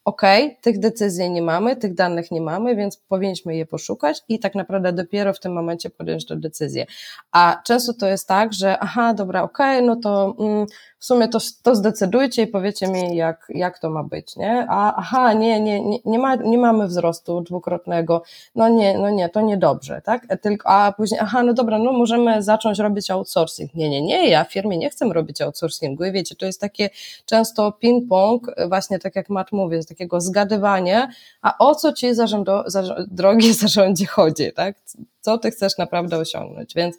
OK, 0.05 0.21
tych 0.61 0.79
decyzji 0.79 1.31
nie 1.31 1.41
mamy, 1.41 1.75
tych 1.75 1.93
danych 1.93 2.31
nie 2.31 2.41
mamy, 2.41 2.75
więc 2.75 2.97
powinniśmy 2.97 3.55
je 3.55 3.65
poszukać 3.65 4.21
i 4.29 4.39
tak 4.39 4.55
naprawdę 4.55 4.93
dopiero 4.93 5.33
w 5.33 5.39
tym 5.39 5.53
momencie 5.53 5.89
podjąć 5.89 6.25
tę 6.25 6.35
decyzję. 6.35 6.85
A 7.31 7.61
często 7.65 7.93
to 7.93 8.07
jest 8.07 8.27
tak, 8.27 8.53
że 8.53 8.79
aha, 8.79 9.13
dobra, 9.13 9.43
OK, 9.43 9.57
no 9.83 9.95
to 9.95 10.35
mm, 10.39 10.65
w 11.03 11.05
sumie 11.05 11.27
to, 11.27 11.39
to 11.63 11.75
zdecydujcie 11.75 12.41
i 12.41 12.47
powiecie 12.47 12.87
mi, 12.87 13.15
jak, 13.15 13.45
jak 13.49 13.79
to 13.79 13.89
ma 13.89 14.03
być, 14.03 14.35
nie? 14.35 14.65
A 14.69 14.95
aha, 14.95 15.33
nie, 15.33 15.61
nie, 15.61 15.81
nie, 15.81 15.97
nie, 16.05 16.19
ma, 16.19 16.35
nie 16.35 16.57
mamy 16.57 16.87
wzrostu 16.87 17.41
dwukrotnego, 17.41 18.23
no 18.55 18.69
nie, 18.69 18.97
no 18.97 19.09
nie, 19.09 19.29
to 19.29 19.41
niedobrze, 19.41 20.01
tak? 20.01 20.27
Tylko, 20.41 20.69
a 20.69 20.91
później, 20.91 21.19
aha, 21.23 21.43
no 21.43 21.53
dobra, 21.53 21.79
no 21.79 21.93
możemy 21.93 22.43
zacząć 22.43 22.79
robić 22.79 23.11
outsourcing. 23.11 23.73
Nie, 23.73 23.89
nie, 23.89 24.01
nie, 24.01 24.29
ja 24.29 24.43
w 24.43 24.51
firmie 24.51 24.77
nie 24.77 24.89
chcę 24.89 25.05
robić 25.13 25.41
outsourcingu 25.41 26.05
i 26.05 26.11
wiecie, 26.11 26.35
to 26.35 26.45
jest 26.45 26.61
takie 26.61 26.89
często 27.25 27.73
ping-pong, 27.83 28.39
właśnie 28.69 28.99
tak 28.99 29.15
jak 29.15 29.29
Matt 29.29 29.51
mówi, 29.51 29.77
takiego 29.93 30.21
zgadywania, 30.21 31.07
a 31.41 31.57
o 31.59 31.75
co 31.75 31.93
ci 31.93 32.15
zarządo, 32.15 32.63
zarząd, 32.67 33.09
drogi 33.11 33.53
zarządzie 33.63 34.05
chodzi, 34.05 34.53
tak? 34.53 34.75
Co 35.21 35.37
ty 35.37 35.51
chcesz 35.51 35.77
naprawdę 35.77 36.17
osiągnąć, 36.17 36.73
więc 36.75 36.97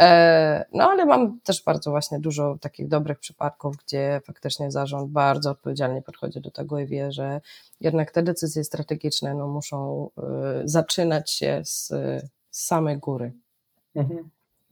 E, 0.00 0.64
no 0.72 0.90
ale 0.90 1.06
mam 1.06 1.40
też 1.40 1.64
bardzo 1.64 1.90
właśnie 1.90 2.20
dużo 2.20 2.58
takich 2.60 2.88
dobrych 2.88 3.18
przypadków, 3.18 3.76
gdzie 3.76 4.20
faktycznie 4.24 4.70
zarząd 4.70 5.10
bardzo 5.10 5.50
odpowiedzialnie 5.50 6.02
podchodzi 6.02 6.40
do 6.40 6.50
tego 6.50 6.78
i 6.78 6.86
wie, 6.86 7.12
że 7.12 7.40
jednak 7.80 8.10
te 8.10 8.22
decyzje 8.22 8.64
strategiczne 8.64 9.34
no, 9.34 9.48
muszą 9.48 10.10
e, 10.18 10.62
zaczynać 10.64 11.30
się 11.30 11.60
z, 11.64 11.88
z 12.50 12.66
samej 12.66 12.98
góry. 12.98 13.32
Mhm. 13.94 14.30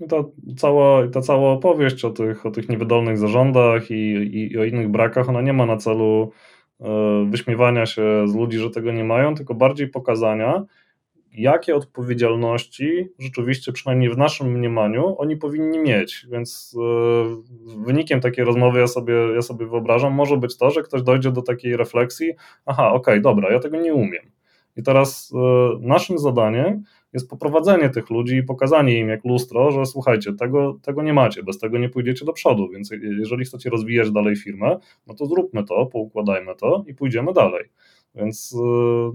To 0.08 0.30
cała, 0.58 1.08
ta 1.08 1.20
cała 1.20 1.52
opowieść 1.52 2.04
o 2.04 2.10
tych, 2.10 2.46
o 2.46 2.50
tych 2.50 2.68
niewydolnych 2.68 3.18
zarządach 3.18 3.90
i, 3.90 3.94
i, 3.94 4.52
i 4.52 4.58
o 4.58 4.64
innych 4.64 4.88
brakach, 4.88 5.28
ona 5.28 5.42
nie 5.42 5.52
ma 5.52 5.66
na 5.66 5.76
celu 5.76 6.30
wyśmiewania 7.30 7.86
się 7.86 8.28
z 8.28 8.34
ludzi, 8.34 8.58
że 8.58 8.70
tego 8.70 8.92
nie 8.92 9.04
mają, 9.04 9.34
tylko 9.34 9.54
bardziej 9.54 9.88
pokazania, 9.88 10.64
jakie 11.34 11.76
odpowiedzialności 11.76 13.08
rzeczywiście, 13.18 13.72
przynajmniej 13.72 14.10
w 14.10 14.18
naszym 14.18 14.52
mniemaniu, 14.52 15.14
oni 15.18 15.36
powinni 15.36 15.78
mieć. 15.78 16.26
Więc 16.30 16.76
e, 16.78 17.82
wynikiem 17.84 18.20
takiej 18.20 18.44
rozmowy 18.44 18.80
ja 18.80 18.86
sobie, 18.86 19.14
ja 19.34 19.42
sobie 19.42 19.66
wyobrażam, 19.66 20.12
może 20.12 20.36
być 20.36 20.56
to, 20.56 20.70
że 20.70 20.82
ktoś 20.82 21.02
dojdzie 21.02 21.32
do 21.32 21.42
takiej 21.42 21.76
refleksji, 21.76 22.32
aha, 22.66 22.88
okej, 22.88 23.14
okay, 23.14 23.20
dobra, 23.20 23.52
ja 23.52 23.58
tego 23.60 23.80
nie 23.80 23.94
umiem. 23.94 24.22
I 24.76 24.82
teraz 24.82 25.32
e, 25.34 25.38
naszym 25.80 26.18
zadaniem 26.18 26.82
jest 27.14 27.30
poprowadzenie 27.30 27.90
tych 27.90 28.10
ludzi 28.10 28.36
i 28.36 28.42
pokazanie 28.42 28.98
im 28.98 29.08
jak 29.08 29.24
lustro, 29.24 29.70
że 29.70 29.86
słuchajcie, 29.86 30.32
tego, 30.32 30.78
tego 30.82 31.02
nie 31.02 31.12
macie, 31.12 31.42
bez 31.42 31.58
tego 31.58 31.78
nie 31.78 31.88
pójdziecie 31.88 32.24
do 32.24 32.32
przodu, 32.32 32.68
więc 32.68 32.90
jeżeli 33.18 33.44
chcecie 33.44 33.70
rozwijać 33.70 34.10
dalej 34.10 34.36
firmę, 34.36 34.76
no 35.06 35.14
to 35.14 35.26
zróbmy 35.26 35.64
to, 35.64 35.86
poukładajmy 35.86 36.54
to 36.54 36.84
i 36.86 36.94
pójdziemy 36.94 37.32
dalej. 37.32 37.64
Więc 38.14 38.52
y, 38.52 38.56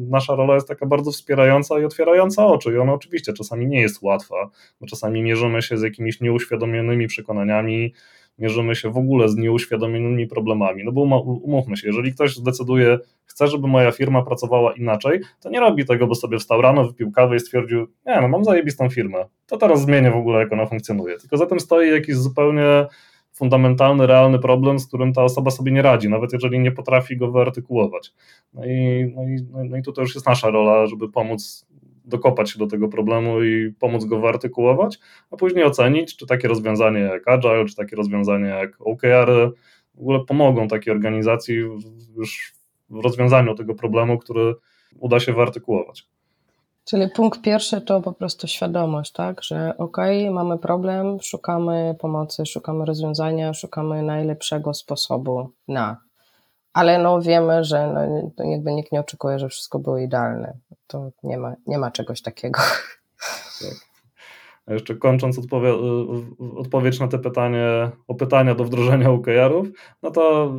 nasza 0.10 0.36
rola 0.36 0.54
jest 0.54 0.68
taka 0.68 0.86
bardzo 0.86 1.12
wspierająca 1.12 1.80
i 1.80 1.86
otwierająca 1.86 2.46
oczy. 2.46 2.74
I 2.74 2.78
ona 2.78 2.94
oczywiście 2.94 3.34
czasami 3.34 3.68
nie 3.68 3.82
jest 3.82 4.02
łatwa, 4.02 4.50
bo 4.82 4.88
czasami 4.88 5.24
mierzymy 5.24 5.62
się 5.62 5.78
z 5.78 5.82
jakimiś 5.82 6.22
nieuświadomionymi 6.22 7.08
przekonaniami, 7.08 7.94
mierzymy 8.40 8.76
się 8.76 8.92
w 8.92 8.98
ogóle 8.98 9.30
z 9.30 9.36
nieuświadomionymi 9.36 10.28
problemami. 10.28 10.84
No 10.84 10.92
bo 10.92 11.02
umówmy 11.44 11.78
się, 11.78 11.88
jeżeli 11.88 12.14
ktoś 12.14 12.36
zdecyduje, 12.36 13.00
chce, 13.26 13.48
żeby 13.48 13.68
moja 13.68 13.92
firma 13.92 14.22
pracowała 14.22 14.74
inaczej, 14.74 15.20
to 15.42 15.50
nie 15.50 15.60
robi 15.60 15.86
tego, 15.86 16.08
bo 16.08 16.16
sobie 16.16 16.40
wstał 16.40 16.62
rano, 16.62 16.88
wypił 16.88 17.12
kawę 17.12 17.36
i 17.36 17.40
stwierdził, 17.40 17.88
nie 18.06 18.22
no, 18.22 18.28
mam 18.28 18.44
zajebistą 18.44 18.90
firmę, 18.90 19.26
to 19.48 19.58
teraz 19.58 19.82
zmienię 19.82 20.12
w 20.12 20.16
ogóle, 20.16 20.40
jak 20.40 20.54
ona 20.54 20.66
funkcjonuje. 20.66 21.18
Tylko 21.18 21.38
za 21.38 21.46
tym 21.46 21.60
stoi 21.60 21.92
jakiś 21.92 22.16
zupełnie 22.16 22.86
fundamentalny, 23.40 24.08
realny 24.08 24.40
problem, 24.40 24.80
z 24.80 24.88
którym 24.88 25.14
ta 25.14 25.24
osoba 25.24 25.52
sobie 25.52 25.72
nie 25.72 25.82
radzi, 25.82 26.10
nawet 26.10 26.34
jeżeli 26.34 26.60
nie 26.60 26.72
potrafi 26.72 27.18
go 27.18 27.32
wyartykułować. 27.32 28.14
No 28.54 28.66
i, 28.66 29.12
no 29.16 29.24
i, 29.24 29.68
no 29.70 29.78
i 29.78 29.82
tutaj 29.82 30.04
już 30.04 30.16
jest 30.16 30.28
nasza 30.28 30.50
rola, 30.50 30.88
żeby 30.88 31.12
pomóc 31.12 31.68
dokopać 32.06 32.52
się 32.52 32.60
do 32.60 32.68
tego 32.68 32.88
problemu 32.88 33.44
i 33.44 33.74
pomóc 33.80 34.06
go 34.06 34.20
wyartykułować, 34.20 35.00
a 35.32 35.38
później 35.38 35.66
ocenić, 35.66 36.18
czy 36.18 36.28
takie 36.28 36.48
rozwiązanie 36.48 37.00
jak 37.00 37.28
Agile, 37.28 37.66
czy 37.66 37.76
takie 37.76 37.96
rozwiązanie 37.96 38.48
jak 38.48 38.82
OKR 38.82 39.52
w 39.96 40.00
ogóle 40.00 40.20
pomogą 40.26 40.68
takiej 40.68 40.94
organizacji 40.94 41.56
już 42.16 42.54
w 42.90 43.04
rozwiązaniu 43.04 43.56
tego 43.56 43.76
problemu, 43.76 44.18
który 44.18 44.54
uda 45.00 45.20
się 45.20 45.34
wyartykułować. 45.34 46.08
Czyli 46.90 47.10
punkt 47.10 47.42
pierwszy 47.42 47.82
to 47.82 48.02
po 48.02 48.14
prostu 48.14 48.48
świadomość, 48.48 49.12
tak, 49.12 49.44
że 49.44 49.78
okej, 49.78 50.22
okay, 50.24 50.34
mamy 50.34 50.58
problem, 50.58 51.18
szukamy 51.22 51.96
pomocy, 52.00 52.46
szukamy 52.46 52.86
rozwiązania, 52.86 53.54
szukamy 53.54 54.04
najlepszego 54.04 54.74
sposobu 54.74 55.50
na. 55.68 55.98
Ale 56.74 56.98
no 56.98 57.22
wiemy, 57.22 57.64
że 57.64 57.88
no, 57.88 58.52
jakby 58.52 58.74
nikt 58.74 58.92
nie 58.92 59.00
oczekuje, 59.00 59.40
że 59.40 59.50
wszystko 59.50 59.80
było 59.80 59.98
idealne. 59.98 60.54
To 60.88 61.10
nie 61.24 61.38
ma, 61.38 61.56
nie 61.68 61.78
ma 61.78 61.92
czegoś 61.92 62.22
takiego. 62.22 62.60
Tak. 63.60 63.89
A 64.70 64.74
jeszcze 64.74 64.96
kończąc 64.96 65.40
odpowie 65.40 65.74
odpowiedź 66.56 67.00
na 67.00 67.08
te 67.08 67.20
pytanie, 67.20 67.90
o 68.08 68.16
pytania 68.16 68.56
do 68.56 68.64
wdrożenia 68.64 69.10
OKR-ów, 69.12 69.68
no 70.04 70.12
to 70.12 70.54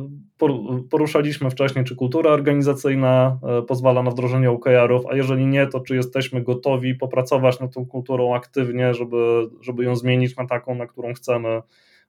poruszaliśmy 0.89 1.49
wcześniej, 1.49 1.85
czy 1.85 1.95
kultura 1.95 2.31
organizacyjna 2.31 3.39
e, 3.43 3.61
pozwala 3.61 4.03
na 4.03 4.11
wdrożenie 4.11 4.51
OKR-ów, 4.51 5.05
a 5.05 5.15
jeżeli 5.15 5.47
nie, 5.47 5.67
to 5.67 5.79
czy 5.79 5.95
jesteśmy 5.95 6.41
gotowi 6.41 6.95
popracować 6.95 7.59
nad 7.59 7.73
tą 7.73 7.85
kulturą 7.85 8.35
aktywnie, 8.35 8.93
żeby, 8.93 9.49
żeby 9.61 9.83
ją 9.83 9.95
zmienić 9.95 10.35
na 10.35 10.47
taką, 10.47 10.75
na 10.75 10.87
którą 10.87 11.13
chcemy. 11.13 11.61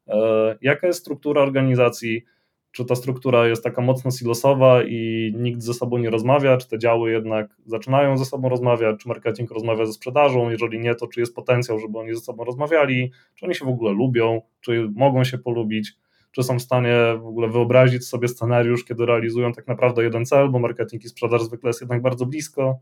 E, 0.09 0.57
jaka 0.62 0.86
jest 0.86 1.00
struktura 1.00 1.42
organizacji? 1.42 2.24
Czy 2.73 2.85
ta 2.85 2.95
struktura 2.95 3.49
jest 3.49 3.64
taka 3.64 3.83
mocno 3.83 4.11
silosowa 4.11 4.83
i 4.83 5.33
nikt 5.39 5.62
ze 5.62 5.75
sobą 5.75 5.99
nie 5.99 6.11
rozmawia, 6.11 6.57
czy 6.57 6.68
te 6.68 6.79
działy 6.79 7.11
jednak 7.11 7.57
zaczynają 7.66 8.18
ze 8.18 8.25
sobą 8.25 8.49
rozmawiać, 8.49 9.01
czy 9.01 9.09
marketing 9.09 9.51
rozmawia 9.51 9.87
ze 9.87 9.93
sprzedażą, 9.93 10.51
jeżeli 10.51 10.81
nie, 10.81 10.95
to 10.95 11.07
czy 11.07 11.20
jest 11.20 11.35
potencjał, 11.35 11.79
żeby 11.79 11.99
oni 11.99 12.14
ze 12.14 12.20
sobą 12.20 12.45
rozmawiali, 12.45 13.12
czy 13.35 13.47
oni 13.47 13.55
się 13.55 13.64
w 13.64 13.68
ogóle 13.68 13.93
lubią, 13.93 14.43
czy 14.61 14.89
mogą 14.95 15.25
się 15.25 15.39
polubić, 15.39 15.93
czy 16.31 16.43
są 16.43 16.59
w 16.59 16.62
stanie 16.62 16.97
w 17.20 17.27
ogóle 17.27 17.49
wyobrazić 17.49 18.07
sobie 18.07 18.29
scenariusz, 18.29 18.85
kiedy 18.85 19.07
realizują 19.07 19.53
tak 19.53 19.66
naprawdę 19.66 20.03
jeden 20.03 20.27
cel, 20.27 20.51
bo 20.51 20.59
marketing 20.59 21.05
i 21.05 21.09
sprzedaż 21.09 21.43
zwykle 21.43 21.68
jest 21.68 21.81
jednak 21.81 22.03
bardzo 22.03 22.27
blisko, 22.27 22.79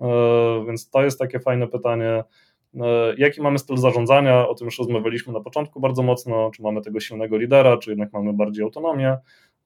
e, 0.00 0.06
więc 0.66 0.90
to 0.90 1.02
jest 1.02 1.18
takie 1.18 1.40
fajne 1.40 1.68
pytanie. 1.68 2.24
E, 2.80 3.14
jaki 3.18 3.42
mamy 3.42 3.58
styl 3.58 3.76
zarządzania? 3.76 4.48
O 4.48 4.54
tym 4.54 4.64
już 4.64 4.78
rozmawialiśmy 4.78 5.32
na 5.32 5.40
początku 5.40 5.80
bardzo 5.80 6.02
mocno. 6.02 6.50
Czy 6.56 6.62
mamy 6.62 6.80
tego 6.80 7.00
silnego 7.00 7.36
lidera, 7.36 7.76
czy 7.76 7.90
jednak 7.90 8.12
mamy 8.12 8.32
bardziej 8.32 8.64
autonomię? 8.64 9.08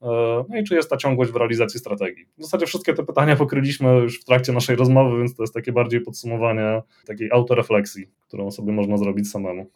E, 0.03 0.45
no 0.49 0.59
i 0.61 0.65
czy 0.65 0.75
jest 0.75 0.91
ta 0.91 0.97
ciągłość 0.97 1.31
w 1.31 1.37
realizacji 1.37 1.81
strategii? 1.81 2.27
W 2.39 2.43
zasadzie 2.43 2.67
wszystkie 2.67 2.95
te 2.95 3.05
pytania 3.05 3.37
pokryliśmy 3.37 3.95
już 3.97 4.21
w 4.21 4.25
trakcie 4.25 4.53
naszej 4.53 4.77
rozmowy, 4.77 5.19
więc 5.19 5.35
to 5.35 5.43
jest 5.43 5.55
takie 5.55 5.73
bardziej 5.73 6.01
podsumowanie 6.01 6.83
takiej 7.07 7.31
autorefleksji, 7.33 8.09
którą 8.21 8.51
sobie 8.51 8.73
można 8.73 8.97
zrobić 8.97 9.31
samemu. 9.31 9.71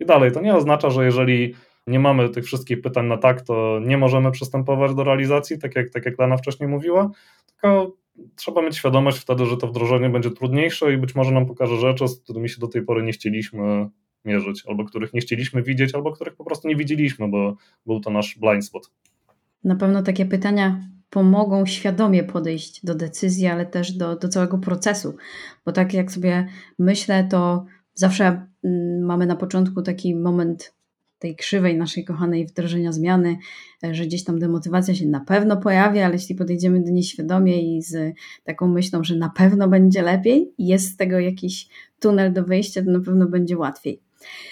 I 0.00 0.06
dalej, 0.06 0.32
to 0.32 0.40
nie 0.40 0.54
oznacza, 0.54 0.90
że 0.90 1.04
jeżeli 1.04 1.54
nie 1.86 1.98
mamy 1.98 2.28
tych 2.28 2.44
wszystkich 2.44 2.80
pytań 2.80 3.06
na 3.06 3.16
tak, 3.16 3.42
to 3.42 3.80
nie 3.84 3.98
możemy 3.98 4.30
przystępować 4.30 4.94
do 4.94 5.04
realizacji, 5.04 5.58
tak 5.58 5.76
jak, 5.76 5.90
tak 5.90 6.06
jak 6.06 6.18
Lena 6.18 6.36
wcześniej 6.36 6.68
mówiła, 6.68 7.10
tylko 7.46 7.92
trzeba 8.36 8.62
mieć 8.62 8.76
świadomość 8.76 9.18
wtedy, 9.18 9.46
że 9.46 9.56
to 9.56 9.66
wdrożenie 9.66 10.10
będzie 10.10 10.30
trudniejsze 10.30 10.94
i 10.94 10.98
być 10.98 11.14
może 11.14 11.32
nam 11.32 11.46
pokaże 11.46 11.76
rzeczy, 11.76 12.08
z 12.08 12.20
którymi 12.20 12.48
się 12.48 12.60
do 12.60 12.68
tej 12.68 12.82
pory 12.82 13.02
nie 13.02 13.12
chcieliśmy 13.12 13.88
mierzyć, 14.24 14.64
albo 14.66 14.84
których 14.84 15.14
nie 15.14 15.20
chcieliśmy 15.20 15.62
widzieć, 15.62 15.94
albo 15.94 16.12
których 16.12 16.36
po 16.36 16.44
prostu 16.44 16.68
nie 16.68 16.76
widzieliśmy, 16.76 17.28
bo 17.28 17.56
był 17.86 18.00
to 18.00 18.10
nasz 18.10 18.38
blind 18.38 18.64
spot. 18.64 18.90
Na 19.64 19.76
pewno 19.76 20.02
takie 20.02 20.26
pytania 20.26 20.88
pomogą 21.10 21.66
świadomie 21.66 22.24
podejść 22.24 22.84
do 22.84 22.94
decyzji, 22.94 23.46
ale 23.46 23.66
też 23.66 23.92
do, 23.92 24.16
do 24.16 24.28
całego 24.28 24.58
procesu, 24.58 25.16
bo 25.64 25.72
tak 25.72 25.94
jak 25.94 26.12
sobie 26.12 26.48
myślę, 26.78 27.28
to 27.30 27.64
zawsze 27.94 28.46
mm, 28.64 29.04
mamy 29.04 29.26
na 29.26 29.36
początku 29.36 29.82
taki 29.82 30.16
moment 30.16 30.77
tej 31.18 31.36
krzywej 31.36 31.76
naszej 31.76 32.04
kochanej 32.04 32.46
wdrożenia 32.46 32.92
zmiany, 32.92 33.36
e, 33.84 33.94
że 33.94 34.06
gdzieś 34.06 34.24
tam 34.24 34.38
demotywacja 34.38 34.94
się 34.94 35.06
na 35.06 35.20
pewno 35.20 35.56
pojawi, 35.56 36.00
ale 36.00 36.14
jeśli 36.14 36.34
podejdziemy 36.34 36.80
do 36.80 36.90
niej 36.90 37.02
świadomie 37.02 37.76
i 37.76 37.82
z 37.82 38.14
taką 38.44 38.68
myślą, 38.68 39.04
że 39.04 39.16
na 39.16 39.28
pewno 39.28 39.68
będzie 39.68 40.02
lepiej 40.02 40.52
jest 40.58 40.92
z 40.92 40.96
tego 40.96 41.20
jakiś 41.20 41.68
tunel 42.00 42.32
do 42.32 42.44
wyjścia, 42.44 42.82
to 42.82 42.90
na 42.90 43.00
pewno 43.00 43.28
będzie 43.28 43.58
łatwiej. 43.58 44.07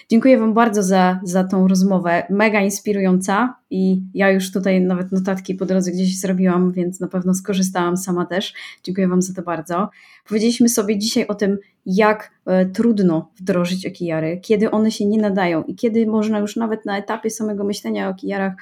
Dziękuję 0.08 0.38
Wam 0.38 0.54
bardzo 0.54 0.82
za, 0.82 1.20
za 1.24 1.44
tą 1.44 1.68
rozmowę. 1.68 2.26
Mega 2.30 2.60
inspirująca 2.60 3.56
i 3.70 4.02
ja 4.14 4.30
już 4.30 4.52
tutaj 4.52 4.80
nawet 4.80 5.12
notatki 5.12 5.54
po 5.54 5.66
drodze 5.66 5.92
gdzieś 5.92 6.20
zrobiłam, 6.20 6.72
więc 6.72 7.00
na 7.00 7.08
pewno 7.08 7.34
skorzystałam 7.34 7.96
sama 7.96 8.26
też. 8.26 8.54
Dziękuję 8.82 9.08
Wam 9.08 9.22
za 9.22 9.34
to 9.34 9.42
bardzo. 9.42 9.88
Powiedzieliśmy 10.28 10.68
sobie 10.68 10.98
dzisiaj 10.98 11.26
o 11.26 11.34
tym, 11.34 11.58
jak 11.86 12.30
e, 12.46 12.66
trudno 12.66 13.30
wdrożyć 13.36 13.86
okijary, 13.86 14.40
kiedy 14.42 14.70
one 14.70 14.90
się 14.90 15.06
nie 15.06 15.18
nadają 15.18 15.62
i 15.62 15.74
kiedy 15.74 16.06
można 16.06 16.38
już 16.38 16.56
nawet 16.56 16.84
na 16.84 16.98
etapie 16.98 17.30
samego 17.30 17.64
myślenia 17.64 18.08
o 18.08 18.10
okijarach 18.10 18.52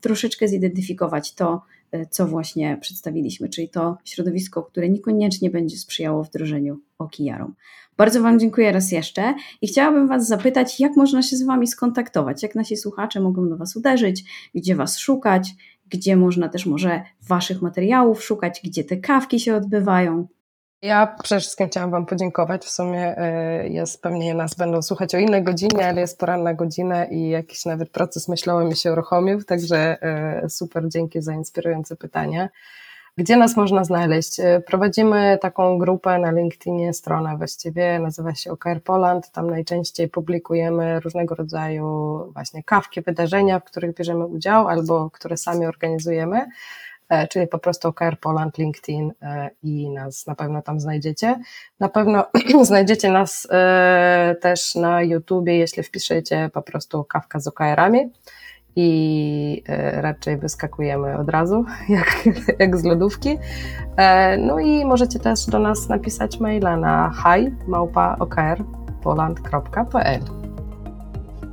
troszeczkę 0.00 0.48
zidentyfikować 0.48 1.34
to, 1.34 1.62
co 2.10 2.26
właśnie 2.26 2.78
przedstawiliśmy, 2.80 3.48
czyli 3.48 3.68
to 3.68 3.98
środowisko, 4.04 4.62
które 4.62 4.88
niekoniecznie 4.88 5.50
będzie 5.50 5.76
sprzyjało 5.76 6.24
wdrożeniu 6.24 6.78
okijarom. 6.98 7.54
Bardzo 7.96 8.22
Wam 8.22 8.38
dziękuję 8.38 8.72
raz 8.72 8.92
jeszcze 8.92 9.34
i 9.62 9.66
chciałabym 9.66 10.08
Was 10.08 10.26
zapytać, 10.26 10.80
jak 10.80 10.96
można 10.96 11.22
się 11.22 11.36
z 11.36 11.42
Wami 11.42 11.66
skontaktować, 11.66 12.42
jak 12.42 12.54
nasi 12.54 12.76
słuchacze 12.76 13.20
mogą 13.20 13.48
do 13.48 13.56
Was 13.56 13.76
uderzyć, 13.76 14.24
gdzie 14.54 14.76
Was 14.76 14.98
szukać, 14.98 15.50
gdzie 15.88 16.16
można 16.16 16.48
też 16.48 16.66
może 16.66 17.02
Waszych 17.28 17.62
materiałów 17.62 18.24
szukać, 18.24 18.60
gdzie 18.64 18.84
te 18.84 18.96
kawki 18.96 19.40
się 19.40 19.54
odbywają. 19.54 20.26
Ja 20.84 21.16
przede 21.22 21.40
wszystkim 21.40 21.68
chciałam 21.68 21.90
Wam 21.90 22.06
podziękować. 22.06 22.64
W 22.64 22.70
sumie 22.70 23.18
e, 23.18 23.68
jest 23.68 24.02
pewnie 24.02 24.34
nas 24.34 24.54
będą 24.54 24.82
słuchać 24.82 25.14
o 25.14 25.18
innej 25.18 25.42
godzinie, 25.42 25.88
ale 25.88 26.00
jest 26.00 26.18
poranna 26.18 26.54
godzina 26.54 27.04
i 27.04 27.28
jakiś 27.28 27.64
nawet 27.64 27.90
proces 27.90 28.28
myślowy 28.28 28.64
mi 28.64 28.76
się 28.76 28.92
uruchomił, 28.92 29.44
także 29.44 30.02
e, 30.02 30.48
super, 30.48 30.88
dzięki 30.88 31.22
za 31.22 31.34
inspirujące 31.34 31.96
pytania. 31.96 32.48
Gdzie 33.16 33.36
nas 33.36 33.56
można 33.56 33.84
znaleźć? 33.84 34.40
E, 34.40 34.60
prowadzimy 34.60 35.38
taką 35.40 35.78
grupę 35.78 36.18
na 36.18 36.30
LinkedInie, 36.30 36.92
stronę 36.92 37.36
właściwie, 37.36 37.98
nazywa 37.98 38.34
się 38.34 38.50
OKR 38.50 38.82
Poland. 38.82 39.30
Tam 39.30 39.50
najczęściej 39.50 40.08
publikujemy 40.08 41.00
różnego 41.00 41.34
rodzaju 41.34 42.18
właśnie 42.32 42.62
kawki, 42.62 43.02
wydarzenia, 43.02 43.60
w 43.60 43.64
których 43.64 43.94
bierzemy 43.94 44.26
udział 44.26 44.68
albo 44.68 45.10
które 45.10 45.36
sami 45.36 45.66
organizujemy 45.66 46.46
czyli 47.30 47.46
po 47.46 47.58
prostu 47.58 47.88
OKR 47.88 48.18
Poland, 48.20 48.58
LinkedIn 48.58 49.12
e, 49.22 49.50
i 49.62 49.90
nas 49.90 50.26
na 50.26 50.34
pewno 50.34 50.62
tam 50.62 50.80
znajdziecie. 50.80 51.40
Na 51.80 51.88
pewno 51.88 52.24
znajdziecie 52.62 53.10
nas 53.10 53.48
też 54.40 54.74
na 54.74 55.02
YouTubie, 55.02 55.58
jeśli 55.58 55.82
wpiszecie 55.82 56.50
po 56.54 56.62
prostu 56.62 57.04
kawka 57.04 57.40
z 57.40 57.46
OKR-ami 57.46 58.10
i 58.76 59.62
e, 59.68 60.02
raczej 60.02 60.36
wyskakujemy 60.36 61.18
od 61.18 61.28
razu, 61.28 61.64
jak, 61.88 62.28
jak 62.58 62.76
z 62.76 62.84
lodówki. 62.84 63.38
E, 63.96 64.36
no 64.36 64.58
i 64.58 64.84
możecie 64.84 65.18
też 65.18 65.46
do 65.46 65.58
nas 65.58 65.88
napisać 65.88 66.40
maila 66.40 66.76
na 66.76 67.12
hi.okrpoland.pl 67.22 70.20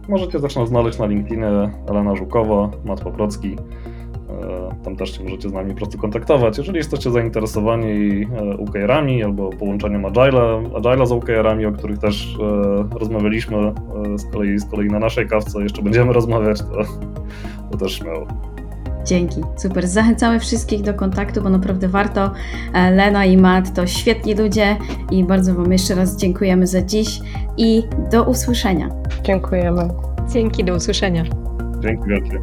Możecie 0.09 0.39
też 0.39 0.55
nas 0.55 0.69
znaleźć 0.69 0.99
na 0.99 1.05
LinkedInie 1.05 1.71
Elena 1.89 2.15
Żukowa, 2.15 2.69
Mat 2.85 3.01
Poprocki. 3.01 3.57
E, 4.31 4.83
tam 4.83 4.95
też 4.95 5.17
się 5.17 5.23
możecie 5.23 5.49
z 5.49 5.53
nami 5.53 5.71
po 5.71 5.77
prostu 5.77 5.97
kontaktować. 5.97 6.57
Jeżeli 6.57 6.77
jesteście 6.77 7.11
zainteresowani 7.11 8.27
OKR-ami 8.67 9.23
albo 9.23 9.49
połączeniem 9.49 10.05
Agile, 10.05 10.63
Agile 10.75 11.05
z 11.05 11.11
OKR-ami, 11.11 11.65
o 11.65 11.71
których 11.71 11.97
też 11.99 12.37
rozmawialiśmy 12.99 13.73
z 14.17 14.31
kolei, 14.31 14.59
z 14.59 14.65
kolei 14.65 14.87
na 14.87 14.99
naszej 14.99 15.27
kawce, 15.27 15.63
jeszcze 15.63 15.81
będziemy 15.81 16.13
rozmawiać, 16.13 16.61
to, 16.61 16.67
to 17.71 17.77
też 17.77 17.93
śmiało. 17.93 18.27
Dzięki, 19.05 19.41
super. 19.57 19.87
Zachęcamy 19.87 20.39
wszystkich 20.39 20.81
do 20.81 20.93
kontaktu, 20.93 21.41
bo 21.41 21.49
naprawdę 21.49 21.87
warto. 21.87 22.31
E, 22.73 22.91
Lena 22.91 23.25
i 23.25 23.37
Matt 23.37 23.73
to 23.75 23.87
świetni 23.87 24.35
ludzie 24.35 24.77
i 25.11 25.23
bardzo 25.23 25.55
Wam 25.55 25.71
jeszcze 25.71 25.95
raz 25.95 26.17
dziękujemy 26.17 26.67
za 26.67 26.81
dziś 26.81 27.19
i 27.57 27.83
do 28.11 28.23
usłyszenia. 28.23 28.89
Dziękujemy. 29.23 29.89
Dzięki, 30.33 30.63
do 30.63 30.75
usłyszenia. 30.75 31.23
Dzięki 31.79 32.09
wielkie. 32.09 32.41